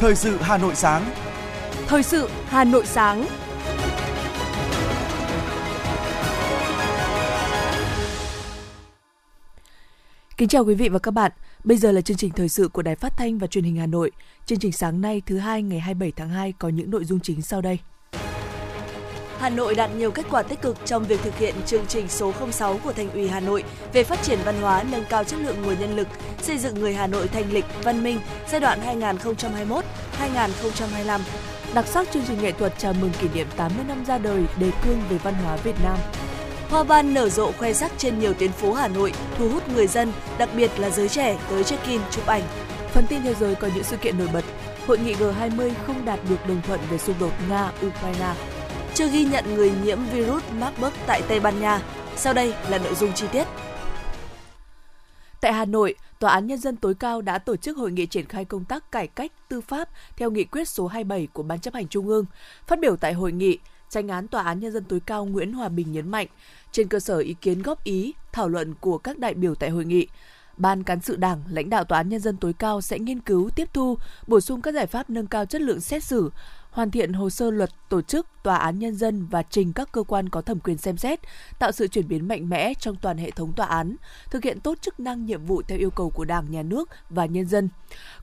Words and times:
Thời 0.00 0.14
sự 0.14 0.36
Hà 0.40 0.58
Nội 0.58 0.74
sáng. 0.74 1.10
Thời 1.86 2.02
sự 2.02 2.28
Hà 2.46 2.64
Nội 2.64 2.86
sáng. 2.86 3.26
Kính 10.36 10.48
chào 10.48 10.64
quý 10.64 10.74
vị 10.74 10.88
và 10.88 10.98
các 10.98 11.10
bạn. 11.10 11.32
Bây 11.64 11.76
giờ 11.76 11.92
là 11.92 12.00
chương 12.00 12.16
trình 12.16 12.30
thời 12.30 12.48
sự 12.48 12.68
của 12.68 12.82
Đài 12.82 12.96
Phát 12.96 13.12
thanh 13.16 13.38
và 13.38 13.46
Truyền 13.46 13.64
hình 13.64 13.76
Hà 13.76 13.86
Nội. 13.86 14.10
Chương 14.46 14.58
trình 14.58 14.72
sáng 14.72 15.00
nay 15.00 15.22
thứ 15.26 15.38
hai 15.38 15.62
ngày 15.62 15.80
27 15.80 16.12
tháng 16.16 16.28
2 16.28 16.52
có 16.52 16.68
những 16.68 16.90
nội 16.90 17.04
dung 17.04 17.20
chính 17.20 17.42
sau 17.42 17.60
đây. 17.60 17.78
Hà 19.40 19.48
Nội 19.48 19.74
đạt 19.74 19.90
nhiều 19.96 20.10
kết 20.10 20.26
quả 20.30 20.42
tích 20.42 20.62
cực 20.62 20.76
trong 20.84 21.04
việc 21.04 21.20
thực 21.22 21.38
hiện 21.38 21.54
chương 21.66 21.86
trình 21.86 22.08
số 22.08 22.32
06 22.50 22.78
của 22.84 22.92
Thành 22.92 23.10
ủy 23.10 23.28
Hà 23.28 23.40
Nội 23.40 23.64
về 23.92 24.04
phát 24.04 24.22
triển 24.22 24.38
văn 24.44 24.60
hóa, 24.60 24.82
nâng 24.90 25.04
cao 25.10 25.24
chất 25.24 25.40
lượng 25.40 25.62
nguồn 25.62 25.80
nhân 25.80 25.96
lực, 25.96 26.08
xây 26.42 26.58
dựng 26.58 26.74
người 26.74 26.94
Hà 26.94 27.06
Nội 27.06 27.28
thành 27.28 27.52
lịch, 27.52 27.64
văn 27.82 28.04
minh 28.04 28.20
giai 28.50 28.60
đoạn 28.60 28.80
2021-2025. 30.18 31.20
Đặc 31.74 31.86
sắc 31.86 32.08
chương 32.12 32.22
trình 32.28 32.42
nghệ 32.42 32.52
thuật 32.52 32.72
chào 32.78 32.92
mừng 32.92 33.10
kỷ 33.20 33.28
niệm 33.34 33.46
80 33.56 33.84
năm 33.88 34.04
ra 34.04 34.18
đời 34.18 34.42
đề 34.60 34.70
cương 34.84 35.02
về 35.10 35.18
văn 35.18 35.34
hóa 35.34 35.56
Việt 35.56 35.76
Nam. 35.84 35.98
Hoa 36.70 36.84
ban 36.84 37.14
nở 37.14 37.28
rộ 37.28 37.52
khoe 37.52 37.72
sắc 37.72 37.92
trên 37.98 38.18
nhiều 38.18 38.34
tuyến 38.34 38.52
phố 38.52 38.72
Hà 38.72 38.88
Nội, 38.88 39.12
thu 39.38 39.48
hút 39.48 39.68
người 39.68 39.86
dân, 39.86 40.12
đặc 40.38 40.48
biệt 40.56 40.70
là 40.78 40.90
giới 40.90 41.08
trẻ 41.08 41.38
tới 41.50 41.64
check-in 41.64 42.00
chụp 42.10 42.26
ảnh. 42.26 42.42
Phần 42.92 43.06
tin 43.08 43.22
thế 43.22 43.34
giới 43.34 43.54
có 43.54 43.68
những 43.74 43.84
sự 43.84 43.96
kiện 43.96 44.18
nổi 44.18 44.28
bật. 44.32 44.44
Hội 44.86 44.98
nghị 44.98 45.14
G20 45.14 45.70
không 45.86 46.04
đạt 46.04 46.18
được 46.28 46.48
đồng 46.48 46.62
thuận 46.66 46.80
về 46.90 46.98
xung 46.98 47.16
đột 47.20 47.32
Nga-Ukraine 47.48 48.34
chưa 49.00 49.08
ghi 49.08 49.24
nhận 49.24 49.54
người 49.54 49.72
nhiễm 49.84 49.98
virus 50.12 50.42
Marburg 50.58 50.92
tại 51.06 51.22
Tây 51.28 51.40
Ban 51.40 51.60
Nha. 51.60 51.82
Sau 52.16 52.34
đây 52.34 52.54
là 52.68 52.78
nội 52.78 52.94
dung 52.94 53.12
chi 53.12 53.26
tiết. 53.32 53.44
Tại 55.40 55.52
Hà 55.52 55.64
Nội, 55.64 55.94
Tòa 56.18 56.32
án 56.32 56.46
Nhân 56.46 56.58
dân 56.58 56.76
tối 56.76 56.94
cao 56.94 57.22
đã 57.22 57.38
tổ 57.38 57.56
chức 57.56 57.76
hội 57.76 57.92
nghị 57.92 58.06
triển 58.06 58.26
khai 58.26 58.44
công 58.44 58.64
tác 58.64 58.92
cải 58.92 59.06
cách 59.06 59.32
tư 59.48 59.60
pháp 59.60 59.88
theo 60.16 60.30
nghị 60.30 60.44
quyết 60.44 60.68
số 60.68 60.86
27 60.86 61.28
của 61.32 61.42
Ban 61.42 61.60
chấp 61.60 61.74
hành 61.74 61.88
Trung 61.88 62.08
ương. 62.08 62.24
Phát 62.66 62.80
biểu 62.80 62.96
tại 62.96 63.12
hội 63.12 63.32
nghị, 63.32 63.58
tranh 63.90 64.08
án 64.08 64.28
Tòa 64.28 64.42
án 64.42 64.60
Nhân 64.60 64.72
dân 64.72 64.84
tối 64.84 65.00
cao 65.06 65.24
Nguyễn 65.24 65.52
Hòa 65.52 65.68
Bình 65.68 65.92
nhấn 65.92 66.08
mạnh, 66.08 66.26
trên 66.72 66.88
cơ 66.88 67.00
sở 67.00 67.18
ý 67.18 67.34
kiến 67.40 67.62
góp 67.62 67.84
ý, 67.84 68.14
thảo 68.32 68.48
luận 68.48 68.74
của 68.80 68.98
các 68.98 69.18
đại 69.18 69.34
biểu 69.34 69.54
tại 69.54 69.70
hội 69.70 69.84
nghị, 69.84 70.06
Ban 70.56 70.82
cán 70.82 71.00
sự 71.00 71.16
Đảng, 71.16 71.42
lãnh 71.50 71.70
đạo 71.70 71.84
Tòa 71.84 71.98
án 71.98 72.08
Nhân 72.08 72.20
dân 72.20 72.36
tối 72.36 72.52
cao 72.52 72.80
sẽ 72.80 72.98
nghiên 72.98 73.20
cứu, 73.20 73.50
tiếp 73.50 73.68
thu, 73.72 73.98
bổ 74.26 74.40
sung 74.40 74.62
các 74.62 74.74
giải 74.74 74.86
pháp 74.86 75.10
nâng 75.10 75.26
cao 75.26 75.46
chất 75.46 75.62
lượng 75.62 75.80
xét 75.80 76.04
xử, 76.04 76.30
hoàn 76.70 76.90
thiện 76.90 77.12
hồ 77.12 77.30
sơ 77.30 77.50
luật 77.50 77.70
tổ 77.88 78.02
chức 78.02 78.26
tòa 78.42 78.56
án 78.56 78.78
nhân 78.78 78.94
dân 78.94 79.26
và 79.26 79.42
trình 79.42 79.72
các 79.72 79.92
cơ 79.92 80.02
quan 80.02 80.28
có 80.28 80.40
thẩm 80.40 80.60
quyền 80.60 80.78
xem 80.78 80.96
xét, 80.96 81.20
tạo 81.58 81.72
sự 81.72 81.88
chuyển 81.88 82.08
biến 82.08 82.28
mạnh 82.28 82.48
mẽ 82.48 82.74
trong 82.74 82.96
toàn 82.96 83.18
hệ 83.18 83.30
thống 83.30 83.52
tòa 83.52 83.66
án, 83.66 83.96
thực 84.30 84.44
hiện 84.44 84.60
tốt 84.60 84.78
chức 84.82 85.00
năng 85.00 85.26
nhiệm 85.26 85.46
vụ 85.46 85.62
theo 85.62 85.78
yêu 85.78 85.90
cầu 85.90 86.10
của 86.10 86.24
Đảng, 86.24 86.50
Nhà 86.50 86.62
nước 86.62 86.88
và 87.10 87.26
nhân 87.26 87.46
dân. 87.46 87.68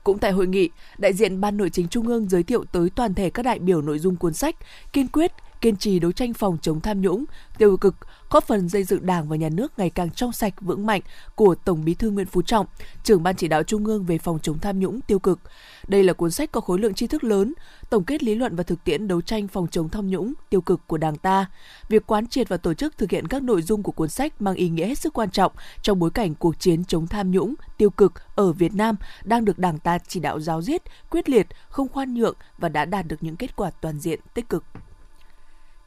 Cũng 0.04 0.18
tại 0.18 0.32
hội 0.32 0.46
nghị, 0.46 0.70
đại 0.98 1.12
diện 1.12 1.40
Ban 1.40 1.56
Nội 1.56 1.70
chính 1.70 1.88
Trung 1.88 2.06
ương 2.06 2.28
giới 2.28 2.42
thiệu 2.42 2.64
tới 2.72 2.90
toàn 2.90 3.14
thể 3.14 3.30
các 3.30 3.42
đại 3.42 3.58
biểu 3.58 3.82
nội 3.82 3.98
dung 3.98 4.16
cuốn 4.16 4.34
sách 4.34 4.56
kiên 4.92 5.08
quyết 5.08 5.32
kiên 5.60 5.76
trì 5.76 5.98
đấu 5.98 6.12
tranh 6.12 6.34
phòng 6.34 6.58
chống 6.62 6.80
tham 6.80 7.00
nhũng, 7.00 7.24
tiêu 7.58 7.76
cực, 7.76 7.94
góp 8.30 8.44
phần 8.44 8.68
xây 8.68 8.84
dựng 8.84 9.06
Đảng 9.06 9.28
và 9.28 9.36
Nhà 9.36 9.48
nước 9.48 9.78
ngày 9.78 9.90
càng 9.90 10.10
trong 10.10 10.32
sạch 10.32 10.54
vững 10.60 10.86
mạnh 10.86 11.00
của 11.34 11.54
Tổng 11.54 11.84
Bí 11.84 11.94
thư 11.94 12.10
Nguyễn 12.10 12.26
Phú 12.26 12.42
Trọng, 12.42 12.66
trưởng 13.04 13.22
ban 13.22 13.36
chỉ 13.36 13.48
đạo 13.48 13.62
Trung 13.62 13.84
ương 13.84 14.04
về 14.04 14.18
phòng 14.18 14.38
chống 14.42 14.58
tham 14.58 14.78
nhũng 14.78 15.00
tiêu 15.00 15.18
cực. 15.18 15.40
Đây 15.88 16.02
là 16.02 16.12
cuốn 16.12 16.30
sách 16.30 16.52
có 16.52 16.60
khối 16.60 16.78
lượng 16.78 16.94
tri 16.94 17.06
thức 17.06 17.24
lớn, 17.24 17.54
tổng 17.90 18.04
kết 18.04 18.22
lý 18.22 18.34
luận 18.34 18.56
và 18.56 18.62
thực 18.62 18.84
tiễn 18.84 19.08
đấu 19.08 19.20
tranh 19.20 19.48
phòng 19.48 19.66
chống 19.70 19.88
tham 19.88 20.08
nhũng 20.08 20.32
tiêu 20.50 20.60
cực 20.60 20.80
của 20.86 20.96
Đảng 20.96 21.16
ta. 21.16 21.46
Việc 21.88 22.06
quán 22.06 22.26
triệt 22.26 22.48
và 22.48 22.56
tổ 22.56 22.74
chức 22.74 22.98
thực 22.98 23.10
hiện 23.10 23.28
các 23.28 23.42
nội 23.42 23.62
dung 23.62 23.82
của 23.82 23.92
cuốn 23.92 24.08
sách 24.08 24.42
mang 24.42 24.54
ý 24.54 24.68
nghĩa 24.68 24.86
hết 24.86 24.98
sức 24.98 25.12
quan 25.12 25.30
trọng 25.30 25.52
trong 25.82 25.98
bối 25.98 26.10
cảnh 26.10 26.34
cuộc 26.34 26.60
chiến 26.60 26.84
chống 26.84 27.06
tham 27.06 27.30
nhũng 27.30 27.54
tiêu 27.78 27.90
cực 27.90 28.12
ở 28.36 28.52
Việt 28.52 28.74
Nam 28.74 28.96
đang 29.24 29.44
được 29.44 29.58
Đảng 29.58 29.78
ta 29.78 29.98
chỉ 29.98 30.20
đạo 30.20 30.40
giáo 30.40 30.62
diết, 30.62 30.82
quyết 31.10 31.28
liệt, 31.28 31.46
không 31.68 31.88
khoan 31.88 32.14
nhượng 32.14 32.36
và 32.58 32.68
đã 32.68 32.84
đạt 32.84 33.06
được 33.06 33.16
những 33.20 33.36
kết 33.36 33.56
quả 33.56 33.70
toàn 33.70 34.00
diện 34.00 34.20
tích 34.34 34.48
cực. 34.48 34.64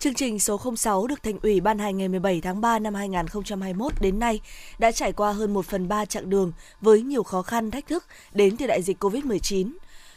Chương 0.01 0.13
trình 0.13 0.39
số 0.39 0.59
06 0.75 1.07
được 1.07 1.23
Thành 1.23 1.39
ủy 1.43 1.59
ban 1.59 1.79
hành 1.79 1.97
ngày 1.97 2.07
17 2.07 2.41
tháng 2.41 2.61
3 2.61 2.79
năm 2.79 2.93
2021 2.93 3.93
đến 4.01 4.19
nay 4.19 4.39
đã 4.79 4.91
trải 4.91 5.13
qua 5.13 5.31
hơn 5.31 5.53
1 5.53 5.65
phần 5.65 5.87
3 5.87 6.05
chặng 6.05 6.29
đường 6.29 6.51
với 6.81 7.01
nhiều 7.01 7.23
khó 7.23 7.41
khăn, 7.41 7.71
thách 7.71 7.87
thức 7.87 8.05
đến 8.33 8.57
từ 8.57 8.67
đại 8.67 8.81
dịch 8.81 9.03
COVID-19. 9.03 9.71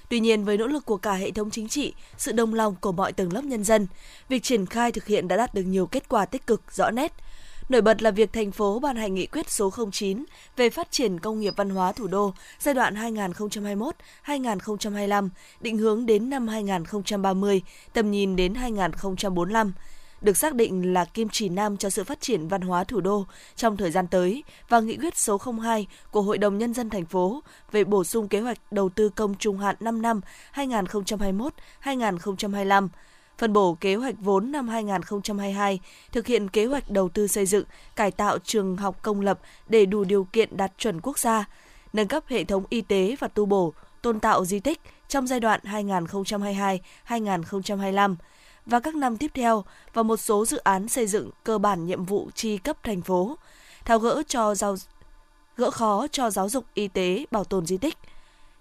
Tuy 0.08 0.20
nhiên, 0.20 0.44
với 0.44 0.58
nỗ 0.58 0.66
lực 0.66 0.84
của 0.84 0.96
cả 0.96 1.12
hệ 1.12 1.30
thống 1.30 1.50
chính 1.50 1.68
trị, 1.68 1.94
sự 2.18 2.32
đồng 2.32 2.54
lòng 2.54 2.76
của 2.80 2.92
mọi 2.92 3.12
tầng 3.12 3.32
lớp 3.32 3.44
nhân 3.44 3.64
dân, 3.64 3.86
việc 4.28 4.42
triển 4.42 4.66
khai 4.66 4.92
thực 4.92 5.06
hiện 5.06 5.28
đã 5.28 5.36
đạt 5.36 5.54
được 5.54 5.62
nhiều 5.62 5.86
kết 5.86 6.08
quả 6.08 6.26
tích 6.26 6.46
cực 6.46 6.62
rõ 6.72 6.90
nét– 6.90 7.12
Nổi 7.68 7.82
bật 7.82 8.02
là 8.02 8.10
việc 8.10 8.32
thành 8.32 8.50
phố 8.50 8.78
ban 8.78 8.96
hành 8.96 9.14
nghị 9.14 9.26
quyết 9.26 9.50
số 9.50 9.70
09 9.92 10.24
về 10.56 10.70
phát 10.70 10.90
triển 10.90 11.20
công 11.20 11.40
nghiệp 11.40 11.54
văn 11.56 11.70
hóa 11.70 11.92
thủ 11.92 12.06
đô 12.06 12.32
giai 12.58 12.74
đoạn 12.74 12.94
2021-2025, 14.26 15.28
định 15.60 15.78
hướng 15.78 16.06
đến 16.06 16.30
năm 16.30 16.48
2030, 16.48 17.62
tầm 17.92 18.10
nhìn 18.10 18.36
đến 18.36 18.54
2045 18.54 19.72
được 20.20 20.36
xác 20.36 20.54
định 20.54 20.94
là 20.94 21.04
kim 21.04 21.28
chỉ 21.28 21.48
nam 21.48 21.76
cho 21.76 21.90
sự 21.90 22.04
phát 22.04 22.20
triển 22.20 22.48
văn 22.48 22.60
hóa 22.60 22.84
thủ 22.84 23.00
đô 23.00 23.26
trong 23.56 23.76
thời 23.76 23.90
gian 23.90 24.06
tới 24.06 24.44
và 24.68 24.80
nghị 24.80 24.96
quyết 24.96 25.16
số 25.16 25.40
02 25.62 25.86
của 26.10 26.22
Hội 26.22 26.38
đồng 26.38 26.58
Nhân 26.58 26.74
dân 26.74 26.90
thành 26.90 27.04
phố 27.04 27.42
về 27.72 27.84
bổ 27.84 28.04
sung 28.04 28.28
kế 28.28 28.40
hoạch 28.40 28.58
đầu 28.70 28.88
tư 28.88 29.08
công 29.08 29.34
trung 29.34 29.58
hạn 29.58 29.76
5 29.80 30.02
năm 30.02 30.20
2021-2025 30.54 32.88
phân 33.38 33.52
bổ 33.52 33.76
kế 33.80 33.94
hoạch 33.94 34.14
vốn 34.20 34.52
năm 34.52 34.68
2022, 34.68 35.80
thực 36.12 36.26
hiện 36.26 36.48
kế 36.48 36.66
hoạch 36.66 36.90
đầu 36.90 37.08
tư 37.08 37.26
xây 37.26 37.46
dựng, 37.46 37.64
cải 37.96 38.10
tạo 38.10 38.38
trường 38.38 38.76
học 38.76 38.98
công 39.02 39.20
lập 39.20 39.40
để 39.68 39.86
đủ 39.86 40.04
điều 40.04 40.24
kiện 40.24 40.56
đạt 40.56 40.72
chuẩn 40.78 41.00
quốc 41.00 41.18
gia, 41.18 41.44
nâng 41.92 42.08
cấp 42.08 42.24
hệ 42.26 42.44
thống 42.44 42.64
y 42.68 42.80
tế 42.80 43.16
và 43.18 43.28
tu 43.28 43.46
bổ, 43.46 43.72
tôn 44.02 44.20
tạo 44.20 44.44
di 44.44 44.60
tích 44.60 44.80
trong 45.08 45.26
giai 45.26 45.40
đoạn 45.40 45.60
2022-2025 47.08 48.14
và 48.66 48.80
các 48.80 48.94
năm 48.94 49.16
tiếp 49.16 49.30
theo 49.34 49.64
và 49.92 50.02
một 50.02 50.16
số 50.16 50.46
dự 50.46 50.56
án 50.56 50.88
xây 50.88 51.06
dựng 51.06 51.30
cơ 51.44 51.58
bản 51.58 51.86
nhiệm 51.86 52.04
vụ 52.04 52.30
chi 52.34 52.58
cấp 52.58 52.76
thành 52.82 53.02
phố, 53.02 53.38
tháo 53.84 53.98
gỡ 53.98 54.22
cho 54.28 54.54
giao 54.54 54.76
gỡ 55.56 55.70
khó 55.70 56.06
cho 56.12 56.30
giáo 56.30 56.48
dục 56.48 56.64
y 56.74 56.88
tế 56.88 57.24
bảo 57.30 57.44
tồn 57.44 57.66
di 57.66 57.76
tích– 57.76 57.98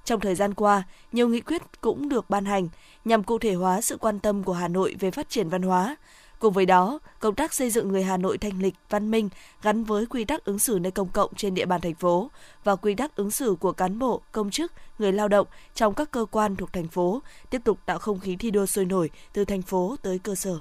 trong 0.05 0.19
thời 0.19 0.35
gian 0.35 0.53
qua, 0.53 0.83
nhiều 1.11 1.27
nghị 1.27 1.41
quyết 1.41 1.61
cũng 1.81 2.09
được 2.09 2.29
ban 2.29 2.45
hành 2.45 2.67
nhằm 3.05 3.23
cụ 3.23 3.39
thể 3.39 3.53
hóa 3.53 3.81
sự 3.81 3.97
quan 3.97 4.19
tâm 4.19 4.43
của 4.43 4.53
Hà 4.53 4.67
Nội 4.67 4.95
về 4.99 5.11
phát 5.11 5.29
triển 5.29 5.49
văn 5.49 5.61
hóa. 5.61 5.95
Cùng 6.39 6.53
với 6.53 6.65
đó, 6.65 6.99
công 7.19 7.35
tác 7.35 7.53
xây 7.53 7.69
dựng 7.69 7.87
người 7.87 8.03
Hà 8.03 8.17
Nội 8.17 8.37
thanh 8.37 8.61
lịch, 8.61 8.73
văn 8.89 9.11
minh 9.11 9.29
gắn 9.61 9.83
với 9.83 10.05
quy 10.05 10.25
tắc 10.25 10.45
ứng 10.45 10.59
xử 10.59 10.79
nơi 10.81 10.91
công 10.91 11.09
cộng 11.09 11.35
trên 11.35 11.53
địa 11.53 11.65
bàn 11.65 11.81
thành 11.81 11.95
phố 11.95 12.31
và 12.63 12.75
quy 12.75 12.95
tắc 12.95 13.15
ứng 13.15 13.31
xử 13.31 13.55
của 13.59 13.71
cán 13.71 13.99
bộ, 13.99 14.21
công 14.31 14.51
chức, 14.51 14.71
người 14.99 15.11
lao 15.11 15.27
động 15.27 15.47
trong 15.75 15.93
các 15.93 16.11
cơ 16.11 16.25
quan 16.31 16.55
thuộc 16.55 16.73
thành 16.73 16.87
phố 16.87 17.21
tiếp 17.49 17.61
tục 17.63 17.79
tạo 17.85 17.99
không 17.99 18.19
khí 18.19 18.35
thi 18.35 18.51
đua 18.51 18.65
sôi 18.65 18.85
nổi 18.85 19.09
từ 19.33 19.45
thành 19.45 19.61
phố 19.61 19.95
tới 20.01 20.19
cơ 20.19 20.35
sở. 20.35 20.57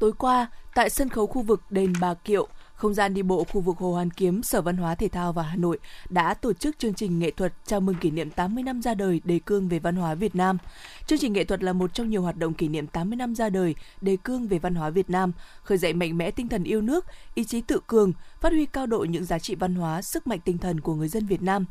Tối 0.00 0.12
qua, 0.18 0.46
tại 0.74 0.90
sân 0.90 1.08
khấu 1.08 1.26
khu 1.26 1.42
vực 1.42 1.60
đền 1.70 1.92
Bà 2.00 2.14
Kiệu, 2.14 2.48
không 2.84 2.94
gian 2.94 3.14
đi 3.14 3.22
bộ 3.22 3.44
khu 3.44 3.60
vực 3.60 3.78
Hồ 3.78 3.92
Hoàn 3.92 4.10
Kiếm, 4.10 4.42
Sở 4.42 4.62
Văn 4.62 4.76
hóa 4.76 4.94
Thể 4.94 5.08
thao 5.08 5.32
và 5.32 5.42
Hà 5.42 5.56
Nội 5.56 5.78
đã 6.08 6.34
tổ 6.34 6.52
chức 6.52 6.78
chương 6.78 6.94
trình 6.94 7.18
nghệ 7.18 7.30
thuật 7.30 7.52
chào 7.66 7.80
mừng 7.80 7.96
kỷ 8.00 8.10
niệm 8.10 8.30
80 8.30 8.62
năm 8.62 8.82
ra 8.82 8.94
đời 8.94 9.20
đề 9.24 9.38
cương 9.46 9.68
về 9.68 9.78
văn 9.78 9.96
hóa 9.96 10.14
Việt 10.14 10.34
Nam. 10.34 10.58
Chương 11.06 11.18
trình 11.18 11.32
nghệ 11.32 11.44
thuật 11.44 11.62
là 11.62 11.72
một 11.72 11.94
trong 11.94 12.10
nhiều 12.10 12.22
hoạt 12.22 12.36
động 12.36 12.54
kỷ 12.54 12.68
niệm 12.68 12.86
80 12.86 13.16
năm 13.16 13.34
ra 13.34 13.50
đời 13.50 13.74
đề 14.00 14.16
cương 14.24 14.48
về 14.48 14.58
văn 14.58 14.74
hóa 14.74 14.90
Việt 14.90 15.10
Nam, 15.10 15.32
khởi 15.62 15.78
dậy 15.78 15.92
mạnh 15.92 16.18
mẽ 16.18 16.30
tinh 16.30 16.48
thần 16.48 16.64
yêu 16.64 16.82
nước, 16.82 17.06
ý 17.34 17.44
chí 17.44 17.60
tự 17.60 17.80
cường, 17.86 18.12
phát 18.40 18.52
huy 18.52 18.66
cao 18.66 18.86
độ 18.86 18.98
những 18.98 19.24
giá 19.24 19.38
trị 19.38 19.54
văn 19.54 19.74
hóa, 19.74 20.02
sức 20.02 20.26
mạnh 20.26 20.40
tinh 20.44 20.58
thần 20.58 20.80
của 20.80 20.94
người 20.94 21.08
dân 21.08 21.26
Việt 21.26 21.42
Nam. 21.42 21.64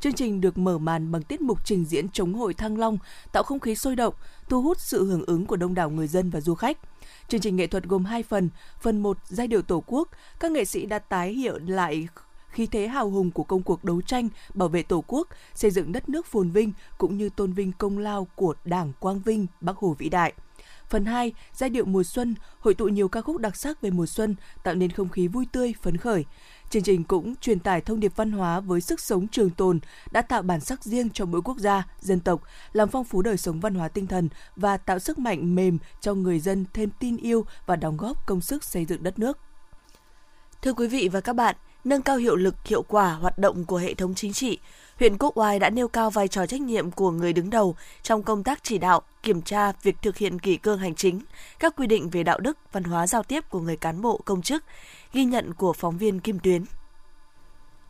Chương 0.00 0.12
trình 0.12 0.40
được 0.40 0.58
mở 0.58 0.78
màn 0.78 1.12
bằng 1.12 1.22
tiết 1.22 1.40
mục 1.40 1.58
trình 1.64 1.84
diễn 1.84 2.08
chống 2.08 2.34
hội 2.34 2.54
Thăng 2.54 2.78
Long, 2.78 2.98
tạo 3.32 3.42
không 3.42 3.60
khí 3.60 3.74
sôi 3.74 3.96
động, 3.96 4.14
thu 4.48 4.62
hút 4.62 4.80
sự 4.80 5.04
hưởng 5.04 5.24
ứng 5.26 5.46
của 5.46 5.56
đông 5.56 5.74
đảo 5.74 5.90
người 5.90 6.06
dân 6.06 6.30
và 6.30 6.40
du 6.40 6.54
khách. 6.54 6.78
Chương 7.28 7.40
trình 7.40 7.56
nghệ 7.56 7.66
thuật 7.66 7.84
gồm 7.84 8.04
hai 8.04 8.22
phần, 8.22 8.48
phần 8.80 9.02
1 9.02 9.18
giai 9.28 9.46
điệu 9.46 9.62
Tổ 9.62 9.82
quốc, 9.86 10.08
các 10.40 10.50
nghệ 10.50 10.64
sĩ 10.64 10.86
đã 10.86 10.98
tái 10.98 11.32
hiện 11.32 11.66
lại 11.66 12.08
khí 12.50 12.66
thế 12.66 12.88
hào 12.88 13.10
hùng 13.10 13.30
của 13.30 13.44
công 13.44 13.62
cuộc 13.62 13.84
đấu 13.84 14.02
tranh 14.02 14.28
bảo 14.54 14.68
vệ 14.68 14.82
Tổ 14.82 15.04
quốc, 15.06 15.28
xây 15.54 15.70
dựng 15.70 15.92
đất 15.92 16.08
nước 16.08 16.26
phồn 16.26 16.50
vinh 16.50 16.72
cũng 16.98 17.16
như 17.16 17.28
tôn 17.28 17.52
vinh 17.52 17.72
công 17.72 17.98
lao 17.98 18.26
của 18.34 18.54
Đảng 18.64 18.92
Quang 19.00 19.20
Vinh, 19.20 19.46
Bắc 19.60 19.76
Hồ 19.76 19.96
vĩ 19.98 20.08
đại. 20.08 20.32
Phần 20.88 21.04
2, 21.04 21.32
giai 21.52 21.70
điệu 21.70 21.84
mùa 21.84 22.02
xuân, 22.02 22.34
hội 22.60 22.74
tụ 22.74 22.84
nhiều 22.84 23.08
ca 23.08 23.20
khúc 23.20 23.36
đặc 23.36 23.56
sắc 23.56 23.80
về 23.80 23.90
mùa 23.90 24.06
xuân, 24.06 24.34
tạo 24.62 24.74
nên 24.74 24.90
không 24.90 25.08
khí 25.08 25.28
vui 25.28 25.46
tươi, 25.52 25.74
phấn 25.82 25.96
khởi. 25.96 26.24
Chương 26.70 26.82
trình 26.82 27.04
cũng 27.04 27.36
truyền 27.36 27.58
tải 27.58 27.80
thông 27.80 28.00
điệp 28.00 28.12
văn 28.16 28.32
hóa 28.32 28.60
với 28.60 28.80
sức 28.80 29.00
sống 29.00 29.28
trường 29.28 29.50
tồn, 29.50 29.80
đã 30.10 30.22
tạo 30.22 30.42
bản 30.42 30.60
sắc 30.60 30.84
riêng 30.84 31.10
cho 31.10 31.24
mỗi 31.26 31.42
quốc 31.42 31.58
gia, 31.58 31.86
dân 32.00 32.20
tộc, 32.20 32.42
làm 32.72 32.88
phong 32.88 33.04
phú 33.04 33.22
đời 33.22 33.36
sống 33.36 33.60
văn 33.60 33.74
hóa 33.74 33.88
tinh 33.88 34.06
thần 34.06 34.28
và 34.56 34.76
tạo 34.76 34.98
sức 34.98 35.18
mạnh 35.18 35.54
mềm 35.54 35.78
cho 36.00 36.14
người 36.14 36.40
dân 36.40 36.64
thêm 36.72 36.90
tin 36.98 37.16
yêu 37.16 37.46
và 37.66 37.76
đóng 37.76 37.96
góp 37.96 38.26
công 38.26 38.40
sức 38.40 38.64
xây 38.64 38.84
dựng 38.84 39.02
đất 39.02 39.18
nước. 39.18 39.38
Thưa 40.62 40.72
quý 40.72 40.88
vị 40.88 41.08
và 41.08 41.20
các 41.20 41.32
bạn, 41.32 41.56
nâng 41.84 42.02
cao 42.02 42.16
hiệu 42.16 42.36
lực, 42.36 42.54
hiệu 42.64 42.82
quả 42.82 43.12
hoạt 43.12 43.38
động 43.38 43.64
của 43.64 43.76
hệ 43.76 43.94
thống 43.94 44.14
chính 44.14 44.32
trị, 44.32 44.58
huyện 44.98 45.18
Quốc 45.18 45.38
Oai 45.38 45.58
đã 45.58 45.70
nêu 45.70 45.88
cao 45.88 46.10
vai 46.10 46.28
trò 46.28 46.46
trách 46.46 46.60
nhiệm 46.60 46.90
của 46.90 47.10
người 47.10 47.32
đứng 47.32 47.50
đầu 47.50 47.76
trong 48.02 48.22
công 48.22 48.44
tác 48.44 48.64
chỉ 48.64 48.78
đạo, 48.78 49.02
kiểm 49.22 49.42
tra 49.42 49.72
việc 49.82 49.96
thực 50.02 50.16
hiện 50.16 50.38
kỷ 50.38 50.56
cương 50.56 50.78
hành 50.78 50.94
chính, 50.94 51.20
các 51.58 51.76
quy 51.76 51.86
định 51.86 52.10
về 52.10 52.22
đạo 52.22 52.40
đức, 52.40 52.58
văn 52.72 52.84
hóa 52.84 53.06
giao 53.06 53.22
tiếp 53.22 53.44
của 53.50 53.60
người 53.60 53.76
cán 53.76 54.02
bộ 54.02 54.20
công 54.24 54.42
chức, 54.42 54.64
ghi 55.12 55.24
nhận 55.24 55.54
của 55.54 55.72
phóng 55.72 55.98
viên 55.98 56.20
Kim 56.20 56.38
Tuyến. 56.38 56.64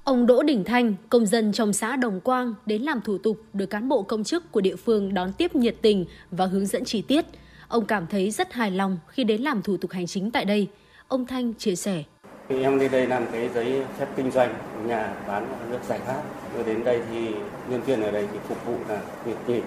Ông 0.04 0.26
Đỗ 0.26 0.42
Đình 0.42 0.64
Thanh, 0.64 0.94
công 1.08 1.26
dân 1.26 1.52
trong 1.52 1.72
xã 1.72 1.96
Đồng 1.96 2.20
Quang 2.20 2.54
đến 2.66 2.82
làm 2.82 3.00
thủ 3.00 3.18
tục 3.18 3.40
được 3.52 3.66
cán 3.66 3.88
bộ 3.88 4.02
công 4.02 4.24
chức 4.24 4.52
của 4.52 4.60
địa 4.60 4.76
phương 4.76 5.14
đón 5.14 5.32
tiếp 5.32 5.54
nhiệt 5.54 5.76
tình 5.82 6.04
và 6.30 6.46
hướng 6.46 6.66
dẫn 6.66 6.84
chi 6.84 7.02
tiết. 7.02 7.26
Ông 7.68 7.86
cảm 7.86 8.06
thấy 8.06 8.30
rất 8.30 8.52
hài 8.52 8.70
lòng 8.70 8.98
khi 9.08 9.24
đến 9.24 9.42
làm 9.42 9.62
thủ 9.62 9.76
tục 9.76 9.90
hành 9.90 10.06
chính 10.06 10.30
tại 10.30 10.44
đây. 10.44 10.68
Ông 11.08 11.26
Thanh 11.26 11.54
chia 11.54 11.76
sẻ. 11.76 12.04
Em 12.58 12.78
đi 12.78 12.88
đây 12.88 13.06
làm 13.06 13.26
cái 13.32 13.48
giấy 13.54 13.82
phép 13.98 14.06
kinh 14.16 14.30
doanh, 14.30 14.54
nhà 14.86 15.12
bán 15.28 15.46
nước 15.70 15.78
giải 15.88 16.00
khát. 16.06 16.20
Tôi 16.54 16.64
đến 16.64 16.84
đây 16.84 17.00
thì 17.10 17.34
nhân 17.68 17.80
viên 17.82 18.02
ở 18.02 18.10
đây 18.10 18.28
thì 18.32 18.38
phục 18.48 18.66
vụ 18.66 18.74
là 18.88 19.00
nhiệt 19.26 19.36
tình, 19.46 19.62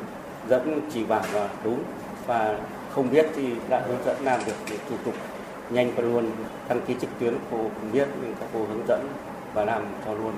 dẫn 0.50 0.82
chỉ 0.94 1.04
bảo 1.04 1.24
là 1.34 1.50
đúng 1.64 1.84
và 2.28 2.58
không 2.90 3.12
biết 3.12 3.26
thì 3.36 3.44
đã 3.70 3.82
hướng 3.88 4.06
dẫn 4.06 4.18
làm 4.24 4.40
được 4.46 4.78
thủ 4.90 4.96
tục 5.06 5.14
nhanh 5.70 5.92
và 5.96 6.04
luôn 6.04 6.32
đăng 6.70 6.82
ký 6.82 6.96
trực 7.02 7.10
tuyến 7.20 7.34
cô 7.52 7.58
không 7.58 7.92
biết 7.92 8.08
nhưng 8.22 8.36
các 8.40 8.50
cô 8.54 8.60
hướng 8.60 8.88
dẫn 8.88 9.08
và 9.54 9.66
làm 9.66 9.84
cho 10.06 10.14
luôn 10.14 10.34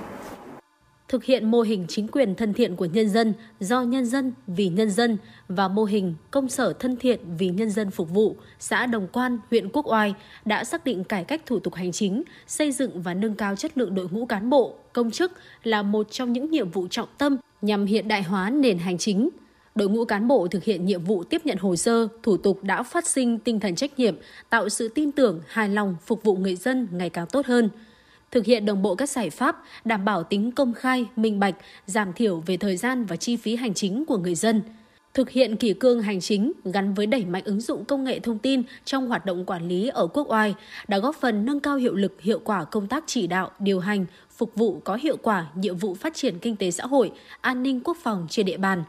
thực 1.07 1.23
hiện 1.23 1.51
mô 1.51 1.61
hình 1.61 1.85
chính 1.87 2.07
quyền 2.07 2.35
thân 2.35 2.53
thiện 2.53 2.75
của 2.75 2.85
nhân 2.85 3.09
dân 3.09 3.33
do 3.59 3.81
nhân 3.81 4.05
dân 4.05 4.33
vì 4.47 4.67
nhân 4.69 4.89
dân 4.89 5.17
và 5.47 5.67
mô 5.67 5.83
hình 5.83 6.15
công 6.31 6.49
sở 6.49 6.73
thân 6.73 6.97
thiện 6.97 7.19
vì 7.37 7.49
nhân 7.49 7.69
dân 7.69 7.91
phục 7.91 8.09
vụ, 8.09 8.35
xã 8.59 8.85
Đồng 8.85 9.07
Quan, 9.07 9.39
huyện 9.49 9.69
Quốc 9.69 9.87
Oai 9.87 10.13
đã 10.45 10.63
xác 10.63 10.85
định 10.85 11.03
cải 11.03 11.23
cách 11.23 11.41
thủ 11.45 11.59
tục 11.59 11.73
hành 11.73 11.91
chính, 11.91 12.23
xây 12.47 12.71
dựng 12.71 13.01
và 13.01 13.13
nâng 13.13 13.35
cao 13.35 13.55
chất 13.55 13.77
lượng 13.77 13.95
đội 13.95 14.07
ngũ 14.11 14.25
cán 14.25 14.49
bộ, 14.49 14.75
công 14.93 15.11
chức 15.11 15.31
là 15.63 15.81
một 15.81 16.11
trong 16.11 16.33
những 16.33 16.51
nhiệm 16.51 16.71
vụ 16.71 16.87
trọng 16.87 17.09
tâm 17.17 17.37
nhằm 17.61 17.85
hiện 17.85 18.07
đại 18.07 18.23
hóa 18.23 18.49
nền 18.49 18.77
hành 18.77 18.97
chính. 18.97 19.29
Đội 19.75 19.89
ngũ 19.89 20.05
cán 20.05 20.27
bộ 20.27 20.47
thực 20.47 20.63
hiện 20.63 20.85
nhiệm 20.85 21.03
vụ 21.03 21.23
tiếp 21.23 21.41
nhận 21.45 21.57
hồ 21.57 21.75
sơ, 21.75 22.07
thủ 22.23 22.37
tục 22.37 22.63
đã 22.63 22.83
phát 22.83 23.07
sinh 23.07 23.39
tinh 23.39 23.59
thần 23.59 23.75
trách 23.75 23.99
nhiệm, 23.99 24.15
tạo 24.49 24.69
sự 24.69 24.87
tin 24.87 25.11
tưởng, 25.11 25.41
hài 25.47 25.69
lòng 25.69 25.95
phục 26.05 26.23
vụ 26.23 26.35
người 26.35 26.55
dân 26.55 26.87
ngày 26.91 27.09
càng 27.09 27.27
tốt 27.27 27.45
hơn– 27.45 27.69
thực 28.35 28.45
hiện 28.45 28.65
đồng 28.65 28.81
bộ 28.81 28.95
các 28.95 29.09
giải 29.09 29.29
pháp 29.29 29.63
đảm 29.85 30.05
bảo 30.05 30.23
tính 30.23 30.51
công 30.51 30.73
khai, 30.73 31.05
minh 31.15 31.39
bạch, 31.39 31.55
giảm 31.85 32.13
thiểu 32.13 32.39
về 32.45 32.57
thời 32.57 32.77
gian 32.77 33.05
và 33.05 33.15
chi 33.15 33.35
phí 33.35 33.55
hành 33.55 33.73
chính 33.73 34.05
của 34.05 34.17
người 34.17 34.35
dân. 34.35 34.61
Thực 35.13 35.29
hiện 35.29 35.55
kỷ 35.55 35.73
cương 35.73 36.01
hành 36.01 36.19
chính 36.21 36.51
gắn 36.65 36.93
với 36.93 37.05
đẩy 37.05 37.25
mạnh 37.25 37.43
ứng 37.45 37.61
dụng 37.61 37.85
công 37.85 38.03
nghệ 38.03 38.19
thông 38.19 38.39
tin 38.39 38.63
trong 38.85 39.07
hoạt 39.07 39.25
động 39.25 39.45
quản 39.45 39.67
lý 39.67 39.87
ở 39.87 40.07
quốc 40.07 40.31
oai 40.31 40.55
đã 40.87 40.97
góp 40.97 41.15
phần 41.15 41.45
nâng 41.45 41.59
cao 41.59 41.75
hiệu 41.75 41.95
lực 41.95 42.21
hiệu 42.21 42.39
quả 42.43 42.63
công 42.63 42.87
tác 42.87 43.03
chỉ 43.07 43.27
đạo, 43.27 43.51
điều 43.59 43.79
hành, 43.79 44.05
phục 44.37 44.55
vụ 44.55 44.81
có 44.83 44.95
hiệu 44.95 45.17
quả 45.21 45.47
nhiệm 45.55 45.77
vụ 45.77 45.93
phát 45.93 46.15
triển 46.15 46.39
kinh 46.39 46.55
tế 46.55 46.71
xã 46.71 46.85
hội, 46.85 47.11
an 47.41 47.63
ninh 47.63 47.81
quốc 47.83 47.97
phòng 48.03 48.27
trên 48.29 48.45
địa 48.45 48.57
bàn 48.57 48.83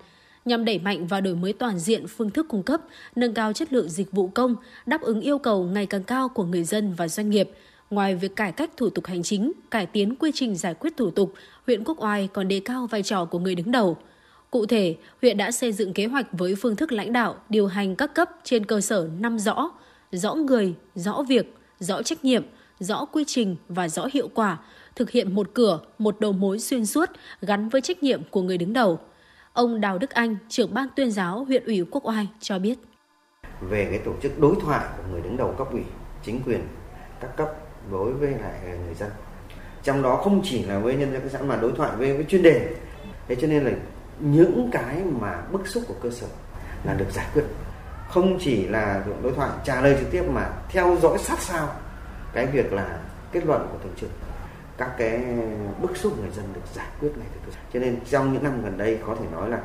nhằm 0.45 0.65
đẩy 0.65 0.79
mạnh 0.79 1.07
và 1.07 1.21
đổi 1.21 1.35
mới 1.35 1.53
toàn 1.53 1.79
diện 1.79 2.07
phương 2.07 2.31
thức 2.31 2.47
cung 2.49 2.63
cấp, 2.63 2.81
nâng 3.17 3.35
cao 3.35 3.53
chất 3.53 3.73
lượng 3.73 3.89
dịch 3.89 4.13
vụ 4.13 4.29
công, 4.29 4.57
đáp 4.87 5.01
ứng 5.01 5.21
yêu 5.21 5.39
cầu 5.39 5.65
ngày 5.65 5.87
càng 5.87 6.03
cao 6.05 6.29
của 6.29 6.45
người 6.45 6.65
dân 6.65 6.95
và 6.97 7.09
doanh 7.09 7.31
nghiệp, 7.31 7.51
Ngoài 7.91 8.15
việc 8.15 8.37
cải 8.37 8.53
cách 8.53 8.71
thủ 8.77 8.91
tục 8.91 9.07
hành 9.07 9.23
chính, 9.23 9.53
cải 9.71 9.87
tiến 9.87 10.17
quy 10.17 10.31
trình 10.35 10.57
giải 10.57 10.75
quyết 10.75 10.97
thủ 10.97 11.11
tục, 11.11 11.33
huyện 11.67 11.85
Quốc 11.85 12.03
Oai 12.03 12.29
còn 12.33 12.49
đề 12.49 12.61
cao 12.65 12.87
vai 12.87 13.03
trò 13.03 13.25
của 13.25 13.39
người 13.39 13.55
đứng 13.55 13.73
đầu. 13.73 13.97
Cụ 14.51 14.67
thể, 14.67 14.97
huyện 15.23 15.37
đã 15.37 15.51
xây 15.51 15.73
dựng 15.73 15.93
kế 15.93 16.07
hoạch 16.07 16.27
với 16.33 16.55
phương 16.55 16.77
thức 16.77 16.93
lãnh 16.93 17.13
đạo, 17.13 17.37
điều 17.49 17.67
hành 17.67 17.97
các 17.97 18.15
cấp 18.15 18.31
trên 18.45 18.67
cơ 18.67 18.81
sở 18.81 19.09
năm 19.19 19.39
rõ, 19.39 19.71
rõ 20.13 20.35
người, 20.35 20.75
rõ 20.95 21.23
việc, 21.29 21.55
rõ 21.79 22.03
trách 22.03 22.25
nhiệm, 22.25 22.45
rõ 22.79 23.05
quy 23.05 23.25
trình 23.27 23.57
và 23.69 23.89
rõ 23.89 24.09
hiệu 24.13 24.29
quả, 24.35 24.59
thực 24.95 25.11
hiện 25.11 25.35
một 25.35 25.51
cửa, 25.55 25.81
một 25.99 26.21
đầu 26.21 26.33
mối 26.33 26.59
xuyên 26.59 26.87
suốt 26.87 27.11
gắn 27.41 27.69
với 27.69 27.81
trách 27.81 28.03
nhiệm 28.03 28.23
của 28.31 28.43
người 28.43 28.59
đứng 28.59 28.73
đầu. 28.73 28.99
Ông 29.53 29.81
Đào 29.81 29.99
Đức 29.99 30.11
Anh, 30.11 30.37
trưởng 30.49 30.75
ban 30.75 30.89
tuyên 30.97 31.11
giáo 31.11 31.45
huyện 31.45 31.65
ủy 31.65 31.85
Quốc 31.91 32.07
Oai 32.07 32.29
cho 32.41 32.59
biết. 32.59 32.79
Về 33.61 33.87
cái 33.91 34.01
tổ 34.05 34.13
chức 34.23 34.39
đối 34.41 34.55
thoại 34.61 34.87
của 34.97 35.03
người 35.13 35.21
đứng 35.21 35.37
đầu 35.37 35.55
cấp 35.59 35.69
ủy, 35.73 35.83
chính 36.25 36.41
quyền, 36.47 36.61
các 37.21 37.37
cấp 37.37 37.49
đối 37.91 38.13
với 38.13 38.31
lại 38.31 38.61
người 38.65 38.95
dân. 38.95 39.11
Trong 39.83 40.03
đó 40.03 40.17
không 40.17 40.41
chỉ 40.45 40.63
là 40.63 40.79
với 40.79 40.95
nhân 40.95 41.13
dân 41.13 41.21
các 41.21 41.31
xã 41.33 41.39
mà 41.43 41.57
đối 41.57 41.73
thoại 41.73 41.97
với, 41.97 42.13
với 42.13 42.25
chuyên 42.25 42.43
đề. 42.43 42.69
Thế 43.29 43.35
cho 43.35 43.47
nên 43.47 43.65
là 43.65 43.71
những 44.21 44.71
cái 44.73 45.03
mà 45.21 45.43
bức 45.53 45.67
xúc 45.69 45.83
của 45.89 45.95
cơ 46.03 46.11
sở 46.11 46.27
là 46.85 46.95
được 46.95 47.11
giải 47.11 47.27
quyết. 47.35 47.45
Không 48.09 48.39
chỉ 48.41 48.67
là 48.67 49.05
đối 49.23 49.33
thoại 49.33 49.51
trả 49.65 49.81
lời 49.81 49.97
trực 49.99 50.11
tiếp 50.11 50.23
mà 50.23 50.51
theo 50.69 50.97
dõi 51.03 51.19
sát 51.19 51.41
sao 51.41 51.69
cái 52.33 52.47
việc 52.47 52.73
là 52.73 52.99
kết 53.33 53.47
luận 53.47 53.69
của 53.73 53.79
thường 53.79 53.95
trực. 54.01 54.11
Các 54.79 54.91
cái 54.99 55.25
bức 55.81 55.97
xúc 55.97 56.21
người 56.21 56.31
dân 56.31 56.45
được 56.55 56.61
giải 56.75 56.87
quyết 57.01 57.11
ngay 57.17 57.27
từ 57.33 57.41
cơ 57.47 57.59
cho 57.73 57.81
nên 57.81 57.97
trong 58.11 58.33
những 58.33 58.45
năm 58.45 58.63
gần 58.63 58.79
đây 58.79 58.99
có 59.07 59.17
thể 59.21 59.27
nói 59.33 59.51
là 59.51 59.61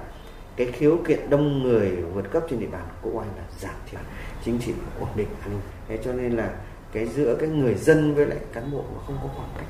cái 0.56 0.72
khiếu 0.72 0.98
kiện 1.08 1.30
đông 1.30 1.64
người 1.64 1.96
vượt 2.14 2.32
cấp 2.32 2.44
trên 2.50 2.60
địa 2.60 2.68
bàn 2.68 2.82
của 3.02 3.20
anh 3.20 3.30
là 3.38 3.44
giảm 3.60 3.76
thiểu 3.92 4.00
chính 4.46 4.60
trị 4.60 4.74
ổn 5.00 5.10
định 5.16 5.28
an 5.42 5.50
ninh. 5.50 5.62
Thế 5.88 6.00
cho 6.04 6.14
nên 6.14 6.32
là 6.32 6.50
cái 6.92 7.08
giữa 7.08 7.36
cái 7.40 7.50
người 7.50 7.76
dân 7.76 8.16
với 8.16 8.26
lại 8.26 8.38
cán 8.54 8.72
bộ 8.72 8.84
nó 8.94 9.00
không 9.08 9.18
có 9.22 9.30
khoảng 9.36 9.50
cách. 9.58 9.68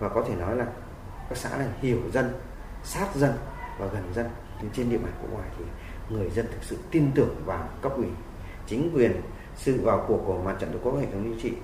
Và 0.00 0.08
có 0.08 0.24
thể 0.28 0.34
nói 0.34 0.56
là 0.56 0.66
các 1.28 1.38
xã 1.38 1.56
này 1.56 1.68
hiểu 1.80 1.98
dân, 2.12 2.32
sát 2.84 3.16
dân 3.16 3.32
và 3.78 3.86
gần 3.86 4.12
dân. 4.14 4.26
Nhưng 4.62 4.70
trên 4.70 4.90
địa 4.90 4.98
bàn 4.98 5.12
của 5.22 5.28
ngoài 5.32 5.48
thì 5.58 5.64
người 6.10 6.30
dân 6.30 6.46
thực 6.46 6.62
sự 6.62 6.78
tin 6.90 7.10
tưởng 7.14 7.36
vào 7.44 7.68
cấp 7.82 7.92
ủy, 7.96 8.06
chính 8.66 8.90
quyền, 8.94 9.20
sự 9.56 9.80
vào 9.82 10.04
cuộc 10.08 10.22
của 10.26 10.42
mặt 10.42 10.56
trận 10.60 10.72
tổ 10.72 10.78
quốc 10.82 11.00
hệ 11.00 11.06
thống 11.06 11.22
chính 11.24 11.40
trị. 11.42 11.56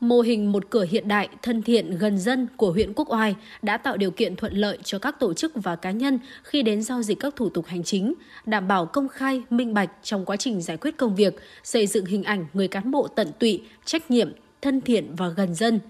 Mô 0.00 0.20
hình 0.20 0.52
một 0.52 0.70
cửa 0.70 0.86
hiện 0.90 1.08
đại, 1.08 1.28
thân 1.42 1.62
thiện, 1.62 1.98
gần 1.98 2.18
dân 2.18 2.48
của 2.56 2.70
huyện 2.70 2.92
Quốc 2.96 3.12
Oai 3.12 3.34
đã 3.62 3.76
tạo 3.76 3.96
điều 3.96 4.10
kiện 4.10 4.36
thuận 4.36 4.52
lợi 4.52 4.78
cho 4.84 4.98
các 4.98 5.20
tổ 5.20 5.34
chức 5.34 5.52
và 5.54 5.76
cá 5.76 5.90
nhân 5.90 6.18
khi 6.42 6.62
đến 6.62 6.82
giao 6.82 7.02
dịch 7.02 7.20
các 7.20 7.36
thủ 7.36 7.48
tục 7.48 7.66
hành 7.66 7.82
chính, 7.82 8.14
đảm 8.46 8.68
bảo 8.68 8.86
công 8.86 9.08
khai, 9.08 9.42
minh 9.50 9.74
bạch 9.74 9.90
trong 10.02 10.24
quá 10.24 10.36
trình 10.36 10.62
giải 10.62 10.76
quyết 10.76 10.96
công 10.96 11.14
việc, 11.14 11.36
xây 11.62 11.86
dựng 11.86 12.04
hình 12.06 12.22
ảnh 12.22 12.46
người 12.52 12.68
cán 12.68 12.90
bộ 12.90 13.08
tận 13.08 13.30
tụy, 13.38 13.62
trách 13.84 14.10
nhiệm, 14.10 14.32
thân 14.62 14.80
thiện 14.80 15.14
và 15.16 15.28
gần 15.28 15.54
dân. 15.54 15.80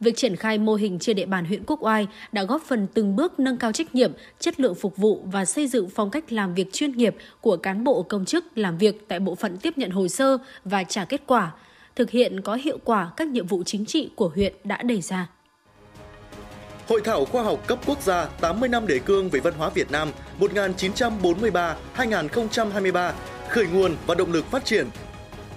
Việc 0.00 0.16
triển 0.16 0.36
khai 0.36 0.58
mô 0.58 0.74
hình 0.74 0.98
trên 0.98 1.16
địa 1.16 1.26
bàn 1.26 1.44
huyện 1.44 1.62
Quốc 1.66 1.82
Oai 1.82 2.06
đã 2.32 2.44
góp 2.44 2.62
phần 2.62 2.86
từng 2.94 3.16
bước 3.16 3.40
nâng 3.40 3.56
cao 3.56 3.72
trách 3.72 3.94
nhiệm, 3.94 4.12
chất 4.40 4.60
lượng 4.60 4.74
phục 4.74 4.96
vụ 4.96 5.22
và 5.32 5.44
xây 5.44 5.66
dựng 5.66 5.88
phong 5.94 6.10
cách 6.10 6.32
làm 6.32 6.54
việc 6.54 6.72
chuyên 6.72 6.92
nghiệp 6.92 7.16
của 7.40 7.56
cán 7.56 7.84
bộ 7.84 8.02
công 8.02 8.24
chức 8.24 8.58
làm 8.58 8.78
việc 8.78 9.08
tại 9.08 9.20
bộ 9.20 9.34
phận 9.34 9.56
tiếp 9.56 9.78
nhận 9.78 9.90
hồ 9.90 10.08
sơ 10.08 10.38
và 10.64 10.84
trả 10.84 11.04
kết 11.04 11.22
quả– 11.26 11.52
thực 11.96 12.10
hiện 12.10 12.40
có 12.40 12.54
hiệu 12.54 12.78
quả 12.84 13.10
các 13.16 13.28
nhiệm 13.28 13.46
vụ 13.46 13.62
chính 13.66 13.84
trị 13.84 14.10
của 14.16 14.30
huyện 14.34 14.52
đã 14.64 14.82
đề 14.82 15.00
ra. 15.00 15.28
Hội 16.88 17.00
thảo 17.04 17.24
khoa 17.24 17.42
học 17.42 17.66
cấp 17.66 17.78
quốc 17.86 18.02
gia 18.02 18.24
80 18.24 18.68
năm 18.68 18.86
đề 18.86 18.98
cương 18.98 19.30
về 19.30 19.40
văn 19.40 19.54
hóa 19.58 19.70
Việt 19.70 19.90
Nam 19.90 20.08
1943-2023, 20.40 23.12
khởi 23.48 23.66
nguồn 23.66 23.96
và 24.06 24.14
động 24.14 24.32
lực 24.32 24.50
phát 24.50 24.64
triển 24.64 24.86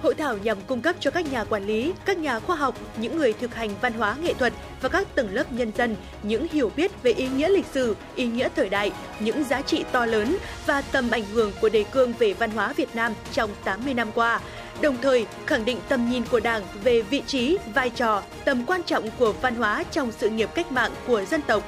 Hội 0.02 0.16
thảo 0.16 0.38
nhằm 0.38 0.58
cung 0.68 0.82
cấp 0.82 0.96
cho 1.00 1.12
các 1.12 1.32
nhà 1.32 1.44
quản 1.44 1.64
lý, 1.64 1.94
các 2.06 2.18
nhà 2.18 2.40
khoa 2.40 2.56
học, 2.56 2.76
những 2.98 3.18
người 3.18 3.34
thực 3.34 3.56
hành 3.56 3.70
văn 3.82 3.94
hóa 3.94 4.16
nghệ 4.22 4.34
thuật 4.34 4.54
và 4.82 4.90
các 4.90 5.16
tầng 5.16 5.34
lớp 5.34 5.52
nhân 5.52 5.72
dân 5.78 5.96
những 6.24 6.48
hiểu 6.52 6.72
biết 6.76 7.04
về 7.04 7.12
ý 7.12 7.28
nghĩa 7.28 7.50
lịch 7.50 7.66
sử, 7.66 7.96
ý 8.16 8.26
nghĩa 8.26 8.50
thời 8.56 8.70
đại, 8.70 8.92
những 9.20 9.44
giá 9.44 9.62
trị 9.62 9.86
to 9.92 10.06
lớn 10.06 10.38
và 10.66 10.82
tầm 10.82 11.12
ảnh 11.12 11.26
hưởng 11.34 11.52
của 11.62 11.70
đề 11.70 11.86
cương 11.92 12.14
về 12.20 12.34
văn 12.34 12.52
hóa 12.52 12.74
Việt 12.74 12.96
Nam 12.96 13.14
trong 13.32 13.50
80 13.64 13.94
năm 13.94 14.12
qua 14.16 14.40
đồng 14.82 14.98
thời 15.02 15.26
khẳng 15.46 15.66
định 15.66 15.78
tầm 15.90 16.10
nhìn 16.10 16.24
của 16.32 16.40
Đảng 16.40 16.64
về 16.84 17.02
vị 17.02 17.24
trí, 17.28 17.58
vai 17.74 17.90
trò, 17.90 18.24
tầm 18.46 18.66
quan 18.66 18.84
trọng 18.84 19.10
của 19.20 19.34
văn 19.42 19.56
hóa 19.56 19.84
trong 19.92 20.12
sự 20.12 20.30
nghiệp 20.30 20.50
cách 20.56 20.72
mạng 20.72 20.92
của 21.08 21.26
dân 21.26 21.42
tộc. 21.42 21.64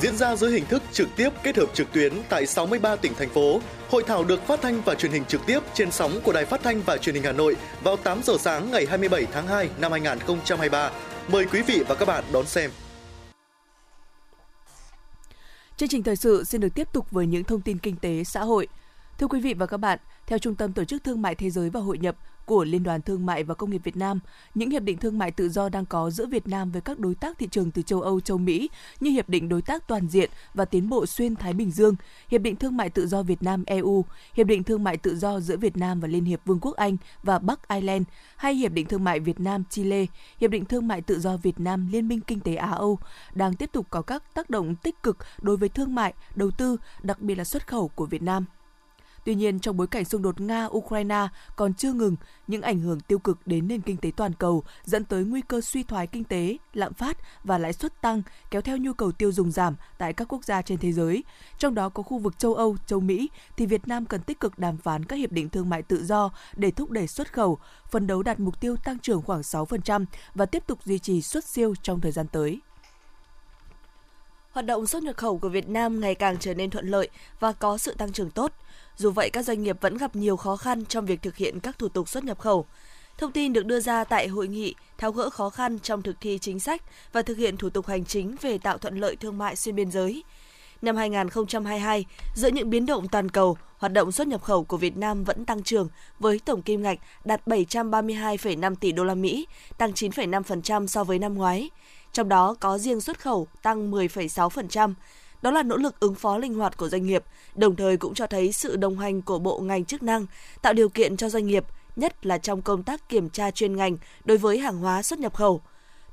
Diễn 0.00 0.16
ra 0.16 0.36
dưới 0.36 0.50
hình 0.50 0.66
thức 0.66 0.82
trực 0.92 1.08
tiếp 1.16 1.28
kết 1.42 1.56
hợp 1.56 1.66
trực 1.74 1.92
tuyến 1.92 2.12
tại 2.28 2.46
63 2.46 2.96
tỉnh 2.96 3.14
thành 3.14 3.28
phố, 3.28 3.60
hội 3.90 4.02
thảo 4.06 4.24
được 4.24 4.46
phát 4.46 4.60
thanh 4.62 4.82
và 4.84 4.94
truyền 4.94 5.12
hình 5.12 5.24
trực 5.24 5.46
tiếp 5.46 5.60
trên 5.74 5.90
sóng 5.90 6.20
của 6.24 6.32
Đài 6.32 6.44
Phát 6.44 6.62
thanh 6.62 6.82
và 6.82 6.96
Truyền 6.96 7.14
hình 7.14 7.24
Hà 7.24 7.32
Nội 7.32 7.56
vào 7.82 7.96
8 7.96 8.22
giờ 8.22 8.36
sáng 8.40 8.70
ngày 8.70 8.86
27 8.86 9.26
tháng 9.32 9.46
2 9.46 9.68
năm 9.78 9.92
2023. 9.92 10.90
Mời 11.28 11.44
quý 11.52 11.62
vị 11.62 11.82
và 11.88 11.94
các 11.94 12.08
bạn 12.08 12.24
đón 12.32 12.46
xem. 12.46 12.70
Chương 15.76 15.88
trình 15.88 16.02
thời 16.02 16.16
sự 16.16 16.44
xin 16.44 16.60
được 16.60 16.74
tiếp 16.74 16.88
tục 16.92 17.10
với 17.10 17.26
những 17.26 17.44
thông 17.44 17.60
tin 17.60 17.78
kinh 17.78 17.96
tế 17.96 18.24
xã 18.24 18.40
hội. 18.40 18.68
Thưa 19.18 19.26
quý 19.26 19.40
vị 19.40 19.54
và 19.54 19.66
các 19.66 19.76
bạn, 19.76 19.98
theo 20.26 20.38
Trung 20.38 20.54
tâm 20.54 20.72
Tổ 20.72 20.84
chức 20.84 21.04
Thương 21.04 21.22
mại 21.22 21.34
Thế 21.34 21.50
giới 21.50 21.70
và 21.70 21.80
Hội 21.80 21.98
nhập, 21.98 22.16
của 22.46 22.64
Liên 22.64 22.82
đoàn 22.82 23.02
Thương 23.02 23.26
mại 23.26 23.44
và 23.44 23.54
Công 23.54 23.70
nghiệp 23.70 23.80
Việt 23.84 23.96
Nam, 23.96 24.20
những 24.54 24.70
hiệp 24.70 24.82
định 24.82 24.98
thương 24.98 25.18
mại 25.18 25.30
tự 25.30 25.48
do 25.48 25.68
đang 25.68 25.86
có 25.86 26.10
giữa 26.10 26.26
Việt 26.26 26.48
Nam 26.48 26.70
với 26.70 26.80
các 26.80 26.98
đối 26.98 27.14
tác 27.14 27.38
thị 27.38 27.48
trường 27.50 27.70
từ 27.70 27.82
châu 27.82 28.00
Âu, 28.00 28.20
châu 28.20 28.38
Mỹ 28.38 28.68
như 29.00 29.10
hiệp 29.10 29.28
định 29.28 29.48
đối 29.48 29.62
tác 29.62 29.88
toàn 29.88 30.08
diện 30.08 30.30
và 30.54 30.64
tiến 30.64 30.88
bộ 30.88 31.06
xuyên 31.06 31.36
Thái 31.36 31.52
Bình 31.52 31.70
Dương, 31.70 31.94
hiệp 32.28 32.40
định 32.40 32.56
thương 32.56 32.76
mại 32.76 32.90
tự 32.90 33.06
do 33.06 33.22
Việt 33.22 33.42
Nam 33.42 33.64
EU, 33.66 34.04
hiệp 34.34 34.46
định 34.46 34.62
thương 34.62 34.84
mại 34.84 34.96
tự 34.96 35.16
do 35.16 35.40
giữa 35.40 35.56
Việt 35.56 35.76
Nam 35.76 36.00
và 36.00 36.08
Liên 36.08 36.24
hiệp 36.24 36.40
Vương 36.44 36.60
quốc 36.60 36.76
Anh 36.76 36.96
và 37.22 37.38
Bắc 37.38 37.68
Ireland, 37.68 38.04
hay 38.36 38.54
hiệp 38.54 38.72
định 38.72 38.86
thương 38.86 39.04
mại 39.04 39.20
Việt 39.20 39.40
Nam 39.40 39.64
Chile, 39.70 40.06
hiệp 40.40 40.50
định 40.50 40.64
thương 40.64 40.88
mại 40.88 41.00
tự 41.02 41.20
do 41.20 41.36
Việt 41.36 41.60
Nam 41.60 41.88
Liên 41.92 42.08
minh 42.08 42.20
kinh 42.20 42.40
tế 42.40 42.54
Á 42.54 42.70
Âu 42.70 42.98
đang 43.34 43.54
tiếp 43.54 43.70
tục 43.72 43.86
có 43.90 44.02
các 44.02 44.34
tác 44.34 44.50
động 44.50 44.74
tích 44.76 45.02
cực 45.02 45.16
đối 45.42 45.56
với 45.56 45.68
thương 45.68 45.94
mại, 45.94 46.14
đầu 46.34 46.50
tư, 46.50 46.76
đặc 47.02 47.20
biệt 47.20 47.34
là 47.34 47.44
xuất 47.44 47.66
khẩu 47.66 47.88
của 47.88 48.06
Việt 48.06 48.22
Nam. 48.22 48.44
Tuy 49.26 49.34
nhiên, 49.34 49.60
trong 49.60 49.76
bối 49.76 49.86
cảnh 49.86 50.04
xung 50.04 50.22
đột 50.22 50.40
Nga-Ukraine 50.40 51.28
còn 51.56 51.74
chưa 51.74 51.92
ngừng, 51.92 52.16
những 52.46 52.62
ảnh 52.62 52.80
hưởng 52.80 53.00
tiêu 53.00 53.18
cực 53.18 53.46
đến 53.46 53.68
nền 53.68 53.80
kinh 53.80 53.96
tế 53.96 54.10
toàn 54.16 54.32
cầu 54.34 54.62
dẫn 54.84 55.04
tới 55.04 55.24
nguy 55.24 55.40
cơ 55.40 55.60
suy 55.60 55.82
thoái 55.82 56.06
kinh 56.06 56.24
tế, 56.24 56.56
lạm 56.74 56.94
phát 56.94 57.18
và 57.44 57.58
lãi 57.58 57.72
suất 57.72 58.00
tăng 58.00 58.22
kéo 58.50 58.62
theo 58.62 58.76
nhu 58.76 58.92
cầu 58.92 59.12
tiêu 59.12 59.32
dùng 59.32 59.50
giảm 59.50 59.76
tại 59.98 60.12
các 60.12 60.28
quốc 60.28 60.44
gia 60.44 60.62
trên 60.62 60.78
thế 60.78 60.92
giới. 60.92 61.24
Trong 61.58 61.74
đó 61.74 61.88
có 61.88 62.02
khu 62.02 62.18
vực 62.18 62.38
châu 62.38 62.54
Âu, 62.54 62.76
châu 62.86 63.00
Mỹ 63.00 63.30
thì 63.56 63.66
Việt 63.66 63.88
Nam 63.88 64.06
cần 64.06 64.20
tích 64.20 64.40
cực 64.40 64.58
đàm 64.58 64.76
phán 64.76 65.04
các 65.04 65.16
hiệp 65.16 65.32
định 65.32 65.48
thương 65.48 65.68
mại 65.68 65.82
tự 65.82 66.04
do 66.04 66.30
để 66.56 66.70
thúc 66.70 66.90
đẩy 66.90 67.06
xuất 67.06 67.32
khẩu, 67.32 67.58
phấn 67.90 68.06
đấu 68.06 68.22
đạt 68.22 68.40
mục 68.40 68.60
tiêu 68.60 68.76
tăng 68.84 68.98
trưởng 68.98 69.22
khoảng 69.22 69.40
6% 69.40 70.04
và 70.34 70.46
tiếp 70.46 70.62
tục 70.66 70.78
duy 70.84 70.98
trì 70.98 71.22
xuất 71.22 71.44
siêu 71.44 71.74
trong 71.82 72.00
thời 72.00 72.12
gian 72.12 72.26
tới 72.32 72.60
hoạt 74.56 74.66
động 74.66 74.86
xuất 74.86 75.02
nhập 75.02 75.16
khẩu 75.16 75.38
của 75.38 75.48
Việt 75.48 75.68
Nam 75.68 76.00
ngày 76.00 76.14
càng 76.14 76.36
trở 76.40 76.54
nên 76.54 76.70
thuận 76.70 76.88
lợi 76.88 77.08
và 77.40 77.52
có 77.52 77.78
sự 77.78 77.94
tăng 77.94 78.12
trưởng 78.12 78.30
tốt. 78.30 78.52
Dù 78.96 79.10
vậy, 79.10 79.30
các 79.30 79.42
doanh 79.42 79.62
nghiệp 79.62 79.76
vẫn 79.80 79.96
gặp 79.96 80.16
nhiều 80.16 80.36
khó 80.36 80.56
khăn 80.56 80.84
trong 80.84 81.06
việc 81.06 81.22
thực 81.22 81.36
hiện 81.36 81.60
các 81.60 81.78
thủ 81.78 81.88
tục 81.88 82.08
xuất 82.08 82.24
nhập 82.24 82.38
khẩu. 82.38 82.66
Thông 83.18 83.32
tin 83.32 83.52
được 83.52 83.66
đưa 83.66 83.80
ra 83.80 84.04
tại 84.04 84.28
hội 84.28 84.48
nghị 84.48 84.74
tháo 84.98 85.12
gỡ 85.12 85.30
khó 85.30 85.50
khăn 85.50 85.78
trong 85.78 86.02
thực 86.02 86.16
thi 86.20 86.38
chính 86.38 86.60
sách 86.60 86.82
và 87.12 87.22
thực 87.22 87.38
hiện 87.38 87.56
thủ 87.56 87.70
tục 87.70 87.86
hành 87.86 88.04
chính 88.04 88.36
về 88.40 88.58
tạo 88.58 88.78
thuận 88.78 89.00
lợi 89.00 89.16
thương 89.16 89.38
mại 89.38 89.56
xuyên 89.56 89.74
biên 89.74 89.90
giới. 89.90 90.24
Năm 90.82 90.96
2022, 90.96 92.04
giữa 92.34 92.48
những 92.48 92.70
biến 92.70 92.86
động 92.86 93.08
toàn 93.08 93.28
cầu, 93.28 93.58
hoạt 93.78 93.92
động 93.92 94.12
xuất 94.12 94.28
nhập 94.28 94.42
khẩu 94.42 94.64
của 94.64 94.76
Việt 94.76 94.96
Nam 94.96 95.24
vẫn 95.24 95.44
tăng 95.44 95.62
trưởng 95.62 95.88
với 96.18 96.40
tổng 96.44 96.62
kim 96.62 96.82
ngạch 96.82 96.98
đạt 97.24 97.46
732,5 97.46 98.74
tỷ 98.74 98.92
đô 98.92 99.04
la 99.04 99.14
Mỹ, 99.14 99.46
tăng 99.78 99.90
9,5% 99.90 100.86
so 100.86 101.04
với 101.04 101.18
năm 101.18 101.34
ngoái. 101.34 101.70
Trong 102.16 102.28
đó 102.28 102.54
có 102.60 102.78
riêng 102.78 103.00
xuất 103.00 103.20
khẩu 103.20 103.46
tăng 103.62 103.90
10,6%. 103.90 104.94
Đó 105.42 105.50
là 105.50 105.62
nỗ 105.62 105.76
lực 105.76 106.00
ứng 106.00 106.14
phó 106.14 106.38
linh 106.38 106.54
hoạt 106.54 106.76
của 106.76 106.88
doanh 106.88 107.06
nghiệp, 107.06 107.24
đồng 107.54 107.76
thời 107.76 107.96
cũng 107.96 108.14
cho 108.14 108.26
thấy 108.26 108.52
sự 108.52 108.76
đồng 108.76 108.98
hành 108.98 109.22
của 109.22 109.38
bộ 109.38 109.60
ngành 109.60 109.84
chức 109.84 110.02
năng, 110.02 110.26
tạo 110.62 110.72
điều 110.72 110.88
kiện 110.88 111.16
cho 111.16 111.28
doanh 111.28 111.46
nghiệp, 111.46 111.64
nhất 111.96 112.26
là 112.26 112.38
trong 112.38 112.62
công 112.62 112.82
tác 112.82 113.08
kiểm 113.08 113.30
tra 113.30 113.50
chuyên 113.50 113.76
ngành 113.76 113.96
đối 114.24 114.38
với 114.38 114.58
hàng 114.58 114.78
hóa 114.78 115.02
xuất 115.02 115.18
nhập 115.18 115.34
khẩu. 115.34 115.60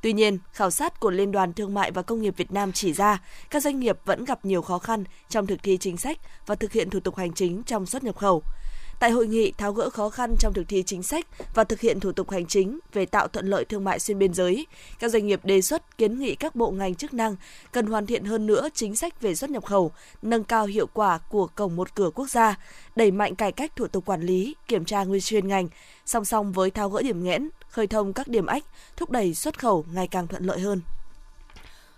Tuy 0.02 0.14
nhiên, 0.14 0.38
khảo 0.52 0.72
sát 0.72 1.00
của 1.00 1.12
Liên 1.12 1.32
đoàn 1.32 1.54
Thương 1.54 1.74
mại 1.74 1.92
và 1.92 2.02
Công 2.02 2.22
nghiệp 2.22 2.34
Việt 2.38 2.52
Nam 2.52 2.72
chỉ 2.72 2.94
ra 2.94 3.22
các 3.50 3.64
doanh 3.64 3.80
nghiệp 3.80 3.98
vẫn 4.06 4.26
gặp 4.26 4.46
nhiều 4.46 4.62
khó 4.62 4.80
khăn 4.80 5.04
trong 5.30 5.48
thực 5.48 5.64
thi 5.64 5.78
chính 5.78 5.98
sách 5.98 6.18
và 6.46 6.56
thực 6.56 6.72
hiện 6.72 6.90
thủ 6.90 7.00
tục 7.00 7.16
hành 7.16 7.34
chính 7.34 7.64
trong 7.64 7.86
xuất 7.86 8.04
nhập 8.04 8.18
khẩu. 8.18 8.44
Tại 9.04 9.12
hội 9.12 9.28
nghị 9.28 9.52
tháo 9.52 9.74
gỡ 9.74 9.90
khó 9.90 10.10
khăn 10.10 10.36
trong 10.40 10.54
thực 10.54 10.64
thi 10.68 10.84
chính 10.84 11.04
sách 11.04 11.28
và 11.54 11.64
thực 11.64 11.80
hiện 11.80 12.00
thủ 12.00 12.12
tục 12.12 12.30
hành 12.30 12.46
chính 12.46 12.80
về 12.94 13.06
tạo 13.06 13.28
thuận 13.28 13.48
lợi 13.48 13.66
thương 13.66 13.84
mại 13.84 14.00
xuyên 14.00 14.20
biên 14.20 14.34
giới, 14.34 14.68
các 15.00 15.12
doanh 15.12 15.28
nghiệp 15.28 15.46
đề 15.46 15.62
xuất 15.62 15.98
kiến 15.98 16.20
nghị 16.20 16.36
các 16.36 16.56
bộ 16.56 16.72
ngành 16.72 16.96
chức 16.96 17.14
năng 17.14 17.36
cần 17.72 17.88
hoàn 17.88 18.06
thiện 18.06 18.26
hơn 18.26 18.46
nữa 18.46 18.70
chính 18.74 18.96
sách 18.96 19.22
về 19.22 19.36
xuất 19.36 19.50
nhập 19.50 19.66
khẩu, 19.66 19.92
nâng 20.22 20.44
cao 20.44 20.66
hiệu 20.66 20.88
quả 20.88 21.18
của 21.18 21.48
cổng 21.48 21.76
một 21.76 21.96
cửa 21.96 22.10
quốc 22.16 22.30
gia, 22.30 22.56
đẩy 22.96 23.12
mạnh 23.12 23.36
cải 23.36 23.52
cách 23.52 23.76
thủ 23.76 23.88
tục 23.88 24.06
quản 24.06 24.22
lý, 24.22 24.56
kiểm 24.68 24.86
tra 24.86 25.04
nguyên 25.04 25.22
chuyên 25.22 25.48
ngành, 25.48 25.68
song 26.06 26.26
song 26.26 26.52
với 26.52 26.72
tháo 26.72 26.90
gỡ 26.90 27.02
điểm 27.02 27.24
nghẽn, 27.24 27.50
khơi 27.70 27.88
thông 27.88 28.14
các 28.14 28.28
điểm 28.28 28.46
ách, 28.46 28.64
thúc 28.98 29.10
đẩy 29.10 29.34
xuất 29.34 29.60
khẩu 29.60 29.86
ngày 29.94 30.08
càng 30.08 30.28
thuận 30.28 30.46
lợi 30.46 30.60
hơn. 30.60 30.82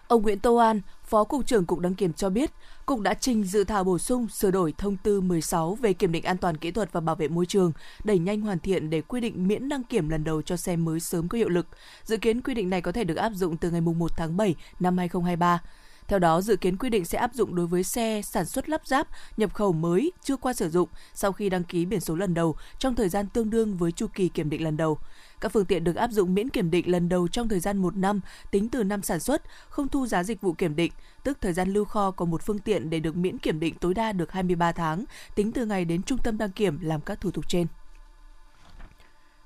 Ông 0.07 0.21
Nguyễn 0.21 0.39
Tô 0.39 0.55
An, 0.55 0.81
Phó 1.03 1.23
Cục 1.23 1.45
trưởng 1.45 1.65
Cục 1.65 1.79
Đăng 1.79 1.95
kiểm 1.95 2.13
cho 2.13 2.29
biết, 2.29 2.51
Cục 2.85 2.99
đã 2.99 3.13
trình 3.13 3.43
dự 3.43 3.63
thảo 3.63 3.83
bổ 3.83 3.97
sung 3.97 4.27
sửa 4.27 4.51
đổi 4.51 4.73
thông 4.77 4.97
tư 4.97 5.21
16 5.21 5.75
về 5.75 5.93
kiểm 5.93 6.11
định 6.11 6.23
an 6.23 6.37
toàn 6.37 6.57
kỹ 6.57 6.71
thuật 6.71 6.91
và 6.91 7.01
bảo 7.01 7.15
vệ 7.15 7.27
môi 7.27 7.45
trường, 7.45 7.71
đẩy 8.03 8.19
nhanh 8.19 8.41
hoàn 8.41 8.59
thiện 8.59 8.89
để 8.89 9.01
quy 9.01 9.21
định 9.21 9.47
miễn 9.47 9.69
đăng 9.69 9.83
kiểm 9.83 10.09
lần 10.09 10.23
đầu 10.23 10.41
cho 10.41 10.57
xe 10.57 10.75
mới 10.75 10.99
sớm 10.99 11.27
có 11.27 11.37
hiệu 11.37 11.49
lực. 11.49 11.67
Dự 12.03 12.17
kiến 12.17 12.41
quy 12.41 12.53
định 12.53 12.69
này 12.69 12.81
có 12.81 12.91
thể 12.91 13.03
được 13.03 13.15
áp 13.15 13.31
dụng 13.35 13.57
từ 13.57 13.71
ngày 13.71 13.81
1 13.81 14.11
tháng 14.17 14.37
7 14.37 14.55
năm 14.79 14.97
2023. 14.97 15.61
Theo 16.07 16.19
đó, 16.19 16.41
dự 16.41 16.55
kiến 16.55 16.77
quy 16.77 16.89
định 16.89 17.05
sẽ 17.05 17.17
áp 17.17 17.33
dụng 17.33 17.55
đối 17.55 17.67
với 17.67 17.83
xe 17.83 18.21
sản 18.23 18.45
xuất 18.45 18.69
lắp 18.69 18.81
ráp, 18.87 19.07
nhập 19.37 19.53
khẩu 19.53 19.73
mới 19.73 20.11
chưa 20.23 20.37
qua 20.37 20.53
sử 20.53 20.69
dụng 20.69 20.89
sau 21.13 21.31
khi 21.31 21.49
đăng 21.49 21.63
ký 21.63 21.85
biển 21.85 21.99
số 21.99 22.15
lần 22.15 22.33
đầu 22.33 22.55
trong 22.79 22.95
thời 22.95 23.09
gian 23.09 23.27
tương 23.27 23.49
đương 23.49 23.77
với 23.77 23.91
chu 23.91 24.07
kỳ 24.13 24.29
kiểm 24.29 24.49
định 24.49 24.63
lần 24.63 24.77
đầu. 24.77 24.97
Các 25.41 25.51
phương 25.51 25.65
tiện 25.65 25.83
được 25.83 25.95
áp 25.95 26.11
dụng 26.11 26.33
miễn 26.33 26.49
kiểm 26.49 26.71
định 26.71 26.91
lần 26.91 27.09
đầu 27.09 27.27
trong 27.27 27.49
thời 27.49 27.59
gian 27.59 27.77
một 27.77 27.97
năm 27.97 28.21
tính 28.51 28.69
từ 28.69 28.83
năm 28.83 29.01
sản 29.01 29.19
xuất, 29.19 29.41
không 29.69 29.87
thu 29.87 30.07
giá 30.07 30.23
dịch 30.23 30.41
vụ 30.41 30.53
kiểm 30.53 30.75
định, 30.75 30.91
tức 31.23 31.37
thời 31.41 31.53
gian 31.53 31.73
lưu 31.73 31.85
kho 31.85 32.11
của 32.11 32.25
một 32.25 32.41
phương 32.41 32.59
tiện 32.59 32.89
để 32.89 32.99
được 32.99 33.15
miễn 33.15 33.37
kiểm 33.37 33.59
định 33.59 33.75
tối 33.75 33.93
đa 33.93 34.11
được 34.11 34.31
23 34.31 34.71
tháng, 34.71 35.05
tính 35.35 35.51
từ 35.51 35.65
ngày 35.65 35.85
đến 35.85 36.03
trung 36.03 36.19
tâm 36.23 36.37
đăng 36.37 36.51
kiểm 36.51 36.79
làm 36.81 37.01
các 37.01 37.21
thủ 37.21 37.31
tục 37.31 37.49
trên. 37.49 37.67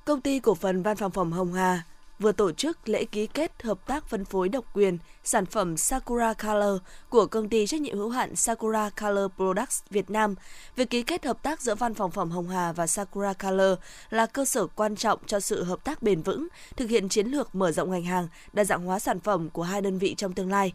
Công 0.05 0.22
ty 0.22 0.39
cổ 0.39 0.55
phần 0.55 0.84
Văn 0.84 0.98
phòng 0.98 1.12
phẩm 1.12 1.31
Hồng 1.31 1.53
Hà 1.53 1.84
vừa 2.19 2.31
tổ 2.31 2.51
chức 2.51 2.89
lễ 2.89 3.05
ký 3.05 3.27
kết 3.27 3.63
hợp 3.63 3.88
tác 3.88 4.09
phân 4.09 4.25
phối 4.25 4.49
độc 4.49 4.65
quyền 4.73 4.97
sản 5.23 5.45
phẩm 5.45 5.77
Sakura 5.77 6.33
Color 6.33 6.81
của 7.09 7.25
công 7.25 7.49
ty 7.49 7.67
trách 7.67 7.81
nhiệm 7.81 7.97
hữu 7.97 8.09
hạn 8.09 8.35
Sakura 8.35 8.89
Color 8.89 9.31
Products 9.35 9.81
Việt 9.89 10.09
Nam. 10.09 10.35
Việc 10.75 10.89
ký 10.89 11.03
kết 11.03 11.25
hợp 11.25 11.43
tác 11.43 11.61
giữa 11.61 11.75
Văn 11.75 11.93
phòng 11.93 12.11
phẩm 12.11 12.31
Hồng 12.31 12.49
Hà 12.49 12.71
và 12.71 12.88
Sakura 12.88 13.33
Color 13.33 13.79
là 14.09 14.25
cơ 14.25 14.45
sở 14.45 14.67
quan 14.67 14.95
trọng 14.95 15.19
cho 15.25 15.39
sự 15.39 15.63
hợp 15.63 15.83
tác 15.83 16.01
bền 16.01 16.21
vững, 16.21 16.47
thực 16.77 16.89
hiện 16.89 17.09
chiến 17.09 17.27
lược 17.27 17.55
mở 17.55 17.71
rộng 17.71 17.91
ngành 17.91 18.03
hàng, 18.03 18.27
đa 18.53 18.63
dạng 18.63 18.85
hóa 18.85 18.99
sản 18.99 19.19
phẩm 19.19 19.49
của 19.49 19.63
hai 19.63 19.81
đơn 19.81 19.97
vị 19.97 20.15
trong 20.17 20.33
tương 20.33 20.51
lai. 20.51 20.73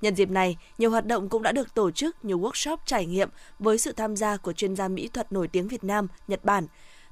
Nhân 0.00 0.14
dịp 0.14 0.30
này, 0.30 0.56
nhiều 0.78 0.90
hoạt 0.90 1.06
động 1.06 1.28
cũng 1.28 1.42
đã 1.42 1.52
được 1.52 1.74
tổ 1.74 1.90
chức, 1.90 2.24
nhiều 2.24 2.40
workshop 2.40 2.76
trải 2.86 3.06
nghiệm 3.06 3.28
với 3.58 3.78
sự 3.78 3.92
tham 3.92 4.16
gia 4.16 4.36
của 4.36 4.52
chuyên 4.52 4.76
gia 4.76 4.88
mỹ 4.88 5.08
thuật 5.08 5.32
nổi 5.32 5.48
tiếng 5.48 5.68
Việt 5.68 5.84
Nam, 5.84 6.08
Nhật 6.28 6.44
Bản, 6.44 6.66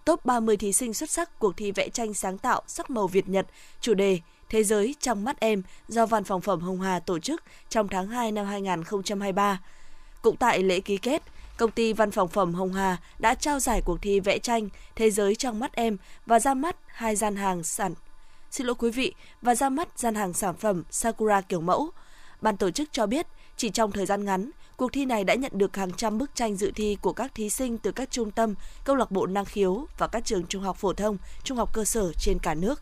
top 0.04 0.24
30 0.24 0.56
thí 0.56 0.72
sinh 0.72 0.94
xuất 0.94 1.10
sắc 1.10 1.38
cuộc 1.38 1.56
thi 1.56 1.72
vẽ 1.72 1.88
tranh 1.88 2.14
sáng 2.14 2.38
tạo 2.38 2.62
sắc 2.66 2.90
màu 2.90 3.06
Việt 3.06 3.28
Nhật, 3.28 3.46
chủ 3.80 3.94
đề 3.94 4.18
Thế 4.48 4.64
giới 4.64 4.94
trong 5.00 5.24
mắt 5.24 5.40
em 5.40 5.62
do 5.88 6.06
Văn 6.06 6.24
phòng 6.24 6.40
phẩm 6.40 6.60
Hồng 6.60 6.80
Hà 6.80 7.00
tổ 7.00 7.18
chức 7.18 7.42
trong 7.68 7.88
tháng 7.88 8.08
2 8.08 8.32
năm 8.32 8.46
2023. 8.46 9.60
Cũng 10.22 10.36
tại 10.36 10.62
lễ 10.62 10.80
ký 10.80 10.96
kết, 10.96 11.22
công 11.56 11.70
ty 11.70 11.92
Văn 11.92 12.10
phòng 12.10 12.28
phẩm 12.28 12.54
Hồng 12.54 12.72
Hà 12.72 12.96
đã 13.18 13.34
trao 13.34 13.60
giải 13.60 13.82
cuộc 13.84 14.02
thi 14.02 14.20
vẽ 14.20 14.38
tranh 14.38 14.68
Thế 14.96 15.10
giới 15.10 15.34
trong 15.34 15.60
mắt 15.60 15.72
em 15.72 15.96
và 16.26 16.38
ra 16.38 16.54
mắt 16.54 16.76
hai 16.86 17.16
gian 17.16 17.36
hàng 17.36 17.62
sản 17.62 17.94
Xin 18.52 18.66
lỗi 18.66 18.74
quý 18.78 18.90
vị, 18.90 19.14
và 19.42 19.54
ra 19.54 19.68
mắt 19.68 19.88
gian 19.96 20.14
hàng 20.14 20.32
sản 20.32 20.56
phẩm 20.56 20.82
Sakura 20.90 21.40
kiểu 21.40 21.60
mẫu. 21.60 21.90
Ban 22.40 22.56
tổ 22.56 22.70
chức 22.70 22.88
cho 22.92 23.06
biết, 23.06 23.26
chỉ 23.56 23.70
trong 23.70 23.92
thời 23.92 24.06
gian 24.06 24.24
ngắn, 24.24 24.50
Cuộc 24.82 24.92
thi 24.92 25.04
này 25.04 25.24
đã 25.24 25.34
nhận 25.34 25.52
được 25.54 25.76
hàng 25.76 25.92
trăm 25.92 26.18
bức 26.18 26.34
tranh 26.34 26.56
dự 26.56 26.72
thi 26.74 26.96
của 27.00 27.12
các 27.12 27.34
thí 27.34 27.50
sinh 27.50 27.78
từ 27.78 27.92
các 27.92 28.10
trung 28.10 28.30
tâm, 28.30 28.54
câu 28.84 28.96
lạc 28.96 29.10
bộ 29.10 29.26
năng 29.26 29.44
khiếu 29.44 29.86
và 29.98 30.06
các 30.06 30.24
trường 30.24 30.46
trung 30.46 30.62
học 30.62 30.76
phổ 30.76 30.92
thông, 30.92 31.16
trung 31.44 31.58
học 31.58 31.74
cơ 31.74 31.84
sở 31.84 32.12
trên 32.18 32.38
cả 32.38 32.54
nước. 32.54 32.80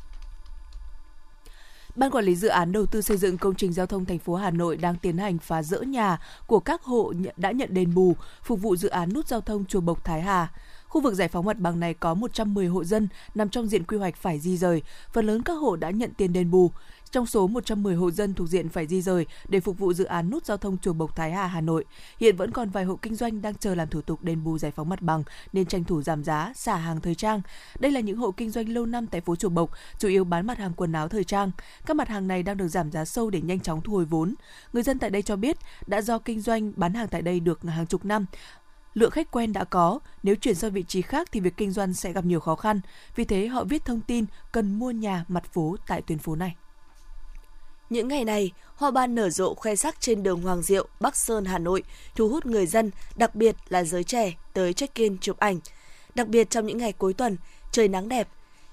Ban 1.96 2.10
quản 2.10 2.24
lý 2.24 2.36
dự 2.36 2.48
án 2.48 2.72
đầu 2.72 2.86
tư 2.86 3.00
xây 3.00 3.16
dựng 3.16 3.38
công 3.38 3.54
trình 3.54 3.72
giao 3.72 3.86
thông 3.86 4.04
thành 4.04 4.18
phố 4.18 4.34
Hà 4.34 4.50
Nội 4.50 4.76
đang 4.76 4.96
tiến 4.96 5.18
hành 5.18 5.38
phá 5.38 5.62
rỡ 5.62 5.80
nhà 5.80 6.18
của 6.46 6.60
các 6.60 6.82
hộ 6.82 7.12
đã 7.36 7.50
nhận 7.50 7.74
đền 7.74 7.94
bù 7.94 8.16
phục 8.42 8.60
vụ 8.60 8.76
dự 8.76 8.88
án 8.88 9.12
nút 9.12 9.28
giao 9.28 9.40
thông 9.40 9.64
chùa 9.64 9.80
Bộc 9.80 10.04
Thái 10.04 10.22
Hà. 10.22 10.48
Khu 10.88 11.00
vực 11.00 11.14
giải 11.14 11.28
phóng 11.28 11.46
mặt 11.46 11.58
bằng 11.58 11.80
này 11.80 11.94
có 11.94 12.14
110 12.14 12.66
hộ 12.66 12.84
dân 12.84 13.08
nằm 13.34 13.48
trong 13.48 13.66
diện 13.66 13.84
quy 13.84 13.96
hoạch 13.96 14.16
phải 14.16 14.38
di 14.38 14.56
rời, 14.56 14.82
phần 15.12 15.26
lớn 15.26 15.42
các 15.42 15.52
hộ 15.52 15.76
đã 15.76 15.90
nhận 15.90 16.10
tiền 16.14 16.32
đền 16.32 16.50
bù. 16.50 16.70
Trong 17.12 17.26
số 17.26 17.46
110 17.46 17.94
hộ 17.94 18.10
dân 18.10 18.34
thuộc 18.34 18.48
diện 18.48 18.68
phải 18.68 18.86
di 18.86 19.02
rời 19.02 19.26
để 19.48 19.60
phục 19.60 19.78
vụ 19.78 19.92
dự 19.92 20.04
án 20.04 20.30
nút 20.30 20.46
giao 20.46 20.56
thông 20.56 20.78
chùa 20.78 20.92
Bộc 20.92 21.16
Thái 21.16 21.32
Hà 21.32 21.46
Hà 21.46 21.60
Nội, 21.60 21.84
hiện 22.18 22.36
vẫn 22.36 22.50
còn 22.50 22.70
vài 22.70 22.84
hộ 22.84 22.98
kinh 23.02 23.14
doanh 23.14 23.42
đang 23.42 23.54
chờ 23.54 23.74
làm 23.74 23.88
thủ 23.88 24.00
tục 24.00 24.22
đền 24.22 24.44
bù 24.44 24.58
giải 24.58 24.70
phóng 24.70 24.88
mặt 24.88 25.02
bằng 25.02 25.22
nên 25.52 25.66
tranh 25.66 25.84
thủ 25.84 26.02
giảm 26.02 26.24
giá, 26.24 26.52
xả 26.56 26.76
hàng 26.76 27.00
thời 27.00 27.14
trang. 27.14 27.42
Đây 27.78 27.92
là 27.92 28.00
những 28.00 28.16
hộ 28.16 28.30
kinh 28.30 28.50
doanh 28.50 28.68
lâu 28.68 28.86
năm 28.86 29.06
tại 29.06 29.20
phố 29.20 29.36
chùa 29.36 29.48
Bộc, 29.48 29.70
chủ 29.98 30.08
yếu 30.08 30.24
bán 30.24 30.46
mặt 30.46 30.58
hàng 30.58 30.72
quần 30.76 30.92
áo 30.92 31.08
thời 31.08 31.24
trang. 31.24 31.50
Các 31.86 31.96
mặt 31.96 32.08
hàng 32.08 32.28
này 32.28 32.42
đang 32.42 32.56
được 32.56 32.68
giảm 32.68 32.90
giá 32.90 33.04
sâu 33.04 33.30
để 33.30 33.40
nhanh 33.40 33.60
chóng 33.60 33.80
thu 33.80 33.92
hồi 33.92 34.04
vốn. 34.04 34.34
Người 34.72 34.82
dân 34.82 34.98
tại 34.98 35.10
đây 35.10 35.22
cho 35.22 35.36
biết 35.36 35.56
đã 35.86 36.00
do 36.00 36.18
kinh 36.18 36.40
doanh 36.40 36.72
bán 36.76 36.94
hàng 36.94 37.08
tại 37.08 37.22
đây 37.22 37.40
được 37.40 37.62
hàng 37.62 37.86
chục 37.86 38.04
năm, 38.04 38.26
lượng 38.94 39.10
khách 39.10 39.30
quen 39.30 39.52
đã 39.52 39.64
có, 39.64 39.98
nếu 40.22 40.34
chuyển 40.34 40.54
sang 40.54 40.72
vị 40.72 40.82
trí 40.82 41.02
khác 41.02 41.28
thì 41.32 41.40
việc 41.40 41.56
kinh 41.56 41.70
doanh 41.70 41.94
sẽ 41.94 42.12
gặp 42.12 42.24
nhiều 42.24 42.40
khó 42.40 42.54
khăn. 42.54 42.80
Vì 43.16 43.24
thế 43.24 43.46
họ 43.46 43.64
viết 43.64 43.84
thông 43.84 44.00
tin 44.00 44.24
cần 44.52 44.78
mua 44.78 44.90
nhà 44.90 45.24
mặt 45.28 45.44
phố 45.52 45.76
tại 45.86 46.02
tuyến 46.02 46.18
phố 46.18 46.36
này. 46.36 46.56
Những 47.90 48.08
ngày 48.08 48.24
này, 48.24 48.52
hoa 48.74 48.90
ban 48.90 49.14
nở 49.14 49.30
rộ 49.30 49.54
khoe 49.54 49.76
sắc 49.76 50.00
trên 50.00 50.22
đường 50.22 50.40
Hoàng 50.40 50.62
Diệu, 50.62 50.88
Bắc 51.00 51.16
Sơn, 51.16 51.44
Hà 51.44 51.58
Nội, 51.58 51.82
thu 52.14 52.28
hút 52.28 52.46
người 52.46 52.66
dân, 52.66 52.90
đặc 53.16 53.34
biệt 53.34 53.56
là 53.68 53.84
giới 53.84 54.04
trẻ, 54.04 54.36
tới 54.52 54.72
check-in 54.72 55.18
chụp 55.18 55.38
ảnh. 55.38 55.60
Đặc 56.14 56.28
biệt 56.28 56.50
trong 56.50 56.66
những 56.66 56.78
ngày 56.78 56.92
cuối 56.92 57.14
tuần, 57.14 57.36
trời 57.72 57.88
nắng 57.88 58.08
đẹp, 58.08 58.28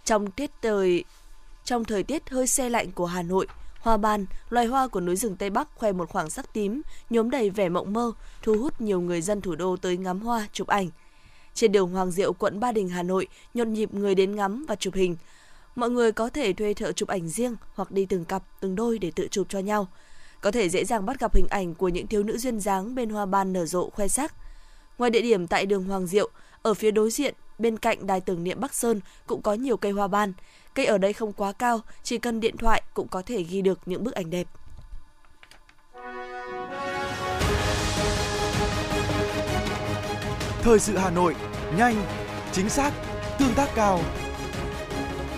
trong 0.05 0.31
tiết 0.31 0.51
trời 0.62 1.03
trong 1.65 1.86
thời 1.86 2.03
tiết 2.03 2.29
hơi 2.29 2.47
xe 2.47 2.69
lạnh 2.69 2.91
của 2.91 3.05
Hà 3.05 3.21
Nội, 3.21 3.47
hoa 3.79 3.97
ban, 3.97 4.25
loài 4.50 4.65
hoa 4.65 4.88
của 4.88 5.01
núi 5.01 5.15
rừng 5.15 5.36
Tây 5.36 5.50
Bắc 5.50 5.67
khoe 5.75 5.91
một 5.91 6.09
khoảng 6.09 6.29
sắc 6.29 6.53
tím, 6.53 6.81
nhóm 7.09 7.29
đầy 7.29 7.50
vẻ 7.50 7.69
mộng 7.69 7.93
mơ, 7.93 8.12
thu 8.41 8.57
hút 8.57 8.81
nhiều 8.81 9.01
người 9.01 9.21
dân 9.21 9.41
thủ 9.41 9.55
đô 9.55 9.77
tới 9.77 9.97
ngắm 9.97 10.19
hoa, 10.19 10.47
chụp 10.53 10.67
ảnh. 10.67 10.89
Trên 11.53 11.71
đường 11.71 11.89
Hoàng 11.89 12.12
Diệu, 12.12 12.33
quận 12.33 12.59
Ba 12.59 12.71
Đình, 12.71 12.89
Hà 12.89 13.03
Nội, 13.03 13.27
nhộn 13.53 13.74
nhịp 13.74 13.93
người 13.93 14.15
đến 14.15 14.36
ngắm 14.36 14.65
và 14.67 14.75
chụp 14.75 14.93
hình. 14.93 15.15
Mọi 15.77 15.89
người 15.89 16.12
có 16.12 16.29
thể 16.29 16.53
thuê 16.53 16.74
thợ 16.74 16.91
chụp 16.91 17.10
ảnh 17.10 17.29
riêng 17.29 17.55
hoặc 17.74 17.91
đi 17.91 18.05
từng 18.05 18.25
cặp, 18.25 18.43
từng 18.60 18.75
đôi 18.75 19.00
để 19.00 19.12
tự 19.15 19.27
chụp 19.31 19.48
cho 19.50 19.60
nhau. 19.60 19.88
Có 20.41 20.51
thể 20.51 20.69
dễ 20.69 20.86
dàng 20.86 21.05
bắt 21.05 21.19
gặp 21.19 21.36
hình 21.36 21.48
ảnh 21.50 21.75
của 21.75 21.88
những 21.88 22.07
thiếu 22.07 22.24
nữ 22.24 22.38
duyên 22.38 22.60
dáng 22.60 22.96
bên 22.96 23.10
hoa 23.10 23.25
ban 23.25 23.53
nở 23.53 23.65
rộ 23.65 23.89
khoe 23.89 24.07
sắc. 24.07 24.34
Ngoài 24.98 25.12
địa 25.12 25.22
điểm 25.22 25.48
tại 25.48 25.65
đường 25.65 25.84
Hoàng 25.84 26.07
Diệu, 26.07 26.29
ở 26.62 26.74
phía 26.74 26.91
đối 26.91 27.12
diện, 27.12 27.36
bên 27.60 27.77
cạnh 27.77 28.07
đài 28.07 28.22
tưởng 28.22 28.43
niệm 28.43 28.60
Bắc 28.60 28.74
Sơn 28.74 29.00
cũng 29.27 29.41
có 29.41 29.53
nhiều 29.53 29.77
cây 29.77 29.91
hoa 29.91 30.07
ban. 30.07 30.34
Cây 30.74 30.86
ở 30.86 30.98
đây 30.98 31.13
không 31.13 31.34
quá 31.34 31.51
cao, 31.51 31.81
chỉ 32.03 32.17
cần 32.17 32.39
điện 32.39 32.57
thoại 32.57 32.84
cũng 32.93 33.07
có 33.07 33.22
thể 33.22 33.43
ghi 33.43 33.62
được 33.62 33.79
những 33.86 34.03
bức 34.03 34.13
ảnh 34.13 34.29
đẹp. 34.29 34.48
Thời 40.62 40.79
sự 40.79 40.98
Hà 40.98 41.10
Nội, 41.10 41.36
nhanh, 41.77 42.05
chính 42.51 42.69
xác, 42.69 42.91
tương 43.39 43.53
tác 43.53 43.69
cao. 43.75 44.01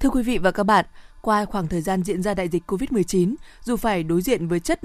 Thưa 0.00 0.10
quý 0.10 0.22
vị 0.22 0.38
và 0.38 0.50
các 0.50 0.62
bạn, 0.62 0.84
Qua 1.22 1.44
khoảng 1.44 1.68
thời 1.68 1.80
gian 1.80 2.02
diễn 2.02 2.22
ra 2.22 2.34
đại 2.34 2.48
dịch 2.48 2.70
COVID-19, 2.70 3.34
dù 3.64 3.76
phải 3.76 4.02
đối 4.02 4.22
diện 4.22 4.48
với 4.48 4.60
chất 4.60 4.80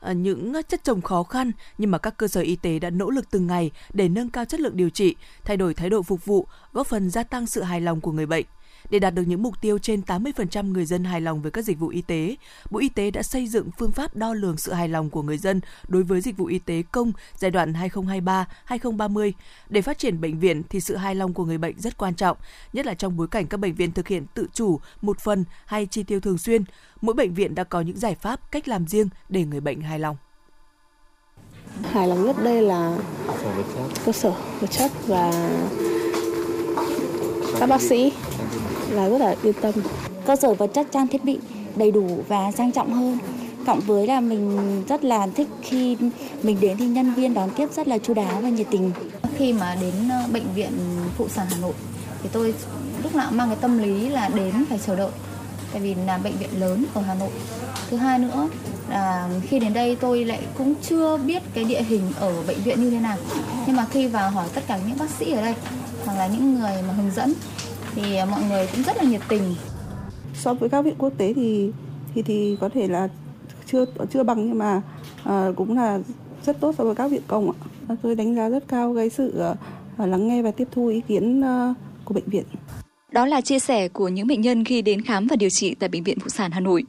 ờ, 0.00 0.12
những 0.12 0.52
chất 0.68 0.84
trồng 0.84 1.00
khó 1.00 1.22
khăn, 1.22 1.52
nhưng 1.78 1.90
mà 1.90 1.98
các 1.98 2.16
cơ 2.16 2.28
sở 2.28 2.40
y 2.40 2.56
tế 2.56 2.78
đã 2.78 2.90
nỗ 2.90 3.10
lực 3.10 3.30
từng 3.30 3.46
ngày 3.46 3.70
để 3.92 4.08
nâng 4.08 4.30
cao 4.30 4.44
chất 4.44 4.60
lượng 4.60 4.76
điều 4.76 4.90
trị, 4.90 5.16
thay 5.44 5.56
đổi 5.56 5.74
thái 5.74 5.90
độ 5.90 6.02
phục 6.02 6.24
vụ, 6.24 6.46
góp 6.72 6.86
phần 6.86 7.10
gia 7.10 7.22
tăng 7.22 7.46
sự 7.46 7.62
hài 7.62 7.80
lòng 7.80 8.00
của 8.00 8.12
người 8.12 8.26
bệnh. 8.26 8.44
Để 8.90 8.98
đạt 8.98 9.14
được 9.14 9.22
những 9.26 9.42
mục 9.42 9.60
tiêu 9.60 9.78
trên 9.78 10.00
80% 10.06 10.72
người 10.72 10.84
dân 10.84 11.04
hài 11.04 11.20
lòng 11.20 11.42
với 11.42 11.50
các 11.50 11.64
dịch 11.64 11.78
vụ 11.78 11.88
y 11.88 12.02
tế, 12.02 12.36
Bộ 12.70 12.78
Y 12.78 12.88
tế 12.88 13.10
đã 13.10 13.22
xây 13.22 13.46
dựng 13.46 13.70
phương 13.78 13.92
pháp 13.92 14.16
đo 14.16 14.34
lường 14.34 14.56
sự 14.56 14.72
hài 14.72 14.88
lòng 14.88 15.10
của 15.10 15.22
người 15.22 15.38
dân 15.38 15.60
đối 15.88 16.02
với 16.02 16.20
dịch 16.20 16.36
vụ 16.36 16.46
y 16.46 16.58
tế 16.58 16.82
công 16.92 17.12
giai 17.36 17.50
đoạn 17.50 17.72
2023-2030. 17.72 19.32
Để 19.68 19.82
phát 19.82 19.98
triển 19.98 20.20
bệnh 20.20 20.38
viện 20.38 20.62
thì 20.68 20.80
sự 20.80 20.96
hài 20.96 21.14
lòng 21.14 21.34
của 21.34 21.44
người 21.44 21.58
bệnh 21.58 21.80
rất 21.80 21.98
quan 21.98 22.14
trọng, 22.14 22.36
nhất 22.72 22.86
là 22.86 22.94
trong 22.94 23.16
bối 23.16 23.28
cảnh 23.28 23.46
các 23.46 23.60
bệnh 23.60 23.74
viện 23.74 23.92
thực 23.92 24.08
hiện 24.08 24.26
tự 24.34 24.46
chủ, 24.54 24.80
một 25.02 25.20
phần 25.20 25.44
hay 25.66 25.86
chi 25.86 26.02
tiêu 26.02 26.20
thường 26.20 26.38
xuyên. 26.38 26.64
Mỗi 27.00 27.14
bệnh 27.14 27.34
viện 27.34 27.54
đã 27.54 27.64
có 27.64 27.80
những 27.80 27.98
giải 27.98 28.14
pháp, 28.14 28.50
cách 28.50 28.68
làm 28.68 28.86
riêng 28.86 29.08
để 29.28 29.44
người 29.44 29.60
bệnh 29.60 29.80
hài 29.80 29.98
lòng. 29.98 30.16
Hài 31.82 32.08
lòng 32.08 32.24
nhất 32.24 32.36
đây 32.44 32.62
là 32.62 32.98
cơ 34.04 34.12
sở 34.12 34.30
vật 34.60 34.66
chất 34.70 34.92
và 35.06 35.50
các 37.60 37.66
bác 37.66 37.80
sĩ 37.80 38.12
là 38.90 39.08
rất 39.08 39.18
là 39.18 39.34
yên 39.42 39.54
tâm. 39.60 39.74
Cơ 40.26 40.36
sở 40.36 40.54
vật 40.54 40.70
chất, 40.74 40.86
trang 40.92 41.06
thiết 41.06 41.24
bị 41.24 41.38
đầy 41.76 41.90
đủ 41.90 42.06
và 42.28 42.52
sang 42.52 42.72
trọng 42.72 42.92
hơn. 42.92 43.18
Cộng 43.66 43.80
với 43.80 44.06
là 44.06 44.20
mình 44.20 44.58
rất 44.88 45.04
là 45.04 45.26
thích 45.34 45.48
khi 45.62 45.96
mình 46.42 46.56
đến 46.60 46.76
thì 46.76 46.86
nhân 46.86 47.14
viên 47.14 47.34
đón 47.34 47.50
tiếp 47.56 47.68
rất 47.76 47.88
là 47.88 47.98
chu 47.98 48.14
đáo 48.14 48.40
và 48.40 48.48
nhiệt 48.48 48.66
tình. 48.70 48.90
Khi 49.36 49.52
mà 49.52 49.76
đến 49.80 49.92
ờ, 50.10 50.22
bệnh 50.32 50.54
viện 50.54 50.70
phụ 51.16 51.28
sản 51.28 51.46
Hà 51.50 51.58
Nội 51.58 51.72
thì 52.22 52.28
tôi 52.32 52.54
lúc 53.02 53.14
nào 53.14 53.30
mang 53.32 53.48
cái 53.48 53.56
tâm 53.60 53.78
lý 53.78 54.08
là 54.08 54.28
đến 54.28 54.64
phải 54.68 54.78
chờ 54.86 54.96
đợi, 54.96 55.10
tại 55.72 55.82
vì 55.82 55.94
là 55.94 56.18
bệnh 56.18 56.36
viện 56.38 56.60
lớn 56.60 56.84
ở 56.94 57.00
Hà 57.00 57.14
Nội. 57.14 57.30
Thứ 57.90 57.96
hai 57.96 58.18
nữa 58.18 58.48
là 58.88 59.28
khi 59.42 59.58
đến 59.58 59.72
đây 59.72 59.96
tôi 60.00 60.24
lại 60.24 60.40
cũng 60.58 60.74
chưa 60.88 61.16
biết 61.16 61.42
cái 61.54 61.64
địa 61.64 61.82
hình 61.82 62.12
ở 62.20 62.42
bệnh 62.46 62.62
viện 62.62 62.82
như 62.82 62.90
thế 62.90 62.98
nào. 62.98 63.16
Nhưng 63.66 63.76
mà 63.76 63.86
khi 63.90 64.06
vào 64.06 64.30
hỏi 64.30 64.46
tất 64.54 64.64
cả 64.66 64.78
những 64.88 64.98
bác 64.98 65.10
sĩ 65.10 65.32
ở 65.32 65.42
đây, 65.42 65.54
hoặc 66.04 66.14
là 66.14 66.26
những 66.26 66.54
người 66.54 66.82
mà 66.88 66.94
hướng 66.94 67.10
dẫn 67.16 67.32
thì 67.94 68.16
à, 68.16 68.24
mọi 68.24 68.42
người 68.48 68.68
cũng 68.72 68.82
rất 68.82 68.96
là 68.96 69.02
nhiệt 69.02 69.20
tình. 69.28 69.54
So 70.34 70.54
với 70.54 70.68
các 70.68 70.82
viện 70.82 70.94
quốc 70.98 71.12
tế 71.18 71.32
thì 71.32 71.70
thì 72.14 72.22
thì 72.22 72.56
có 72.60 72.68
thể 72.68 72.88
là 72.88 73.08
chưa 73.66 73.84
chưa 74.12 74.22
bằng 74.22 74.48
nhưng 74.48 74.58
mà 74.58 74.82
à, 75.24 75.48
cũng 75.56 75.76
là 75.76 75.98
rất 76.46 76.60
tốt 76.60 76.74
so 76.78 76.84
với 76.84 76.94
các 76.94 77.10
viện 77.10 77.22
công 77.26 77.50
ạ. 77.50 77.56
Tôi 78.02 78.14
đánh 78.14 78.34
giá 78.34 78.48
rất 78.48 78.68
cao 78.68 78.94
cái 78.96 79.10
sự 79.10 79.42
à, 79.96 80.06
lắng 80.06 80.28
nghe 80.28 80.42
và 80.42 80.50
tiếp 80.50 80.68
thu 80.72 80.86
ý 80.86 81.00
kiến 81.08 81.44
à, 81.44 81.74
của 82.04 82.14
bệnh 82.14 82.28
viện. 82.28 82.44
Đó 83.12 83.26
là 83.26 83.40
chia 83.40 83.58
sẻ 83.58 83.88
của 83.88 84.08
những 84.08 84.26
bệnh 84.26 84.40
nhân 84.40 84.64
khi 84.64 84.82
đến 84.82 85.02
khám 85.02 85.26
và 85.26 85.36
điều 85.36 85.50
trị 85.50 85.74
tại 85.74 85.88
Bệnh 85.88 86.04
viện 86.04 86.18
Phụ 86.20 86.28
sản 86.28 86.50
Hà 86.50 86.60
Nội. 86.60 86.82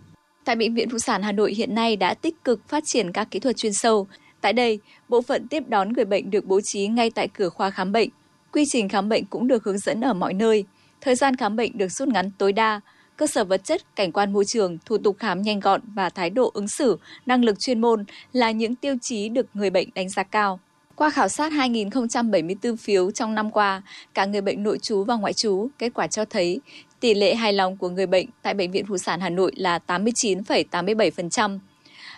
Tại 0.45 0.55
Bệnh 0.55 0.73
viện 0.73 0.89
Phụ 0.91 0.99
sản 0.99 1.23
Hà 1.23 1.31
Nội 1.31 1.53
hiện 1.53 1.75
nay 1.75 1.95
đã 1.95 2.13
tích 2.13 2.43
cực 2.43 2.67
phát 2.67 2.83
triển 2.85 3.11
các 3.11 3.31
kỹ 3.31 3.39
thuật 3.39 3.57
chuyên 3.57 3.73
sâu. 3.73 4.07
Tại 4.41 4.53
đây, 4.53 4.79
bộ 5.09 5.21
phận 5.21 5.47
tiếp 5.47 5.63
đón 5.67 5.93
người 5.93 6.05
bệnh 6.05 6.31
được 6.31 6.45
bố 6.45 6.59
trí 6.63 6.87
ngay 6.87 7.09
tại 7.09 7.27
cửa 7.27 7.49
khoa 7.49 7.69
khám 7.69 7.91
bệnh. 7.91 8.09
Quy 8.51 8.63
trình 8.71 8.89
khám 8.89 9.09
bệnh 9.09 9.25
cũng 9.25 9.47
được 9.47 9.63
hướng 9.63 9.77
dẫn 9.77 10.01
ở 10.01 10.13
mọi 10.13 10.33
nơi. 10.33 10.65
Thời 11.01 11.15
gian 11.15 11.35
khám 11.35 11.55
bệnh 11.55 11.77
được 11.77 11.87
rút 11.87 12.07
ngắn 12.07 12.31
tối 12.37 12.53
đa. 12.53 12.81
Cơ 13.17 13.27
sở 13.27 13.43
vật 13.43 13.61
chất, 13.63 13.95
cảnh 13.95 14.11
quan 14.11 14.33
môi 14.33 14.45
trường, 14.45 14.77
thủ 14.85 14.97
tục 14.97 15.15
khám 15.19 15.41
nhanh 15.41 15.59
gọn 15.59 15.81
và 15.95 16.09
thái 16.09 16.29
độ 16.29 16.51
ứng 16.53 16.67
xử, 16.67 16.97
năng 17.25 17.45
lực 17.45 17.59
chuyên 17.59 17.81
môn 17.81 18.05
là 18.33 18.51
những 18.51 18.75
tiêu 18.75 18.95
chí 19.01 19.29
được 19.29 19.45
người 19.53 19.69
bệnh 19.69 19.89
đánh 19.95 20.09
giá 20.09 20.23
cao. 20.23 20.59
Qua 20.95 21.09
khảo 21.09 21.27
sát 21.27 21.51
2.074 21.51 22.75
phiếu 22.77 23.11
trong 23.11 23.35
năm 23.35 23.51
qua, 23.51 23.81
cả 24.13 24.25
người 24.25 24.41
bệnh 24.41 24.63
nội 24.63 24.79
trú 24.81 25.03
và 25.03 25.15
ngoại 25.15 25.33
trú, 25.33 25.67
kết 25.77 25.89
quả 25.93 26.07
cho 26.07 26.25
thấy 26.25 26.59
tỷ 26.99 27.13
lệ 27.13 27.35
hài 27.35 27.53
lòng 27.53 27.77
của 27.77 27.89
người 27.89 28.07
bệnh 28.07 28.27
tại 28.41 28.53
Bệnh 28.53 28.71
viện 28.71 28.85
Phụ 28.87 28.97
sản 28.97 29.19
Hà 29.21 29.29
Nội 29.29 29.51
là 29.55 29.79
89,87%. 29.87 31.59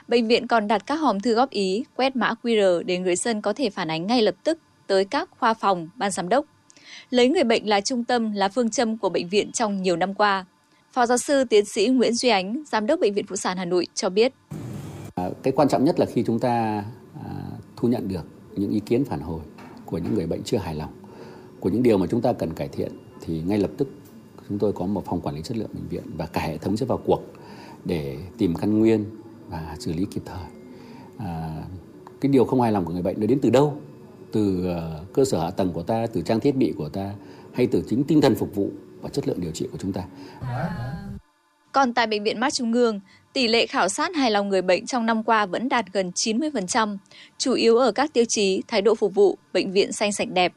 Bệnh 0.07 0.27
viện 0.27 0.47
còn 0.47 0.67
đặt 0.67 0.83
các 0.85 0.95
hòm 0.95 1.19
thư 1.19 1.33
góp 1.33 1.49
ý, 1.49 1.83
quét 1.95 2.15
mã 2.15 2.33
QR 2.43 2.83
để 2.83 2.97
người 2.97 3.15
dân 3.15 3.41
có 3.41 3.53
thể 3.53 3.69
phản 3.69 3.91
ánh 3.91 4.07
ngay 4.07 4.21
lập 4.21 4.35
tức 4.43 4.57
tới 4.87 5.05
các 5.05 5.29
khoa 5.39 5.53
phòng, 5.53 5.89
ban 5.95 6.11
giám 6.11 6.29
đốc. 6.29 6.45
Lấy 7.11 7.29
người 7.29 7.43
bệnh 7.43 7.69
là 7.69 7.81
trung 7.81 8.03
tâm 8.03 8.31
là 8.31 8.49
phương 8.49 8.69
châm 8.69 8.97
của 8.97 9.09
bệnh 9.09 9.29
viện 9.29 9.51
trong 9.51 9.81
nhiều 9.81 9.95
năm 9.95 10.13
qua. 10.13 10.45
Phó 10.91 11.05
giáo 11.05 11.17
sư 11.17 11.43
tiến 11.43 11.65
sĩ 11.65 11.87
Nguyễn 11.87 12.13
Duy 12.13 12.29
Ánh, 12.29 12.63
Giám 12.71 12.85
đốc 12.85 12.99
Bệnh 12.99 13.13
viện 13.13 13.25
Phụ 13.27 13.35
sản 13.35 13.57
Hà 13.57 13.65
Nội 13.65 13.87
cho 13.93 14.09
biết. 14.09 14.33
À, 15.15 15.29
cái 15.43 15.53
quan 15.55 15.67
trọng 15.67 15.83
nhất 15.83 15.99
là 15.99 16.05
khi 16.05 16.23
chúng 16.23 16.39
ta 16.39 16.83
à, 17.25 17.31
thu 17.75 17.87
nhận 17.87 18.07
được 18.07 18.25
những 18.55 18.71
ý 18.71 18.79
kiến 18.79 19.05
phản 19.05 19.19
hồi 19.19 19.41
của 19.85 19.97
những 19.97 20.13
người 20.15 20.27
bệnh 20.27 20.43
chưa 20.43 20.57
hài 20.57 20.75
lòng, 20.75 20.93
của 21.59 21.69
những 21.69 21.83
điều 21.83 21.97
mà 21.97 22.07
chúng 22.07 22.21
ta 22.21 22.33
cần 22.33 22.53
cải 22.53 22.67
thiện 22.67 22.91
thì 23.21 23.41
ngay 23.41 23.57
lập 23.57 23.71
tức 23.77 23.87
chúng 24.49 24.59
tôi 24.59 24.73
có 24.73 24.85
một 24.85 25.05
phòng 25.05 25.21
quản 25.21 25.35
lý 25.35 25.41
chất 25.41 25.57
lượng 25.57 25.69
bệnh 25.73 25.87
viện 25.87 26.03
và 26.17 26.25
cả 26.25 26.41
hệ 26.41 26.57
thống 26.57 26.77
sẽ 26.77 26.85
vào 26.85 26.97
cuộc 26.97 27.21
để 27.85 28.17
tìm 28.37 28.55
căn 28.55 28.79
nguyên 28.79 29.05
và 29.47 29.75
xử 29.79 29.93
lý 29.93 30.05
kịp 30.05 30.21
thời. 30.25 30.45
À, 31.17 31.63
cái 32.21 32.31
điều 32.31 32.45
không 32.45 32.61
hài 32.61 32.71
lòng 32.71 32.85
của 32.85 32.93
người 32.93 33.01
bệnh 33.01 33.19
nó 33.19 33.25
đến 33.27 33.39
từ 33.41 33.49
đâu? 33.49 33.77
Từ 34.31 34.65
ờ, 34.67 35.03
cơ 35.13 35.25
sở 35.25 35.39
hạ 35.39 35.51
tầng 35.51 35.73
của 35.73 35.83
ta, 35.83 36.07
từ 36.13 36.21
trang 36.21 36.39
thiết 36.39 36.55
bị 36.55 36.73
của 36.77 36.89
ta 36.89 37.09
hay 37.53 37.67
từ 37.67 37.83
chính 37.89 38.03
tinh 38.03 38.21
thần 38.21 38.35
phục 38.35 38.55
vụ 38.55 38.69
và 39.01 39.09
chất 39.09 39.27
lượng 39.27 39.41
điều 39.41 39.51
trị 39.51 39.67
của 39.71 39.77
chúng 39.77 39.93
ta. 39.93 40.01
Còn 41.71 41.93
tại 41.93 42.07
Bệnh 42.07 42.23
viện 42.23 42.39
Mắt 42.39 42.53
Trung 42.53 42.73
ương, 42.73 42.99
tỷ 43.33 43.47
lệ 43.47 43.65
khảo 43.65 43.89
sát 43.89 44.15
hài 44.15 44.31
lòng 44.31 44.49
người 44.49 44.61
bệnh 44.61 44.85
trong 44.85 45.05
năm 45.05 45.23
qua 45.23 45.45
vẫn 45.45 45.69
đạt 45.69 45.85
gần 45.93 46.11
90%, 46.15 46.97
chủ 47.37 47.53
yếu 47.53 47.77
ở 47.77 47.91
các 47.91 48.13
tiêu 48.13 48.25
chí 48.27 48.61
thái 48.67 48.81
độ 48.81 48.95
phục 48.95 49.15
vụ, 49.15 49.37
bệnh 49.53 49.71
viện 49.71 49.91
xanh 49.91 50.11
sạch 50.11 50.27
đẹp. 50.31 50.53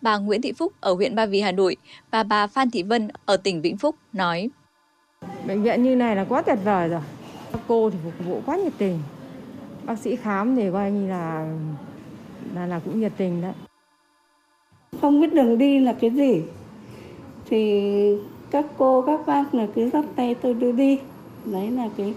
Bà 0.00 0.18
Nguyễn 0.18 0.42
Thị 0.42 0.52
Phúc 0.52 0.72
ở 0.80 0.92
huyện 0.92 1.14
Ba 1.14 1.26
Vì, 1.26 1.40
Hà 1.40 1.52
Nội 1.52 1.76
và 2.10 2.22
bà 2.22 2.46
Phan 2.46 2.70
Thị 2.70 2.82
Vân 2.82 3.08
ở 3.24 3.36
tỉnh 3.36 3.62
Vĩnh 3.62 3.76
Phúc 3.76 3.96
nói. 4.12 4.48
Bệnh 5.46 5.62
viện 5.62 5.82
như 5.82 5.96
này 5.96 6.16
là 6.16 6.24
quá 6.24 6.42
tuyệt 6.42 6.58
vời 6.64 6.88
rồi. 6.88 7.00
Các 7.52 7.60
cô 7.68 7.90
thì 7.90 7.96
phục 8.04 8.26
vụ 8.26 8.40
quá 8.46 8.56
nhiệt 8.56 8.72
tình. 8.78 8.98
Bác 9.84 9.98
sĩ 9.98 10.16
khám 10.16 10.56
thì 10.56 10.70
coi 10.72 10.90
như 10.90 11.08
là 11.08 11.56
là 12.54 12.66
là 12.66 12.80
cũng 12.84 13.00
nhiệt 13.00 13.12
tình 13.16 13.42
đấy 13.42 13.52
không 15.00 15.20
biết 15.20 15.34
đường 15.34 15.58
đi 15.58 15.80
là 15.80 15.92
cái 16.00 16.10
gì 16.10 16.42
thì 17.50 17.82
các 18.50 18.66
cô 18.78 19.02
các 19.06 19.20
bác 19.26 19.54
là 19.54 19.66
cứ 19.74 19.90
dắt 19.90 20.04
tay 20.16 20.34
tôi 20.34 20.54
đưa 20.54 20.72
đi 20.72 20.98
đấy 21.44 21.70
là 21.70 21.88
cái 21.96 22.14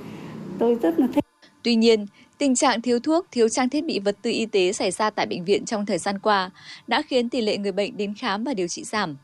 tôi 0.59 0.75
rất 0.75 0.99
là 0.99 1.07
thích 1.13 1.25
Tuy 1.63 1.75
nhiên, 1.75 2.05
tình 2.37 2.55
trạng 2.55 2.81
thiếu 2.81 2.99
thuốc, 2.99 3.25
thiếu 3.31 3.49
trang 3.49 3.69
thiết 3.69 3.85
bị 3.85 3.99
vật 3.99 4.17
tư 4.21 4.31
y 4.31 4.45
tế 4.45 4.73
xảy 4.73 4.91
ra 4.91 5.09
tại 5.09 5.25
bệnh 5.25 5.45
viện 5.45 5.65
trong 5.65 5.85
thời 5.85 5.97
gian 5.97 6.19
qua 6.19 6.49
đã 6.87 7.01
khiến 7.01 7.29
tỷ 7.29 7.41
lệ 7.41 7.57
người 7.57 7.71
bệnh 7.71 7.97
đến 7.97 8.13
khám 8.13 8.43
và 8.43 8.53
điều 8.53 8.67
trị 8.69 8.83
giảm. 8.83 9.17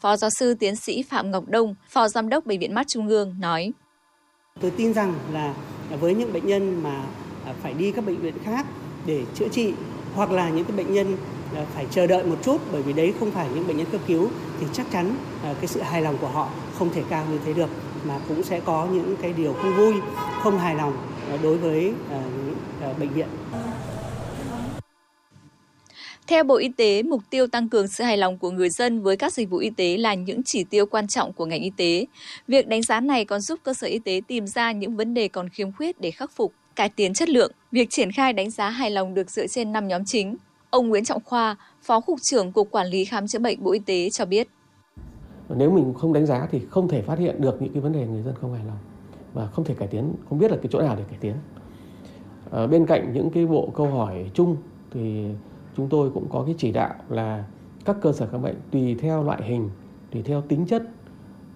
Phó 0.00 0.16
giáo 0.16 0.30
sư 0.38 0.54
tiến 0.54 0.76
sĩ 0.76 1.02
Phạm 1.02 1.30
Ngọc 1.30 1.48
Đông, 1.48 1.74
Phó 1.88 2.08
Giám 2.08 2.28
đốc 2.28 2.46
Bệnh 2.46 2.60
viện 2.60 2.74
Mắt 2.74 2.88
Trung 2.88 3.08
ương 3.08 3.34
nói. 3.40 3.72
Tôi 4.60 4.70
tin 4.70 4.94
rằng 4.94 5.14
là 5.32 5.54
với 6.00 6.14
những 6.14 6.32
bệnh 6.32 6.46
nhân 6.46 6.82
mà 6.82 7.06
phải 7.62 7.74
đi 7.74 7.92
các 7.92 8.06
bệnh 8.06 8.20
viện 8.20 8.34
khác 8.44 8.66
để 9.06 9.24
chữa 9.34 9.48
trị 9.48 9.72
hoặc 10.14 10.30
là 10.30 10.50
những 10.50 10.64
cái 10.64 10.76
bệnh 10.76 10.94
nhân 10.94 11.16
à, 11.54 11.66
phải 11.74 11.86
chờ 11.90 12.06
đợi 12.06 12.24
một 12.24 12.36
chút 12.42 12.60
bởi 12.72 12.82
vì 12.82 12.92
đấy 12.92 13.14
không 13.20 13.30
phải 13.30 13.48
những 13.54 13.66
bệnh 13.66 13.76
nhân 13.76 13.86
cấp 13.92 14.00
cứu 14.06 14.28
thì 14.60 14.66
chắc 14.72 14.86
chắn 14.92 15.16
à, 15.42 15.54
cái 15.60 15.66
sự 15.66 15.80
hài 15.80 16.02
lòng 16.02 16.16
của 16.20 16.28
họ 16.28 16.48
không 16.78 16.90
thể 16.94 17.02
cao 17.10 17.26
như 17.30 17.38
thế 17.46 17.52
được 17.52 17.68
mà 18.04 18.18
cũng 18.28 18.42
sẽ 18.42 18.60
có 18.60 18.88
những 18.92 19.16
cái 19.22 19.32
điều 19.32 19.52
không 19.52 19.76
vui, 19.76 19.94
không 20.42 20.58
hài 20.58 20.74
lòng 20.74 20.96
à, 21.30 21.38
đối 21.42 21.56
với 21.56 21.92
bệnh 22.98 23.08
viện. 23.08 23.28
Theo 26.26 26.44
Bộ 26.44 26.56
Y 26.56 26.68
tế, 26.68 27.02
mục 27.02 27.22
tiêu 27.30 27.46
tăng 27.46 27.68
cường 27.68 27.88
sự 27.88 28.04
hài 28.04 28.16
lòng 28.16 28.38
của 28.38 28.50
người 28.50 28.70
dân 28.70 29.02
với 29.02 29.16
các 29.16 29.32
dịch 29.32 29.50
vụ 29.50 29.58
y 29.58 29.70
tế 29.70 29.96
là 29.96 30.14
những 30.14 30.42
chỉ 30.44 30.64
tiêu 30.64 30.86
quan 30.86 31.08
trọng 31.08 31.32
của 31.32 31.46
ngành 31.46 31.62
y 31.62 31.70
tế. 31.76 32.06
Việc 32.48 32.66
đánh 32.66 32.82
giá 32.82 33.00
này 33.00 33.24
còn 33.24 33.40
giúp 33.40 33.58
cơ 33.62 33.74
sở 33.74 33.86
y 33.86 33.98
tế 33.98 34.20
tìm 34.28 34.46
ra 34.46 34.72
những 34.72 34.96
vấn 34.96 35.14
đề 35.14 35.28
còn 35.28 35.48
khiếm 35.48 35.72
khuyết 35.72 36.00
để 36.00 36.10
khắc 36.10 36.30
phục 36.36 36.52
cải 36.76 36.88
tiến 36.88 37.14
chất 37.14 37.28
lượng. 37.28 37.52
Việc 37.72 37.90
triển 37.90 38.12
khai 38.12 38.32
đánh 38.32 38.50
giá 38.50 38.70
hài 38.70 38.90
lòng 38.90 39.14
được 39.14 39.30
dựa 39.30 39.46
trên 39.46 39.72
5 39.72 39.88
nhóm 39.88 40.04
chính. 40.04 40.36
Ông 40.70 40.88
Nguyễn 40.88 41.04
Trọng 41.04 41.22
Khoa, 41.24 41.56
Phó 41.82 42.00
Cục 42.00 42.18
trưởng 42.22 42.52
Cục 42.52 42.70
Quản 42.70 42.86
lý 42.86 43.04
Khám 43.04 43.26
chữa 43.26 43.38
bệnh 43.38 43.62
Bộ 43.62 43.72
Y 43.72 43.78
tế 43.78 44.10
cho 44.10 44.24
biết. 44.24 44.48
Nếu 45.48 45.70
mình 45.70 45.94
không 45.94 46.12
đánh 46.12 46.26
giá 46.26 46.48
thì 46.50 46.60
không 46.70 46.88
thể 46.88 47.02
phát 47.02 47.18
hiện 47.18 47.40
được 47.40 47.62
những 47.62 47.72
cái 47.72 47.82
vấn 47.82 47.92
đề 47.92 48.06
người 48.06 48.22
dân 48.22 48.34
không 48.40 48.54
hài 48.54 48.64
lòng 48.64 48.78
và 49.34 49.46
không 49.46 49.64
thể 49.64 49.74
cải 49.74 49.88
tiến, 49.88 50.14
không 50.28 50.38
biết 50.38 50.50
là 50.50 50.56
cái 50.56 50.66
chỗ 50.70 50.80
nào 50.80 50.96
để 50.96 51.04
cải 51.10 51.18
tiến. 51.20 51.34
À, 52.50 52.66
bên 52.66 52.86
cạnh 52.86 53.12
những 53.12 53.30
cái 53.30 53.46
bộ 53.46 53.70
câu 53.74 53.86
hỏi 53.86 54.30
chung 54.34 54.56
thì 54.90 55.24
chúng 55.76 55.88
tôi 55.88 56.10
cũng 56.10 56.28
có 56.28 56.42
cái 56.46 56.54
chỉ 56.58 56.72
đạo 56.72 56.94
là 57.08 57.44
các 57.84 57.96
cơ 58.00 58.12
sở 58.12 58.26
khám 58.32 58.42
bệnh 58.42 58.56
tùy 58.70 58.94
theo 58.94 59.22
loại 59.22 59.42
hình, 59.42 59.70
tùy 60.10 60.22
theo 60.22 60.42
tính 60.42 60.66
chất 60.66 60.82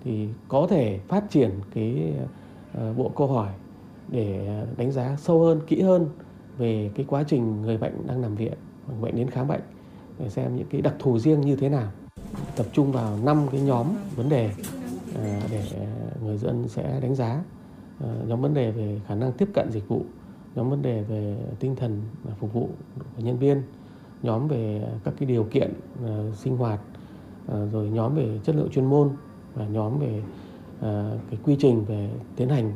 thì 0.04 0.28
có 0.48 0.66
thể 0.70 1.00
phát 1.08 1.30
triển 1.30 1.50
cái 1.74 2.12
ờ, 2.74 2.92
bộ 2.92 3.08
câu 3.16 3.26
hỏi 3.26 3.52
để 4.08 4.62
đánh 4.76 4.92
giá 4.92 5.16
sâu 5.16 5.40
hơn, 5.40 5.60
kỹ 5.66 5.82
hơn 5.82 6.06
về 6.58 6.90
cái 6.94 7.06
quá 7.08 7.22
trình 7.22 7.62
người 7.62 7.76
bệnh 7.76 8.06
đang 8.06 8.22
nằm 8.22 8.34
viện, 8.34 8.52
người 8.88 9.00
bệnh 9.00 9.16
đến 9.16 9.30
khám 9.30 9.48
bệnh 9.48 9.60
để 10.18 10.28
xem 10.28 10.56
những 10.56 10.66
cái 10.70 10.80
đặc 10.80 10.94
thù 10.98 11.18
riêng 11.18 11.40
như 11.40 11.56
thế 11.56 11.68
nào. 11.68 11.92
Tập 12.56 12.66
trung 12.72 12.92
vào 12.92 13.16
năm 13.24 13.46
cái 13.52 13.60
nhóm 13.60 13.86
vấn 14.16 14.28
đề 14.28 14.50
à, 15.16 15.40
để 15.50 15.62
người 16.22 16.38
dân 16.38 16.68
sẽ 16.68 17.00
đánh 17.00 17.14
giá 17.14 17.42
à, 18.00 18.08
nhóm 18.26 18.40
vấn 18.40 18.54
đề 18.54 18.70
về 18.70 19.00
khả 19.06 19.14
năng 19.14 19.32
tiếp 19.32 19.48
cận 19.54 19.70
dịch 19.72 19.88
vụ, 19.88 20.02
nhóm 20.54 20.70
vấn 20.70 20.82
đề 20.82 21.02
về 21.02 21.36
tinh 21.60 21.76
thần 21.76 22.02
phục 22.38 22.52
vụ 22.52 22.68
của 23.16 23.22
nhân 23.22 23.38
viên, 23.38 23.62
nhóm 24.22 24.48
về 24.48 24.88
các 25.04 25.14
cái 25.18 25.26
điều 25.28 25.44
kiện 25.44 25.72
à, 26.06 26.18
sinh 26.36 26.56
hoạt, 26.56 26.80
rồi 27.72 27.88
nhóm 27.88 28.14
về 28.14 28.40
chất 28.44 28.56
lượng 28.56 28.68
chuyên 28.70 28.84
môn 28.84 29.10
và 29.54 29.66
nhóm 29.66 29.98
về 29.98 30.22
cái 31.30 31.38
quy 31.44 31.56
trình 31.60 31.84
về 31.84 32.10
tiến 32.36 32.48
hành 32.48 32.72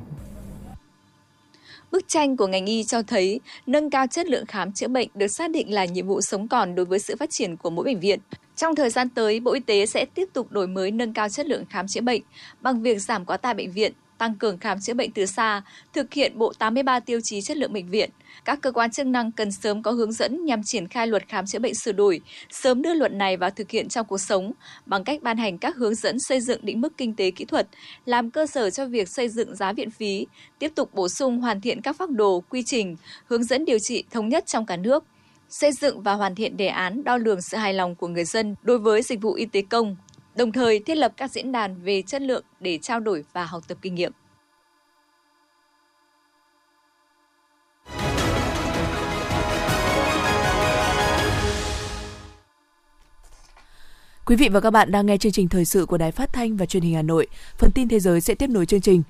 Bức 1.92 2.08
tranh 2.08 2.36
của 2.36 2.46
ngành 2.46 2.66
y 2.66 2.84
cho 2.84 3.02
thấy 3.02 3.40
nâng 3.66 3.90
cao 3.90 4.06
chất 4.06 4.26
lượng 4.26 4.46
khám 4.46 4.72
chữa 4.72 4.88
bệnh 4.88 5.08
được 5.14 5.26
xác 5.26 5.50
định 5.50 5.74
là 5.74 5.84
nhiệm 5.84 6.06
vụ 6.06 6.20
sống 6.20 6.48
còn 6.48 6.74
đối 6.74 6.86
với 6.86 6.98
sự 6.98 7.16
phát 7.16 7.30
triển 7.30 7.56
của 7.56 7.70
mỗi 7.70 7.84
bệnh 7.84 8.00
viện. 8.00 8.20
Trong 8.56 8.74
thời 8.74 8.90
gian 8.90 9.08
tới, 9.08 9.40
Bộ 9.40 9.52
Y 9.52 9.60
tế 9.60 9.86
sẽ 9.86 10.04
tiếp 10.04 10.28
tục 10.32 10.52
đổi 10.52 10.66
mới 10.66 10.90
nâng 10.90 11.14
cao 11.14 11.28
chất 11.28 11.46
lượng 11.46 11.64
khám 11.70 11.88
chữa 11.88 12.00
bệnh 12.00 12.22
bằng 12.60 12.82
việc 12.82 12.98
giảm 12.98 13.24
quá 13.24 13.36
tải 13.36 13.54
bệnh 13.54 13.72
viện, 13.72 13.92
tăng 14.22 14.34
cường 14.34 14.58
khám 14.58 14.80
chữa 14.80 14.94
bệnh 14.94 15.10
từ 15.10 15.26
xa, 15.26 15.62
thực 15.92 16.14
hiện 16.14 16.38
bộ 16.38 16.52
83 16.58 17.00
tiêu 17.00 17.20
chí 17.22 17.40
chất 17.40 17.56
lượng 17.56 17.72
bệnh 17.72 17.88
viện. 17.88 18.10
Các 18.44 18.60
cơ 18.62 18.72
quan 18.72 18.90
chức 18.90 19.06
năng 19.06 19.32
cần 19.32 19.52
sớm 19.52 19.82
có 19.82 19.90
hướng 19.90 20.12
dẫn 20.12 20.44
nhằm 20.44 20.62
triển 20.64 20.88
khai 20.88 21.06
luật 21.06 21.28
khám 21.28 21.46
chữa 21.46 21.58
bệnh 21.58 21.74
sửa 21.74 21.92
đổi, 21.92 22.20
sớm 22.50 22.82
đưa 22.82 22.94
luật 22.94 23.12
này 23.12 23.36
vào 23.36 23.50
thực 23.50 23.70
hiện 23.70 23.88
trong 23.88 24.06
cuộc 24.06 24.18
sống 24.18 24.52
bằng 24.86 25.04
cách 25.04 25.22
ban 25.22 25.36
hành 25.36 25.58
các 25.58 25.76
hướng 25.76 25.94
dẫn 25.94 26.16
xây 26.20 26.40
dựng 26.40 26.60
định 26.62 26.80
mức 26.80 26.92
kinh 26.96 27.14
tế 27.14 27.30
kỹ 27.30 27.44
thuật, 27.44 27.68
làm 28.06 28.30
cơ 28.30 28.46
sở 28.46 28.70
cho 28.70 28.86
việc 28.86 29.08
xây 29.08 29.28
dựng 29.28 29.56
giá 29.56 29.72
viện 29.72 29.90
phí, 29.90 30.26
tiếp 30.58 30.72
tục 30.74 30.94
bổ 30.94 31.08
sung 31.08 31.40
hoàn 31.40 31.60
thiện 31.60 31.80
các 31.80 31.96
phác 31.96 32.10
đồ, 32.10 32.42
quy 32.50 32.62
trình, 32.66 32.96
hướng 33.26 33.44
dẫn 33.44 33.64
điều 33.64 33.78
trị 33.78 34.04
thống 34.10 34.28
nhất 34.28 34.44
trong 34.46 34.66
cả 34.66 34.76
nước 34.76 35.04
xây 35.48 35.72
dựng 35.72 36.02
và 36.02 36.12
hoàn 36.12 36.34
thiện 36.34 36.56
đề 36.56 36.66
án 36.66 37.04
đo 37.04 37.16
lường 37.16 37.42
sự 37.42 37.56
hài 37.56 37.74
lòng 37.74 37.94
của 37.94 38.08
người 38.08 38.24
dân 38.24 38.54
đối 38.62 38.78
với 38.78 39.02
dịch 39.02 39.20
vụ 39.22 39.32
y 39.32 39.46
tế 39.46 39.62
công, 39.70 39.96
đồng 40.34 40.52
thời 40.52 40.80
thiết 40.80 40.94
lập 40.94 41.12
các 41.16 41.30
diễn 41.30 41.52
đàn 41.52 41.82
về 41.82 42.02
chất 42.02 42.22
lượng 42.22 42.44
để 42.60 42.78
trao 42.82 43.00
đổi 43.00 43.24
và 43.32 43.44
học 43.44 43.62
tập 43.68 43.78
kinh 43.82 43.94
nghiệm. 43.94 44.12
Quý 54.26 54.36
vị 54.36 54.48
và 54.48 54.60
các 54.60 54.70
bạn 54.70 54.92
đang 54.92 55.06
nghe 55.06 55.16
chương 55.16 55.32
trình 55.32 55.48
thời 55.48 55.64
sự 55.64 55.86
của 55.86 55.98
Đài 55.98 56.12
Phát 56.12 56.32
thanh 56.32 56.56
và 56.56 56.66
Truyền 56.66 56.82
hình 56.82 56.94
Hà 56.94 57.02
Nội. 57.02 57.26
Phần 57.58 57.70
tin 57.74 57.88
thế 57.88 58.00
giới 58.00 58.20
sẽ 58.20 58.34
tiếp 58.34 58.50
nối 58.50 58.66
chương 58.66 58.80
trình. 58.80 59.02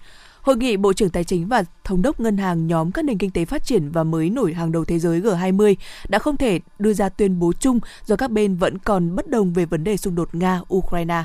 Hội 0.42 0.57
nghị 0.57 0.76
Bộ 0.76 0.92
trưởng 0.92 1.11
Tài 1.11 1.24
chính 1.24 1.48
và 1.48 1.64
Thống 1.85 2.02
đốc 2.02 2.20
Ngân 2.20 2.37
hàng 2.37 2.66
nhóm 2.66 2.92
các 2.92 3.05
nền 3.05 3.18
kinh 3.18 3.31
tế 3.31 3.44
phát 3.44 3.64
triển 3.64 3.90
và 3.90 4.05
mới 4.05 4.31
nổi 4.31 4.52
hàng 4.52 4.72
đầu 4.72 4.85
thế 4.85 4.98
giới 4.98 5.20
G20 5.20 5.74
đã 6.09 6.18
không 6.18 6.37
thể 6.37 6.61
đưa 6.78 6.92
ra 6.92 7.09
tuyên 7.09 7.38
bố 7.38 7.52
chung 7.61 7.81
do 8.07 8.16
các 8.16 8.31
bên 8.31 8.57
vẫn 8.57 8.78
còn 8.78 9.16
bất 9.16 9.28
đồng 9.28 9.52
về 9.52 9.64
vấn 9.64 9.85
đề 9.85 9.96
xung 9.96 10.14
đột 10.14 10.28
Nga-Ukraine. 10.33 11.22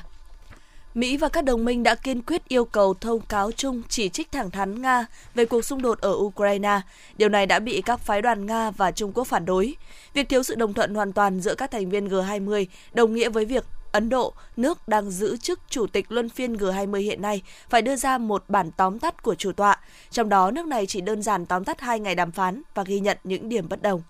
Mỹ 0.94 1.18
và 1.18 1.30
các 1.30 1.44
đồng 1.44 1.66
minh 1.66 1.84
đã 1.84 1.96
kiên 1.96 2.22
quyết 2.22 2.48
yêu 2.48 2.66
cầu 2.66 2.94
thông 2.94 3.20
cáo 3.22 3.52
chung 3.52 3.82
chỉ 3.90 4.10
trích 4.10 4.32
thẳng 4.32 4.52
thắn 4.52 4.82
Nga 4.82 5.06
về 5.36 5.46
cuộc 5.46 5.66
xung 5.66 5.82
đột 5.82 6.02
ở 6.02 6.12
Ukraine. 6.16 6.82
Điều 7.18 7.30
này 7.30 7.46
đã 7.46 7.60
bị 7.60 7.82
các 7.82 8.00
phái 8.00 8.22
đoàn 8.22 8.46
Nga 8.46 8.72
và 8.72 8.92
Trung 8.92 9.12
Quốc 9.14 9.28
phản 9.28 9.46
đối. 9.46 9.76
Việc 10.14 10.30
thiếu 10.30 10.44
sự 10.44 10.56
đồng 10.56 10.74
thuận 10.74 10.96
hoàn 10.96 11.14
toàn 11.14 11.40
giữa 11.40 11.56
các 11.56 11.72
thành 11.72 11.90
viên 11.90 12.08
G20 12.08 12.66
đồng 12.94 13.14
nghĩa 13.14 13.30
với 13.30 13.46
việc 13.46 13.64
Ấn 13.92 14.10
Độ, 14.10 14.34
nước 14.58 14.88
đang 14.88 15.12
giữ 15.12 15.38
chức 15.38 15.60
chủ 15.70 15.88
tịch 15.88 16.12
luân 16.12 16.30
phiên 16.30 16.54
G20 16.54 16.98
hiện 16.98 17.22
nay, 17.22 17.42
phải 17.70 17.82
đưa 17.82 17.96
ra 17.96 18.18
một 18.18 18.44
bản 18.48 18.72
tóm 18.72 19.00
tắt 19.00 19.24
của 19.24 19.36
chủ 19.36 19.52
tọa. 19.52 19.80
Trong 20.12 20.30
đó, 20.30 20.52
nước 20.52 20.66
này 20.66 20.86
chỉ 20.86 21.02
đơn 21.02 21.22
giản 21.22 21.46
tóm 21.46 21.64
tắt 21.64 21.82
hai 21.82 22.00
ngày 22.00 22.16
đàm 22.16 22.32
phán 22.32 22.62
và 22.76 22.84
ghi 22.84 23.00
nhận 23.00 23.18
những 23.24 23.50
điểm 23.50 23.70
bất 23.70 23.82
đồng. 23.82 24.02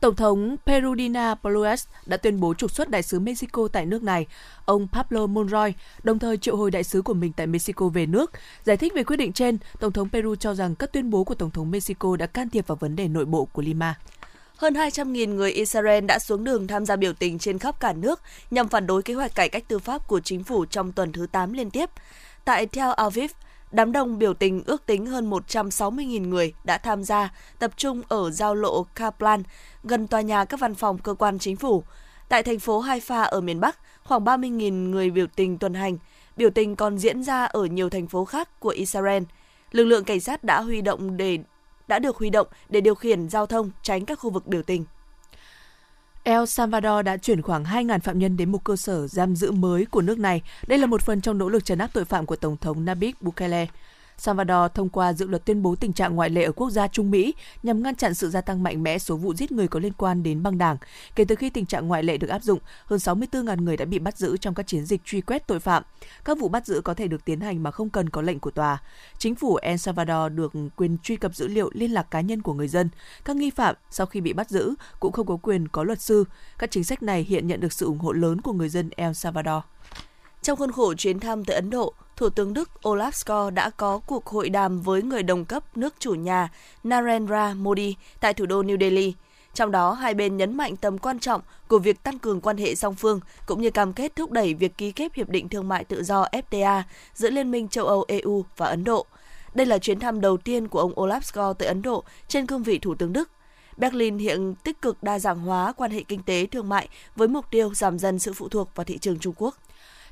Tổng 0.00 0.16
thống 0.16 0.56
Perudina 0.66 1.34
Polues 1.34 1.86
đã 2.06 2.16
tuyên 2.16 2.40
bố 2.40 2.54
trục 2.54 2.70
xuất 2.70 2.90
đại 2.90 3.02
sứ 3.02 3.20
Mexico 3.20 3.68
tại 3.72 3.86
nước 3.86 4.02
này, 4.02 4.26
ông 4.64 4.88
Pablo 4.92 5.26
Monroy, 5.26 5.72
đồng 6.02 6.18
thời 6.18 6.36
triệu 6.36 6.56
hồi 6.56 6.70
đại 6.70 6.84
sứ 6.84 7.02
của 7.02 7.14
mình 7.14 7.32
tại 7.32 7.46
Mexico 7.46 7.88
về 7.88 8.06
nước. 8.06 8.32
Giải 8.64 8.76
thích 8.76 8.92
về 8.94 9.04
quyết 9.04 9.16
định 9.16 9.32
trên, 9.32 9.58
Tổng 9.80 9.92
thống 9.92 10.08
Peru 10.08 10.34
cho 10.34 10.54
rằng 10.54 10.74
các 10.74 10.92
tuyên 10.92 11.10
bố 11.10 11.24
của 11.24 11.34
Tổng 11.34 11.50
thống 11.50 11.70
Mexico 11.70 12.16
đã 12.16 12.26
can 12.26 12.50
thiệp 12.50 12.66
vào 12.66 12.76
vấn 12.76 12.96
đề 12.96 13.08
nội 13.08 13.24
bộ 13.24 13.44
của 13.44 13.62
Lima. 13.62 13.94
Hơn 14.56 14.74
200.000 14.74 15.34
người 15.34 15.52
Israel 15.52 16.04
đã 16.04 16.18
xuống 16.18 16.44
đường 16.44 16.66
tham 16.66 16.86
gia 16.86 16.96
biểu 16.96 17.12
tình 17.12 17.38
trên 17.38 17.58
khắp 17.58 17.80
cả 17.80 17.92
nước 17.92 18.20
nhằm 18.50 18.68
phản 18.68 18.86
đối 18.86 19.02
kế 19.02 19.14
hoạch 19.14 19.34
cải 19.34 19.48
cách 19.48 19.64
tư 19.68 19.78
pháp 19.78 20.08
của 20.08 20.20
chính 20.20 20.44
phủ 20.44 20.64
trong 20.64 20.92
tuần 20.92 21.12
thứ 21.12 21.26
8 21.32 21.52
liên 21.52 21.70
tiếp. 21.70 21.90
Tại 22.44 22.66
Tel 22.66 22.90
Aviv, 22.96 23.30
đám 23.72 23.92
đông 23.92 24.18
biểu 24.18 24.34
tình 24.34 24.62
ước 24.66 24.86
tính 24.86 25.06
hơn 25.06 25.30
160.000 25.30 26.28
người 26.28 26.52
đã 26.64 26.78
tham 26.78 27.04
gia 27.04 27.34
tập 27.58 27.70
trung 27.76 28.02
ở 28.08 28.30
giao 28.30 28.54
lộ 28.54 28.82
Kaplan, 28.94 29.42
gần 29.84 30.06
tòa 30.06 30.20
nhà 30.20 30.44
các 30.44 30.60
văn 30.60 30.74
phòng 30.74 30.98
cơ 30.98 31.14
quan 31.14 31.38
chính 31.38 31.56
phủ. 31.56 31.84
Tại 32.28 32.42
thành 32.42 32.58
phố 32.58 32.82
Haifa 32.82 33.24
ở 33.24 33.40
miền 33.40 33.60
Bắc, 33.60 33.78
khoảng 34.04 34.24
30.000 34.24 34.90
người 34.90 35.10
biểu 35.10 35.26
tình 35.26 35.58
tuần 35.58 35.74
hành. 35.74 35.98
Biểu 36.36 36.50
tình 36.50 36.76
còn 36.76 36.98
diễn 36.98 37.22
ra 37.22 37.44
ở 37.44 37.64
nhiều 37.64 37.90
thành 37.90 38.06
phố 38.06 38.24
khác 38.24 38.60
của 38.60 38.68
Israel. 38.68 39.22
Lực 39.72 39.84
lượng 39.84 40.04
cảnh 40.04 40.20
sát 40.20 40.44
đã 40.44 40.60
huy 40.60 40.80
động 40.80 41.16
để 41.16 41.38
đã 41.88 41.98
được 41.98 42.16
huy 42.16 42.30
động 42.30 42.46
để 42.68 42.80
điều 42.80 42.94
khiển 42.94 43.28
giao 43.28 43.46
thông 43.46 43.70
tránh 43.82 44.04
các 44.04 44.18
khu 44.18 44.30
vực 44.30 44.46
biểu 44.46 44.62
tình. 44.62 44.84
El 46.24 46.44
Salvador 46.46 47.04
đã 47.04 47.16
chuyển 47.16 47.42
khoảng 47.42 47.64
2.000 47.64 47.98
phạm 48.00 48.18
nhân 48.18 48.36
đến 48.36 48.52
một 48.52 48.64
cơ 48.64 48.76
sở 48.76 49.06
giam 49.06 49.36
giữ 49.36 49.50
mới 49.50 49.86
của 49.86 50.02
nước 50.02 50.18
này. 50.18 50.42
Đây 50.66 50.78
là 50.78 50.86
một 50.86 51.02
phần 51.02 51.20
trong 51.20 51.38
nỗ 51.38 51.48
lực 51.48 51.64
trấn 51.64 51.78
áp 51.78 51.90
tội 51.92 52.04
phạm 52.04 52.26
của 52.26 52.36
Tổng 52.36 52.56
thống 52.56 52.84
Nayib 52.84 53.14
Bukele. 53.20 53.66
Salvador 54.18 54.72
thông 54.74 54.88
qua 54.88 55.12
dự 55.12 55.26
luật 55.26 55.44
tuyên 55.44 55.62
bố 55.62 55.74
tình 55.74 55.92
trạng 55.92 56.14
ngoại 56.14 56.30
lệ 56.30 56.44
ở 56.44 56.52
quốc 56.52 56.70
gia 56.70 56.88
Trung 56.88 57.10
Mỹ 57.10 57.34
nhằm 57.62 57.82
ngăn 57.82 57.94
chặn 57.94 58.14
sự 58.14 58.30
gia 58.30 58.40
tăng 58.40 58.62
mạnh 58.62 58.82
mẽ 58.82 58.98
số 58.98 59.16
vụ 59.16 59.34
giết 59.34 59.52
người 59.52 59.68
có 59.68 59.80
liên 59.80 59.92
quan 59.92 60.22
đến 60.22 60.42
băng 60.42 60.58
đảng. 60.58 60.76
Kể 61.14 61.24
từ 61.24 61.34
khi 61.34 61.50
tình 61.50 61.66
trạng 61.66 61.88
ngoại 61.88 62.02
lệ 62.02 62.16
được 62.16 62.28
áp 62.28 62.42
dụng, 62.42 62.58
hơn 62.86 62.98
64.000 62.98 63.62
người 63.62 63.76
đã 63.76 63.84
bị 63.84 63.98
bắt 63.98 64.18
giữ 64.18 64.36
trong 64.36 64.54
các 64.54 64.66
chiến 64.66 64.84
dịch 64.84 65.04
truy 65.04 65.20
quét 65.20 65.46
tội 65.46 65.60
phạm. 65.60 65.82
Các 66.24 66.38
vụ 66.38 66.48
bắt 66.48 66.66
giữ 66.66 66.80
có 66.80 66.94
thể 66.94 67.08
được 67.08 67.24
tiến 67.24 67.40
hành 67.40 67.62
mà 67.62 67.70
không 67.70 67.90
cần 67.90 68.10
có 68.10 68.22
lệnh 68.22 68.40
của 68.40 68.50
tòa. 68.50 68.82
Chính 69.18 69.34
phủ 69.34 69.56
El 69.56 69.76
Salvador 69.76 70.32
được 70.32 70.52
quyền 70.76 70.98
truy 70.98 71.16
cập 71.16 71.34
dữ 71.34 71.48
liệu 71.48 71.70
liên 71.74 71.90
lạc 71.90 72.10
cá 72.10 72.20
nhân 72.20 72.42
của 72.42 72.52
người 72.52 72.68
dân. 72.68 72.88
Các 73.24 73.36
nghi 73.36 73.50
phạm 73.50 73.74
sau 73.90 74.06
khi 74.06 74.20
bị 74.20 74.32
bắt 74.32 74.50
giữ 74.50 74.74
cũng 75.00 75.12
không 75.12 75.26
có 75.26 75.36
quyền 75.42 75.68
có 75.68 75.84
luật 75.84 76.00
sư. 76.00 76.24
Các 76.58 76.70
chính 76.70 76.84
sách 76.84 77.02
này 77.02 77.22
hiện 77.22 77.46
nhận 77.46 77.60
được 77.60 77.72
sự 77.72 77.86
ủng 77.86 77.98
hộ 77.98 78.12
lớn 78.12 78.40
của 78.40 78.52
người 78.52 78.68
dân 78.68 78.90
El 78.96 79.12
Salvador. 79.12 79.62
Trong 80.44 80.58
khuôn 80.58 80.72
khổ 80.72 80.94
chuyến 80.94 81.20
thăm 81.20 81.44
tới 81.44 81.54
Ấn 81.54 81.70
Độ, 81.70 81.92
Thủ 82.16 82.28
tướng 82.28 82.54
Đức 82.54 82.70
Olaf 82.82 83.10
Scholz 83.10 83.50
đã 83.50 83.70
có 83.70 84.00
cuộc 84.06 84.26
hội 84.26 84.48
đàm 84.48 84.80
với 84.80 85.02
người 85.02 85.22
đồng 85.22 85.44
cấp 85.44 85.76
nước 85.76 85.94
chủ 85.98 86.14
nhà 86.14 86.48
Narendra 86.84 87.54
Modi 87.54 87.96
tại 88.20 88.34
thủ 88.34 88.46
đô 88.46 88.62
New 88.62 88.80
Delhi. 88.80 89.14
Trong 89.54 89.70
đó, 89.70 89.92
hai 89.92 90.14
bên 90.14 90.36
nhấn 90.36 90.56
mạnh 90.56 90.76
tầm 90.76 90.98
quan 90.98 91.18
trọng 91.18 91.40
của 91.68 91.78
việc 91.78 92.02
tăng 92.02 92.18
cường 92.18 92.40
quan 92.40 92.56
hệ 92.56 92.74
song 92.74 92.94
phương 92.94 93.20
cũng 93.46 93.62
như 93.62 93.70
cam 93.70 93.92
kết 93.92 94.16
thúc 94.16 94.30
đẩy 94.30 94.54
việc 94.54 94.78
ký 94.78 94.92
kết 94.92 95.14
hiệp 95.14 95.28
định 95.28 95.48
thương 95.48 95.68
mại 95.68 95.84
tự 95.84 96.02
do 96.02 96.26
FTA 96.32 96.82
giữa 97.14 97.30
Liên 97.30 97.50
minh 97.50 97.68
châu 97.68 97.86
Âu 97.86 98.04
EU 98.08 98.44
và 98.56 98.66
Ấn 98.66 98.84
Độ. 98.84 99.06
Đây 99.54 99.66
là 99.66 99.78
chuyến 99.78 100.00
thăm 100.00 100.20
đầu 100.20 100.36
tiên 100.36 100.68
của 100.68 100.80
ông 100.80 100.94
Olaf 100.94 101.20
Scholz 101.20 101.54
tới 101.54 101.68
Ấn 101.68 101.82
Độ 101.82 102.04
trên 102.28 102.46
cương 102.46 102.62
vị 102.62 102.78
Thủ 102.78 102.94
tướng 102.94 103.12
Đức. 103.12 103.30
Berlin 103.76 104.18
hiện 104.18 104.54
tích 104.54 104.82
cực 104.82 105.02
đa 105.02 105.18
dạng 105.18 105.38
hóa 105.38 105.72
quan 105.72 105.90
hệ 105.90 106.02
kinh 106.02 106.22
tế 106.22 106.46
thương 106.46 106.68
mại 106.68 106.88
với 107.16 107.28
mục 107.28 107.50
tiêu 107.50 107.74
giảm 107.74 107.98
dần 107.98 108.18
sự 108.18 108.32
phụ 108.32 108.48
thuộc 108.48 108.68
vào 108.74 108.84
thị 108.84 108.98
trường 108.98 109.18
Trung 109.18 109.34
Quốc. 109.36 109.56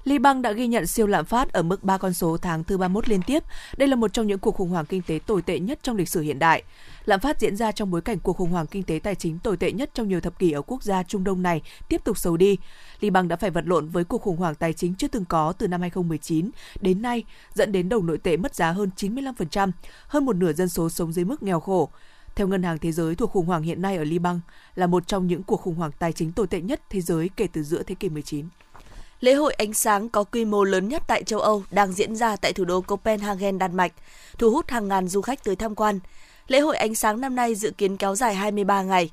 Liban 0.05 0.43
đã 0.43 0.53
ghi 0.53 0.67
nhận 0.67 0.87
siêu 0.87 1.07
lạm 1.07 1.25
phát 1.25 1.53
ở 1.53 1.63
mức 1.63 1.85
3 1.85 1.99
con 1.99 2.15
số 2.15 2.37
tháng 2.37 2.65
thứ 2.65 2.79
31 2.79 3.09
liên 3.09 3.23
tiếp. 3.23 3.43
Đây 3.77 3.89
là 3.89 3.97
một 3.97 4.13
trong 4.13 4.27
những 4.27 4.39
cuộc 4.39 4.55
khủng 4.55 4.69
hoảng 4.69 4.87
kinh 4.87 5.03
tế 5.03 5.19
tồi 5.27 5.43
tệ 5.43 5.59
nhất 5.59 5.79
trong 5.83 5.97
lịch 5.97 6.09
sử 6.09 6.21
hiện 6.21 6.39
đại. 6.39 6.63
Lạm 7.05 7.21
phát 7.21 7.41
diễn 7.41 7.57
ra 7.57 7.73
trong 7.73 7.91
bối 7.91 8.01
cảnh 8.01 8.19
cuộc 8.19 8.37
khủng 8.37 8.51
hoảng 8.51 8.67
kinh 8.67 8.83
tế 8.83 9.01
tài 9.03 9.15
chính 9.15 9.39
tồi 9.39 9.57
tệ 9.57 9.73
nhất 9.73 9.91
trong 9.95 10.09
nhiều 10.09 10.21
thập 10.21 10.39
kỷ 10.39 10.53
ở 10.53 10.63
quốc 10.63 10.83
gia 10.83 11.03
Trung 11.03 11.25
Đông 11.25 11.43
này 11.43 11.63
tiếp 11.89 12.01
tục 12.05 12.19
xấu 12.19 12.37
đi. 12.37 12.57
Liban 13.01 13.29
đã 13.29 13.37
phải 13.37 13.51
vật 13.51 13.67
lộn 13.67 13.89
với 13.89 14.05
cuộc 14.05 14.23
khủng 14.23 14.37
hoảng 14.37 14.55
tài 14.55 14.73
chính 14.73 14.95
chưa 14.95 15.09
từng 15.09 15.25
có 15.25 15.53
từ 15.53 15.69
năm 15.69 15.81
2019 15.81 16.51
đến 16.81 17.03
nay, 17.03 17.25
dẫn 17.55 17.73
đến 17.73 17.89
đồng 17.89 18.07
nội 18.07 18.19
tệ 18.19 18.37
mất 18.37 18.55
giá 18.55 18.73
hơn 18.73 18.91
95%, 18.97 19.71
hơn 20.07 20.25
một 20.25 20.37
nửa 20.37 20.53
dân 20.53 20.69
số 20.69 20.91
sống 20.91 21.13
dưới 21.13 21.25
mức 21.25 21.43
nghèo 21.43 21.61
khổ. 21.61 21.91
Theo 22.35 22.49
Ngân 22.49 22.63
hàng 22.63 22.79
Thế 22.79 22.93
giới, 22.93 23.15
cuộc 23.15 23.31
khủng 23.31 23.47
hoảng 23.47 23.63
hiện 23.63 23.83
nay 23.83 23.97
ở 23.97 24.05
Liban 24.05 24.41
là 24.75 24.87
một 24.87 25.07
trong 25.07 25.27
những 25.27 25.43
cuộc 25.43 25.61
khủng 25.61 25.75
hoảng 25.75 25.91
tài 25.99 26.13
chính 26.13 26.33
tồi 26.33 26.47
tệ 26.47 26.61
nhất 26.61 26.81
thế 26.91 27.01
giới 27.01 27.31
kể 27.37 27.47
từ 27.53 27.63
giữa 27.63 27.83
thế 27.83 27.95
kỷ 27.95 28.09
19. 28.09 28.47
Lễ 29.23 29.35
hội 29.35 29.53
ánh 29.53 29.73
sáng 29.73 30.09
có 30.09 30.25
quy 30.25 30.45
mô 30.45 30.65
lớn 30.65 30.89
nhất 30.89 31.03
tại 31.07 31.23
châu 31.23 31.41
Âu 31.41 31.65
đang 31.71 31.93
diễn 31.93 32.17
ra 32.17 32.37
tại 32.37 32.53
thủ 32.53 32.65
đô 32.65 32.81
Copenhagen, 32.81 33.59
Đan 33.59 33.77
Mạch, 33.77 33.93
thu 34.39 34.51
hút 34.51 34.71
hàng 34.71 34.89
ngàn 34.89 35.09
du 35.09 35.21
khách 35.21 35.45
tới 35.45 35.57
tham 35.57 35.75
quan. 35.75 36.01
Lễ 36.49 36.61
hội 36.61 36.77
ánh 36.77 36.95
sáng 36.95 37.21
năm 37.21 37.37
nay 37.37 37.55
dự 37.55 37.71
kiến 37.71 37.97
kéo 37.97 38.15
dài 38.15 38.35
23 38.35 38.83
ngày. 38.83 39.11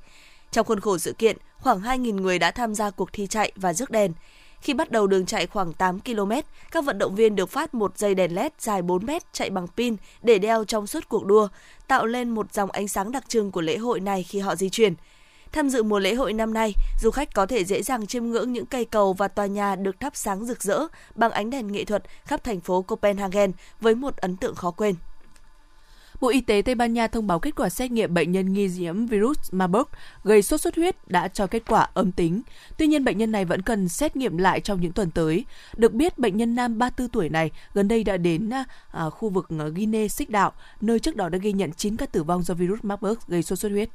Trong 0.51 0.65
khuôn 0.65 0.79
khổ 0.79 0.97
sự 0.97 1.13
kiện, 1.13 1.37
khoảng 1.57 1.81
2.000 1.81 2.21
người 2.21 2.39
đã 2.39 2.51
tham 2.51 2.75
gia 2.75 2.89
cuộc 2.89 3.13
thi 3.13 3.27
chạy 3.27 3.51
và 3.55 3.73
rước 3.73 3.91
đèn. 3.91 4.13
Khi 4.61 4.73
bắt 4.73 4.91
đầu 4.91 5.07
đường 5.07 5.25
chạy 5.25 5.47
khoảng 5.47 5.73
8 5.73 5.99
km, 5.99 6.31
các 6.71 6.85
vận 6.85 6.97
động 6.97 7.15
viên 7.15 7.35
được 7.35 7.49
phát 7.49 7.73
một 7.73 7.97
dây 7.97 8.15
đèn 8.15 8.35
LED 8.35 8.51
dài 8.59 8.81
4 8.81 9.05
mét 9.05 9.33
chạy 9.33 9.49
bằng 9.49 9.67
pin 9.67 9.95
để 10.21 10.39
đeo 10.39 10.65
trong 10.65 10.87
suốt 10.87 11.09
cuộc 11.09 11.25
đua, 11.25 11.47
tạo 11.87 12.05
lên 12.05 12.29
một 12.29 12.53
dòng 12.53 12.71
ánh 12.71 12.87
sáng 12.87 13.11
đặc 13.11 13.29
trưng 13.29 13.51
của 13.51 13.61
lễ 13.61 13.77
hội 13.77 13.99
này 13.99 14.23
khi 14.23 14.39
họ 14.39 14.55
di 14.55 14.69
chuyển. 14.69 14.93
Tham 15.51 15.69
dự 15.69 15.83
mùa 15.83 15.99
lễ 15.99 16.13
hội 16.13 16.33
năm 16.33 16.53
nay, 16.53 16.73
du 17.01 17.11
khách 17.11 17.33
có 17.33 17.45
thể 17.45 17.65
dễ 17.65 17.81
dàng 17.81 18.07
chiêm 18.07 18.25
ngưỡng 18.25 18.53
những 18.53 18.65
cây 18.65 18.85
cầu 18.85 19.13
và 19.13 19.27
tòa 19.27 19.45
nhà 19.45 19.75
được 19.75 19.99
thắp 19.99 20.15
sáng 20.15 20.45
rực 20.45 20.63
rỡ 20.63 20.79
bằng 21.15 21.31
ánh 21.31 21.49
đèn 21.49 21.71
nghệ 21.71 21.85
thuật 21.85 22.03
khắp 22.25 22.43
thành 22.43 22.59
phố 22.59 22.81
Copenhagen 22.81 23.51
với 23.81 23.95
một 23.95 24.17
ấn 24.17 24.37
tượng 24.37 24.55
khó 24.55 24.71
quên. 24.71 24.95
Bộ 26.21 26.29
Y 26.29 26.41
tế 26.41 26.61
Tây 26.65 26.75
Ban 26.75 26.93
Nha 26.93 27.07
thông 27.07 27.27
báo 27.27 27.39
kết 27.39 27.55
quả 27.55 27.69
xét 27.69 27.91
nghiệm 27.91 28.13
bệnh 28.13 28.31
nhân 28.31 28.53
nghi 28.53 28.69
nhiễm 28.77 29.05
virus 29.05 29.37
Marburg 29.51 29.87
gây 30.23 30.41
sốt 30.41 30.61
xuất 30.61 30.75
huyết 30.75 30.95
đã 31.07 31.27
cho 31.27 31.47
kết 31.47 31.63
quả 31.67 31.89
âm 31.93 32.11
tính. 32.11 32.41
Tuy 32.77 32.87
nhiên, 32.87 33.03
bệnh 33.03 33.17
nhân 33.17 33.31
này 33.31 33.45
vẫn 33.45 33.61
cần 33.61 33.89
xét 33.89 34.15
nghiệm 34.15 34.37
lại 34.37 34.59
trong 34.59 34.81
những 34.81 34.91
tuần 34.91 35.11
tới. 35.11 35.45
Được 35.77 35.93
biết, 35.93 36.17
bệnh 36.17 36.37
nhân 36.37 36.55
nam 36.55 36.77
34 36.77 37.09
tuổi 37.09 37.29
này 37.29 37.51
gần 37.73 37.87
đây 37.87 38.03
đã 38.03 38.17
đến 38.17 38.49
à, 38.49 38.65
à 38.91 39.09
khu 39.09 39.29
vực 39.29 39.47
à, 39.59 39.67
Guinea 39.67 40.07
Xích 40.07 40.29
Đạo, 40.29 40.51
nơi 40.81 40.99
trước 40.99 41.15
đó 41.15 41.29
đã 41.29 41.37
ghi 41.37 41.53
nhận 41.53 41.71
9 41.73 41.97
ca 41.97 42.05
tử 42.05 42.23
vong 42.23 42.43
do 42.43 42.53
virus 42.53 42.79
Marburg 42.83 43.17
gây 43.27 43.43
sốt 43.43 43.59
xuất 43.59 43.71
huyết. 43.71 43.89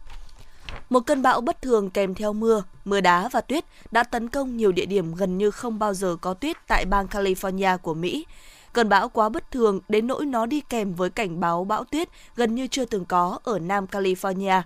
Một 0.90 1.00
cơn 1.00 1.22
bão 1.22 1.40
bất 1.40 1.62
thường 1.62 1.90
kèm 1.90 2.14
theo 2.14 2.32
mưa, 2.32 2.62
mưa 2.84 3.00
đá 3.00 3.28
và 3.28 3.40
tuyết 3.40 3.64
đã 3.90 4.02
tấn 4.02 4.28
công 4.28 4.56
nhiều 4.56 4.72
địa 4.72 4.86
điểm 4.86 5.14
gần 5.14 5.38
như 5.38 5.50
không 5.50 5.78
bao 5.78 5.94
giờ 5.94 6.16
có 6.20 6.34
tuyết 6.34 6.56
tại 6.66 6.84
bang 6.84 7.06
California 7.06 7.78
của 7.78 7.94
Mỹ. 7.94 8.26
Cơn 8.72 8.88
bão 8.88 9.08
quá 9.08 9.28
bất 9.28 9.50
thường 9.50 9.80
đến 9.88 10.06
nỗi 10.06 10.26
nó 10.26 10.46
đi 10.46 10.60
kèm 10.60 10.94
với 10.94 11.10
cảnh 11.10 11.40
báo 11.40 11.64
bão 11.64 11.84
tuyết 11.84 12.08
gần 12.36 12.54
như 12.54 12.66
chưa 12.66 12.84
từng 12.84 13.04
có 13.04 13.38
ở 13.44 13.58
Nam 13.58 13.86
California. 13.90 14.62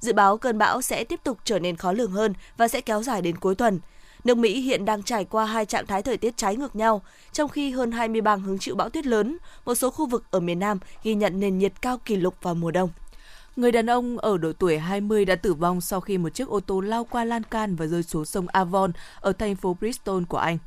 Dự 0.00 0.12
báo 0.12 0.38
cơn 0.38 0.58
bão 0.58 0.82
sẽ 0.82 1.04
tiếp 1.04 1.20
tục 1.24 1.38
trở 1.44 1.58
nên 1.58 1.76
khó 1.76 1.92
lường 1.92 2.10
hơn 2.10 2.32
và 2.56 2.68
sẽ 2.68 2.80
kéo 2.80 3.02
dài 3.02 3.22
đến 3.22 3.36
cuối 3.36 3.54
tuần. 3.54 3.80
Nước 4.24 4.38
Mỹ 4.38 4.60
hiện 4.60 4.84
đang 4.84 5.02
trải 5.02 5.24
qua 5.24 5.44
hai 5.44 5.66
trạng 5.66 5.86
thái 5.86 6.02
thời 6.02 6.16
tiết 6.16 6.36
trái 6.36 6.56
ngược 6.56 6.76
nhau, 6.76 7.02
trong 7.32 7.48
khi 7.48 7.70
hơn 7.70 7.92
20 7.92 8.20
bang 8.20 8.40
hứng 8.40 8.58
chịu 8.58 8.74
bão 8.74 8.88
tuyết 8.88 9.06
lớn, 9.06 9.38
một 9.64 9.74
số 9.74 9.90
khu 9.90 10.06
vực 10.06 10.24
ở 10.30 10.40
miền 10.40 10.58
Nam 10.58 10.78
ghi 11.02 11.14
nhận 11.14 11.40
nền 11.40 11.58
nhiệt 11.58 11.72
cao 11.82 11.98
kỷ 11.98 12.16
lục 12.16 12.34
vào 12.42 12.54
mùa 12.54 12.70
đông. 12.70 12.90
Người 13.58 13.72
đàn 13.72 13.86
ông 13.86 14.18
ở 14.18 14.38
độ 14.38 14.52
tuổi 14.52 14.78
20 14.78 15.24
đã 15.24 15.34
tử 15.34 15.54
vong 15.54 15.80
sau 15.80 16.00
khi 16.00 16.18
một 16.18 16.28
chiếc 16.28 16.48
ô 16.48 16.60
tô 16.60 16.80
lao 16.80 17.04
qua 17.04 17.24
lan 17.24 17.42
can 17.42 17.76
và 17.76 17.86
rơi 17.86 18.02
xuống 18.02 18.24
sông 18.24 18.48
Avon 18.48 18.92
ở 19.20 19.32
thành 19.32 19.56
phố 19.56 19.76
Bristol 19.80 20.24
của 20.24 20.38
Anh. 20.38 20.58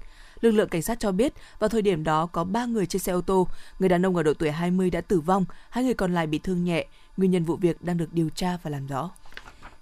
Lực 0.42 0.52
lượng 0.52 0.70
cảnh 0.70 0.82
sát 0.82 1.00
cho 1.00 1.12
biết 1.12 1.34
vào 1.60 1.70
thời 1.70 1.82
điểm 1.82 2.04
đó 2.04 2.26
có 2.26 2.44
3 2.44 2.66
người 2.66 2.86
trên 2.86 3.00
xe 3.00 3.12
ô 3.12 3.22
tô. 3.22 3.48
Người 3.80 3.90
đàn 3.90 4.06
ông 4.06 4.16
ở 4.16 4.24
độ 4.24 4.34
tuổi 4.34 4.52
20 4.52 4.90
đã 4.90 5.02
tử 5.02 5.20
vong, 5.20 5.46
hai 5.70 5.84
người 5.84 5.94
còn 5.94 6.14
lại 6.14 6.28
bị 6.28 6.40
thương 6.40 6.64
nhẹ. 6.64 6.86
Nguyên 7.18 7.32
nhân 7.32 7.44
vụ 7.44 7.56
việc 7.56 7.82
đang 7.82 7.98
được 7.98 8.14
điều 8.14 8.30
tra 8.30 8.58
và 8.64 8.70
làm 8.70 8.88
rõ. 8.88 9.12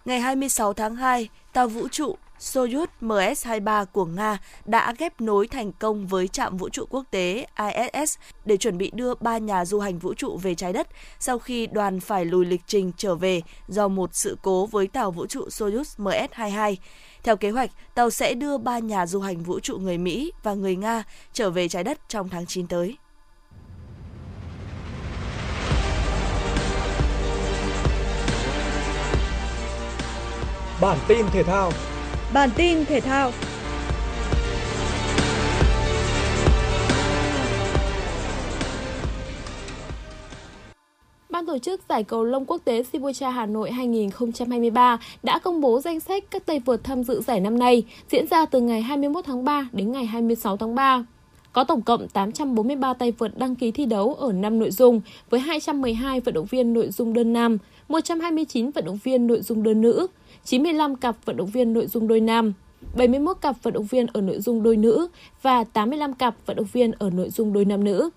Ngày 0.10 0.19
26 0.19 0.74
tháng 0.74 0.95
2, 0.95 1.30
tàu 1.54 1.67
vũ 1.67 1.88
trụ 1.88 2.17
Soyuz 2.39 2.86
MS-23 3.02 3.86
của 3.86 4.06
Nga 4.06 4.38
đã 4.65 4.93
ghép 4.98 5.22
nối 5.22 5.48
thành 5.48 5.72
công 5.72 6.08
với 6.08 6.28
trạm 6.28 6.58
vũ 6.58 6.69
trụ 6.69 6.86
quốc 6.89 7.06
tế 7.12 7.45
ISS 7.58 8.17
để 8.45 8.58
chuẩn 8.58 8.78
bị 8.78 8.91
đưa 8.93 9.13
ba 9.15 9.38
nhà 9.38 9.65
du 9.65 9.80
hành 9.80 10.00
vũ 10.00 10.13
trụ 10.13 10.38
về 10.38 10.56
trái 10.56 10.74
đất 10.74 10.88
sau 11.19 11.39
khi 11.39 11.67
đoàn 11.67 12.00
phải 12.00 12.26
lùi 12.26 12.45
lịch 12.45 12.62
trình 12.67 12.91
trở 12.98 13.15
về 13.15 13.41
do 13.67 13.88
một 13.88 14.10
sự 14.13 14.38
cố 14.41 14.65
với 14.65 14.88
tàu 14.88 15.12
vũ 15.12 15.26
trụ 15.26 15.48
Soyuz 15.48 15.84
MS-22. 15.98 16.76
Theo 17.24 17.38
kế 17.38 17.52
hoạch, 17.52 17.72
tàu 17.95 18.10
sẽ 18.10 18.34
đưa 18.34 18.58
ba 18.58 18.80
nhà 18.80 19.06
du 19.06 19.19
hành 19.19 19.43
vũ 19.43 19.60
trụ 19.60 19.78
người 19.78 19.98
Mỹ 19.98 20.32
và 20.43 20.54
người 20.54 20.76
Nga 20.76 21.04
trở 21.34 21.50
về 21.50 21.67
trái 21.67 21.84
đất 21.84 22.00
trong 22.08 22.30
tháng 22.30 22.45
9 22.45 22.67
tới. 22.67 22.98
Bản 30.82 30.98
tin 31.08 31.26
thể 31.32 31.44
thao 31.44 31.72
Bản 32.34 32.50
tin 32.56 32.86
thể 32.86 33.00
thao 33.00 33.32
Ban 41.30 41.46
tổ 41.46 41.58
chức 41.58 41.82
giải 41.89 42.04
cầu 42.04 42.24
lông 42.24 42.46
quốc 42.46 42.62
tế 42.65 42.84
Sibucha 42.84 43.30
Hà 43.30 43.46
Nội 43.46 43.72
2023 43.72 45.00
đã 45.24 45.39
công 45.39 45.62
bố 45.62 45.80
danh 45.80 46.00
sách 46.00 46.24
các 46.32 46.46
tay 46.46 46.60
vợt 46.60 46.84
tham 46.84 47.04
dự 47.04 47.22
giải 47.22 47.39
năm 47.39 47.60
nay, 47.60 47.84
diễn 48.12 48.28
ra 48.28 48.46
từ 48.46 48.62
ngày 48.62 48.82
21 48.82 49.26
tháng 49.26 49.44
3 49.46 49.68
đến 49.72 49.92
ngày 49.92 50.06
26 50.06 50.58
tháng 50.58 50.76
3. 50.76 51.04
Có 51.54 51.63
tổng 51.63 51.82
cộng 51.82 52.08
843 52.08 52.94
tay 52.94 53.12
vợt 53.12 53.38
đăng 53.38 53.56
ký 53.56 53.72
thi 53.72 53.86
đấu 53.86 54.13
ở 54.13 54.32
5 54.32 54.60
nội 54.60 54.72
dung 54.72 55.02
với 55.30 55.39
212 55.39 56.20
vận 56.20 56.34
động 56.34 56.46
viên 56.46 56.74
nội 56.74 56.89
dung 56.89 57.13
đơn 57.13 57.34
nam, 57.34 57.58
129 57.88 58.72
vận 58.72 58.86
động 58.86 59.00
viên 59.04 59.28
nội 59.28 59.42
dung 59.42 59.63
đơn 59.63 59.82
nữ, 59.82 60.08
95 60.45 60.95
cặp 60.95 61.15
vận 61.25 61.38
động 61.38 61.49
viên 61.49 61.73
nội 61.73 61.88
dung 61.88 62.08
đôi 62.08 62.19
nam, 62.19 62.54
71 62.97 63.38
cặp 63.41 63.56
vận 63.63 63.73
động 63.73 63.86
viên 63.86 64.08
ở 64.08 64.21
nội 64.21 64.39
dung 64.39 64.63
đôi 64.63 64.78
nữ 64.78 65.08
và 65.41 65.63
85 65.63 66.13
cặp 66.13 66.36
vận 66.45 66.58
động 66.58 66.67
viên 66.73 66.91
ở 66.91 67.10
nội 67.10 67.30
dung 67.30 67.54
đôi 67.54 67.65
nam 67.65 67.84
nữ. 67.84 68.10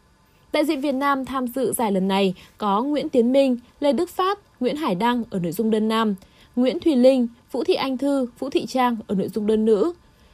Đại 0.52 0.64
diện 0.64 0.80
Việt 0.80 0.92
Nam 0.92 1.24
tham 1.24 1.46
dự 1.46 1.72
giải 1.72 1.92
lần 1.92 2.08
này 2.08 2.35
có 2.58 2.82
Nguyễn 2.82 3.08
Tiến 3.08 3.32
Minh, 3.32 3.56
Lê 3.80 3.92
Đức 3.92 4.11
Phát, 4.11 4.38
Nguyễn 4.61 4.76
Hải 4.76 4.94
Đăng 4.94 5.24
ở 5.30 5.38
nội 5.38 5.52
dung 5.52 5.70
đơn 5.70 5.88
nam, 5.88 6.14
Nguyễn 6.56 6.80
Thùy 6.80 6.96
Linh, 6.96 7.28
Vũ 7.52 7.64
Thị 7.64 7.74
Anh 7.74 7.98
Thư, 7.98 8.26
Vũ 8.38 8.50
Thị 8.50 8.66
Trang 8.66 8.96
ở 9.06 9.14
nội 9.14 9.28
dung 9.28 9.46
đơn 9.46 9.64
nữ, 9.64 9.92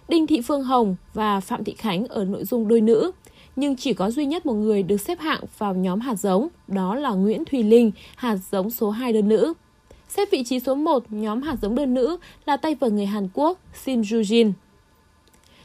Đinh 0.09 0.27
Thị 0.27 0.41
Phương 0.41 0.65
Hồng 0.65 0.97
và 1.15 1.41
Phạm 1.41 1.65
Thị 1.65 1.75
Khánh 1.79 2.07
ở 2.07 2.25
nội 2.25 2.45
dung 2.45 2.69
đôi 2.69 2.81
nữ. 2.81 3.11
Nhưng 3.57 3.77
chỉ 3.77 3.93
có 3.93 4.11
duy 4.11 4.27
nhất 4.27 4.47
một 4.47 4.55
người 4.55 4.83
được 4.83 5.01
xếp 5.01 5.19
hạng 5.21 5.41
vào 5.59 5.75
nhóm 5.75 6.01
hạt 6.01 6.15
giống, 6.15 6.49
đó 6.69 6.95
là 6.95 7.11
Nguyễn 7.11 7.45
Thùy 7.45 7.63
Linh, 7.63 7.93
hạt 8.17 8.37
giống 8.51 8.71
số 8.71 8.91
2 8.91 9.13
đơn 9.13 9.29
nữ. 9.29 9.55
Xếp 10.09 10.29
vị 10.31 10.45
trí 10.45 10.61
số 10.61 10.75
1 10.75 11.03
nhóm 11.11 11.43
hạt 11.43 11.57
giống 11.63 11.75
đơn 11.75 11.95
nữ 11.95 12.17
là 12.47 12.57
tay 12.57 12.75
vợt 12.75 12.93
người 12.93 13.07
Hàn 13.07 13.29
Quốc 13.35 13.59
Shin 13.85 14.01
Joo-jin. 14.01 14.53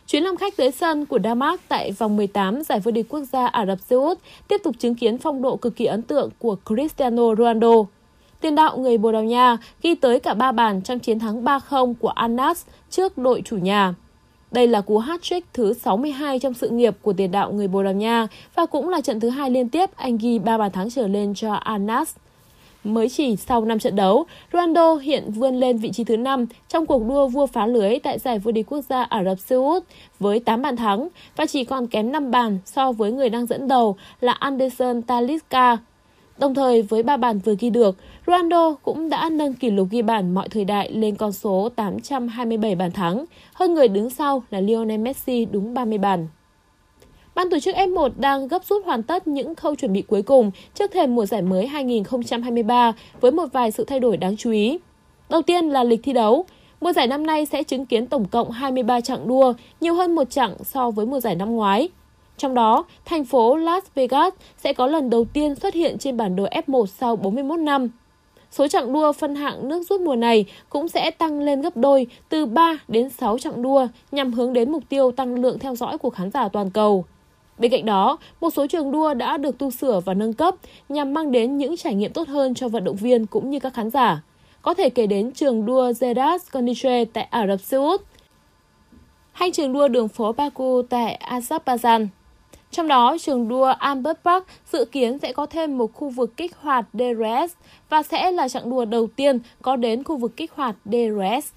Chuyến 0.08 0.24
làm 0.24 0.38
khách 0.38 0.58
tới 0.58 0.72
sân 0.72 1.06
của 1.06 1.20
Damas 1.24 1.60
tại 1.68 1.92
vòng 1.92 2.18
18 2.18 2.64
giải 2.64 2.80
vô 2.80 2.92
địch 2.92 3.10
quốc 3.10 3.22
gia 3.22 3.48
Ả 3.48 3.66
Rập 3.66 3.80
Xê 3.80 3.96
Út 3.96 4.18
tiếp 4.48 4.62
tục 4.64 4.76
chứng 4.80 4.96
kiến 4.96 5.18
phong 5.18 5.42
độ 5.42 5.56
cực 5.56 5.76
kỳ 5.76 5.86
ấn 5.86 6.02
tượng 6.02 6.30
của 6.40 6.56
Cristiano 6.66 7.36
Ronaldo. 7.36 7.74
Tiền 8.42 8.56
đạo 8.56 8.78
người 8.78 8.98
Bồ 8.98 9.12
Đào 9.12 9.24
Nha 9.24 9.58
ghi 9.82 9.96
tới 9.96 10.20
cả 10.20 10.34
3 10.34 10.52
bàn 10.52 10.82
trong 10.82 11.00
chiến 11.00 11.20
thắng 11.20 11.44
3-0 11.44 11.94
của 12.00 12.10
Anas 12.10 12.66
trước 12.90 13.18
đội 13.18 13.42
chủ 13.46 13.58
nhà. 13.58 13.94
Đây 14.52 14.68
là 14.68 14.82
cú 14.82 15.00
hat-trick 15.00 15.42
thứ 15.54 15.74
62 15.74 16.40
trong 16.40 16.54
sự 16.54 16.70
nghiệp 16.70 16.96
của 17.02 17.14
tiền 17.14 17.32
đạo 17.32 17.52
người 17.52 17.68
Bồ 17.68 17.84
Đào 17.84 17.94
Nha 17.94 18.28
và 18.56 18.66
cũng 18.66 18.90
là 18.90 19.02
trận 19.02 19.20
thứ 19.20 19.30
hai 19.30 19.50
liên 19.50 19.70
tiếp 19.70 19.90
anh 19.96 20.18
ghi 20.18 20.40
3 20.40 20.58
bàn 20.58 20.72
thắng 20.72 20.90
trở 20.90 21.08
lên 21.08 21.34
cho 21.36 21.54
Anas. 21.54 22.16
Mới 22.84 23.10
chỉ 23.10 23.36
sau 23.36 23.66
5 23.66 23.80
trận 23.80 23.96
đấu, 23.96 24.26
Ronaldo 24.54 24.96
hiện 24.96 25.32
vươn 25.32 25.56
lên 25.56 25.78
vị 25.78 25.92
trí 25.92 26.04
thứ 26.04 26.18
5 26.18 26.46
trong 26.68 26.86
cuộc 26.86 27.08
đua 27.08 27.28
vua 27.28 27.46
phá 27.46 27.68
lưới 27.68 28.00
tại 28.00 28.20
giải 28.20 28.40
vô 28.40 28.52
địch 28.52 28.66
quốc 28.70 28.82
gia 28.90 29.04
Ả 29.04 29.24
Rập 29.24 29.40
Xê 29.40 29.56
Út 29.56 29.84
với 30.20 30.40
8 30.40 30.62
bàn 30.62 30.76
thắng 30.76 31.08
và 31.36 31.46
chỉ 31.46 31.64
còn 31.64 31.88
kém 31.88 32.12
5 32.12 32.32
bàn 32.32 32.60
so 32.66 32.92
với 32.92 33.12
người 33.12 33.30
đang 33.30 33.46
dẫn 33.46 33.68
đầu 33.68 33.96
là 34.22 34.32
Anderson 34.32 35.02
Talisca. 35.02 35.78
Đồng 36.38 36.56
thời 36.56 36.82
với 36.82 37.04
3 37.04 37.18
bàn 37.18 37.40
vừa 37.40 37.56
ghi 37.60 37.70
được, 37.70 37.98
Ronaldo 38.28 38.74
cũng 38.74 39.10
đã 39.10 39.30
nâng 39.30 39.54
kỷ 39.54 39.72
lục 39.72 39.88
ghi 39.92 40.02
bàn 40.02 40.34
mọi 40.34 40.50
thời 40.50 40.66
đại 40.66 40.92
lên 40.92 41.16
con 41.16 41.32
số 41.32 41.70
827 41.76 42.76
bàn 42.76 42.92
thắng, 42.92 43.26
hơn 43.54 43.74
người 43.74 43.88
đứng 43.88 44.10
sau 44.10 44.44
là 44.50 44.60
Lionel 44.60 45.00
Messi 45.00 45.46
đúng 45.46 45.74
30 45.74 45.98
bàn. 45.98 46.28
Ban 47.36 47.50
tổ 47.50 47.60
chức 47.60 47.76
F1 47.76 48.10
đang 48.18 48.48
gấp 48.48 48.66
rút 48.66 48.86
hoàn 48.86 49.04
tất 49.04 49.28
những 49.28 49.56
khâu 49.56 49.76
chuẩn 49.76 49.94
bị 49.94 50.02
cuối 50.02 50.22
cùng 50.22 50.52
trước 50.74 50.92
thềm 50.92 51.16
mùa 51.16 51.26
giải 51.26 51.42
mới 51.42 51.68
2023 51.68 52.94
với 53.22 53.32
một 53.32 53.46
vài 53.54 53.72
sự 53.72 53.84
thay 53.84 54.00
đổi 54.00 54.18
đáng 54.18 54.38
chú 54.38 54.52
ý. 54.52 54.80
Đầu 55.30 55.42
tiên 55.42 55.70
là 55.70 55.84
lịch 55.84 56.00
thi 56.04 56.14
đấu. 56.14 56.46
Mùa 56.82 56.94
giải 56.94 57.08
năm 57.08 57.26
nay 57.26 57.46
sẽ 57.46 57.64
chứng 57.64 57.86
kiến 57.86 58.08
tổng 58.08 58.26
cộng 58.26 58.52
23 58.52 59.02
chặng 59.02 59.28
đua, 59.28 59.54
nhiều 59.82 59.94
hơn 59.94 60.16
một 60.16 60.30
chặng 60.30 60.56
so 60.64 60.92
với 60.92 61.06
mùa 61.06 61.20
giải 61.20 61.36
năm 61.36 61.56
ngoái. 61.56 61.90
Trong 62.38 62.54
đó, 62.54 62.86
thành 63.06 63.26
phố 63.26 63.56
Las 63.56 63.84
Vegas 63.96 64.34
sẽ 64.58 64.74
có 64.74 64.88
lần 64.88 65.10
đầu 65.10 65.26
tiên 65.26 65.56
xuất 65.56 65.74
hiện 65.74 65.98
trên 65.98 66.18
bản 66.18 66.36
đồ 66.36 66.46
F1 66.68 66.86
sau 66.86 67.16
41 67.16 67.60
năm. 67.60 67.90
Số 68.52 68.68
chặng 68.68 68.94
đua 68.94 69.12
phân 69.12 69.36
hạng 69.36 69.68
nước 69.70 69.84
rút 69.90 70.02
mùa 70.02 70.16
này 70.16 70.46
cũng 70.70 70.88
sẽ 70.88 71.12
tăng 71.12 71.40
lên 71.40 71.62
gấp 71.62 71.78
đôi 71.78 72.08
từ 72.30 72.46
3 72.46 72.78
đến 72.88 73.10
6 73.10 73.38
chặng 73.38 73.62
đua 73.62 73.88
nhằm 74.12 74.34
hướng 74.34 74.54
đến 74.54 74.72
mục 74.72 74.84
tiêu 74.90 75.12
tăng 75.12 75.36
lượng 75.36 75.60
theo 75.60 75.76
dõi 75.76 75.98
của 75.98 76.10
khán 76.10 76.32
giả 76.32 76.48
toàn 76.48 76.70
cầu. 76.70 77.06
Bên 77.58 77.72
cạnh 77.72 77.86
đó, 77.86 78.18
một 78.42 78.50
số 78.50 78.68
trường 78.68 78.92
đua 78.92 79.14
đã 79.14 79.38
được 79.38 79.58
tu 79.58 79.72
sửa 79.72 80.00
và 80.00 80.14
nâng 80.14 80.34
cấp 80.34 80.56
nhằm 80.90 81.14
mang 81.14 81.32
đến 81.32 81.58
những 81.58 81.78
trải 81.78 81.96
nghiệm 81.96 82.14
tốt 82.14 82.28
hơn 82.28 82.54
cho 82.54 82.68
vận 82.68 82.84
động 82.84 82.96
viên 82.96 83.26
cũng 83.26 83.50
như 83.50 83.60
các 83.60 83.74
khán 83.74 83.90
giả. 83.90 84.22
Có 84.62 84.74
thể 84.74 84.90
kể 84.90 85.08
đến 85.08 85.32
trường 85.32 85.66
đua 85.66 85.92
Jeddah 85.92 86.40
Corniche 86.54 87.06
tại 87.06 87.24
Ả 87.24 87.48
Rập 87.48 87.62
Xê 87.62 87.78
Út 87.78 88.02
hay 89.32 89.52
trường 89.52 89.74
đua 89.74 89.88
đường 89.88 90.08
phố 90.08 90.32
Baku 90.32 90.82
tại 90.90 91.22
Azerbaijan. 91.30 92.08
Trong 92.72 92.88
đó, 92.88 93.18
trường 93.22 93.48
đua 93.48 93.66
Albert 93.66 94.18
Park 94.24 94.46
dự 94.72 94.86
kiến 94.86 95.20
sẽ 95.20 95.34
có 95.34 95.46
thêm 95.46 95.78
một 95.78 95.94
khu 95.94 96.10
vực 96.10 96.38
kích 96.38 96.56
hoạt 96.58 96.86
DRS 96.94 97.54
và 97.90 98.04
sẽ 98.04 98.32
là 98.32 98.48
chặng 98.48 98.70
đua 98.70 98.86
đầu 98.86 99.08
tiên 99.16 99.40
có 99.62 99.76
đến 99.76 100.04
khu 100.04 100.18
vực 100.18 100.38
kích 100.38 100.52
hoạt 100.56 100.76
DRS. 100.86 101.54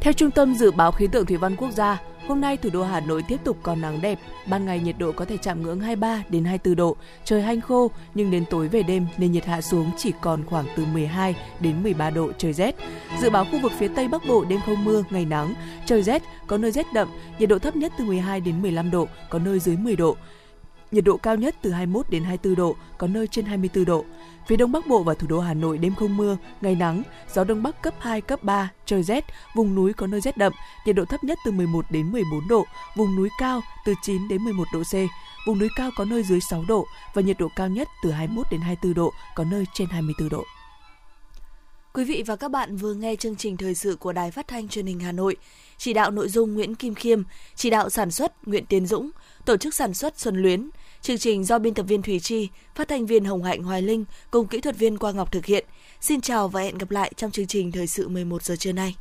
Theo 0.00 0.12
Trung 0.12 0.30
tâm 0.30 0.54
Dự 0.54 0.70
báo 0.70 0.92
Khí 0.92 1.06
tượng 1.12 1.26
Thủy 1.26 1.36
văn 1.36 1.56
Quốc 1.56 1.70
gia, 1.70 2.02
Hôm 2.28 2.40
nay 2.40 2.56
thủ 2.56 2.70
đô 2.72 2.82
Hà 2.82 3.00
Nội 3.00 3.22
tiếp 3.28 3.36
tục 3.44 3.56
có 3.62 3.74
nắng 3.74 4.00
đẹp, 4.00 4.18
ban 4.46 4.64
ngày 4.64 4.80
nhiệt 4.80 4.94
độ 4.98 5.12
có 5.12 5.24
thể 5.24 5.36
chạm 5.36 5.62
ngưỡng 5.62 5.80
23 5.80 6.22
đến 6.28 6.44
24 6.44 6.76
độ, 6.76 6.96
trời 7.24 7.42
hanh 7.42 7.60
khô 7.60 7.90
nhưng 8.14 8.30
đến 8.30 8.44
tối 8.50 8.68
về 8.68 8.82
đêm 8.82 9.06
nền 9.18 9.32
nhiệt 9.32 9.44
hạ 9.44 9.60
xuống 9.60 9.90
chỉ 9.96 10.12
còn 10.20 10.44
khoảng 10.46 10.64
từ 10.76 10.84
12 10.84 11.36
đến 11.60 11.82
13 11.82 12.10
độ 12.10 12.32
trời 12.38 12.52
rét. 12.52 12.74
Dự 13.20 13.30
báo 13.30 13.44
khu 13.44 13.58
vực 13.58 13.72
phía 13.78 13.88
Tây 13.88 14.08
Bắc 14.08 14.22
Bộ 14.28 14.44
đêm 14.44 14.60
không 14.66 14.84
mưa, 14.84 15.04
ngày 15.10 15.24
nắng, 15.24 15.54
trời 15.86 16.02
rét, 16.02 16.22
có 16.46 16.58
nơi 16.58 16.70
rét 16.70 16.86
đậm, 16.94 17.08
nhiệt 17.38 17.48
độ 17.48 17.58
thấp 17.58 17.76
nhất 17.76 17.92
từ 17.98 18.04
12 18.04 18.40
đến 18.40 18.62
15 18.62 18.90
độ, 18.90 19.08
có 19.30 19.38
nơi 19.38 19.58
dưới 19.58 19.76
10 19.76 19.96
độ. 19.96 20.16
Nhiệt 20.92 21.04
độ 21.04 21.16
cao 21.16 21.36
nhất 21.36 21.54
từ 21.62 21.70
21 21.70 22.10
đến 22.10 22.24
24 22.24 22.54
độ, 22.54 22.76
có 22.98 23.06
nơi 23.06 23.26
trên 23.26 23.44
24 23.44 23.84
độ. 23.84 24.04
Phía 24.46 24.56
Đông 24.56 24.72
Bắc 24.72 24.86
Bộ 24.86 25.02
và 25.02 25.14
thủ 25.14 25.26
đô 25.26 25.40
Hà 25.40 25.54
Nội 25.54 25.78
đêm 25.78 25.94
không 25.94 26.16
mưa, 26.16 26.36
ngày 26.60 26.74
nắng, 26.74 27.02
gió 27.34 27.44
Đông 27.44 27.62
Bắc 27.62 27.82
cấp 27.82 27.94
2, 27.98 28.20
cấp 28.20 28.42
3, 28.42 28.70
trời 28.86 29.02
rét, 29.02 29.24
vùng 29.54 29.74
núi 29.74 29.92
có 29.92 30.06
nơi 30.06 30.20
rét 30.20 30.36
đậm, 30.36 30.52
nhiệt 30.86 30.96
độ 30.96 31.04
thấp 31.04 31.24
nhất 31.24 31.38
từ 31.44 31.50
11 31.50 31.84
đến 31.90 32.12
14 32.12 32.48
độ, 32.48 32.64
vùng 32.96 33.16
núi 33.16 33.28
cao 33.38 33.60
từ 33.84 33.94
9 34.02 34.28
đến 34.28 34.44
11 34.44 34.64
độ 34.72 34.82
C, 34.82 34.94
vùng 35.46 35.58
núi 35.58 35.68
cao 35.76 35.90
có 35.96 36.04
nơi 36.04 36.22
dưới 36.22 36.40
6 36.40 36.64
độ 36.68 36.86
và 37.14 37.22
nhiệt 37.22 37.38
độ 37.38 37.48
cao 37.56 37.68
nhất 37.68 37.88
từ 38.02 38.10
21 38.10 38.46
đến 38.50 38.60
24 38.60 38.94
độ, 38.94 39.12
có 39.34 39.44
nơi 39.44 39.64
trên 39.74 39.88
24 39.88 40.28
độ. 40.28 40.44
Quý 41.94 42.04
vị 42.04 42.22
và 42.26 42.36
các 42.36 42.50
bạn 42.50 42.76
vừa 42.76 42.94
nghe 42.94 43.16
chương 43.16 43.36
trình 43.36 43.56
thời 43.56 43.74
sự 43.74 43.96
của 43.96 44.12
Đài 44.12 44.30
Phát 44.30 44.48
thanh 44.48 44.68
Truyền 44.68 44.86
hình 44.86 45.00
Hà 45.00 45.12
Nội. 45.12 45.36
Chỉ 45.78 45.92
đạo 45.92 46.10
nội 46.10 46.28
dung 46.28 46.54
Nguyễn 46.54 46.74
Kim 46.74 46.94
Khiêm, 46.94 47.22
chỉ 47.54 47.70
đạo 47.70 47.90
sản 47.90 48.10
xuất 48.10 48.48
Nguyễn 48.48 48.66
Tiến 48.66 48.86
Dũng, 48.86 49.10
tổ 49.44 49.56
chức 49.56 49.74
sản 49.74 49.94
xuất 49.94 50.18
Xuân 50.18 50.36
Luyến. 50.42 50.70
Chương 51.02 51.18
trình 51.18 51.44
do 51.44 51.58
biên 51.58 51.74
tập 51.74 51.82
viên 51.82 52.02
Thủy 52.02 52.20
Chi, 52.20 52.48
phát 52.74 52.88
thanh 52.88 53.06
viên 53.06 53.24
Hồng 53.24 53.42
Hạnh 53.42 53.62
Hoài 53.62 53.82
Linh 53.82 54.04
cùng 54.30 54.46
kỹ 54.46 54.60
thuật 54.60 54.76
viên 54.76 54.98
Quang 54.98 55.16
Ngọc 55.16 55.32
thực 55.32 55.46
hiện. 55.46 55.64
Xin 56.00 56.20
chào 56.20 56.48
và 56.48 56.60
hẹn 56.60 56.78
gặp 56.78 56.90
lại 56.90 57.12
trong 57.16 57.30
chương 57.30 57.46
trình 57.46 57.72
thời 57.72 57.86
sự 57.86 58.08
11 58.08 58.42
giờ 58.42 58.56
trưa 58.56 58.72
nay. 58.72 58.96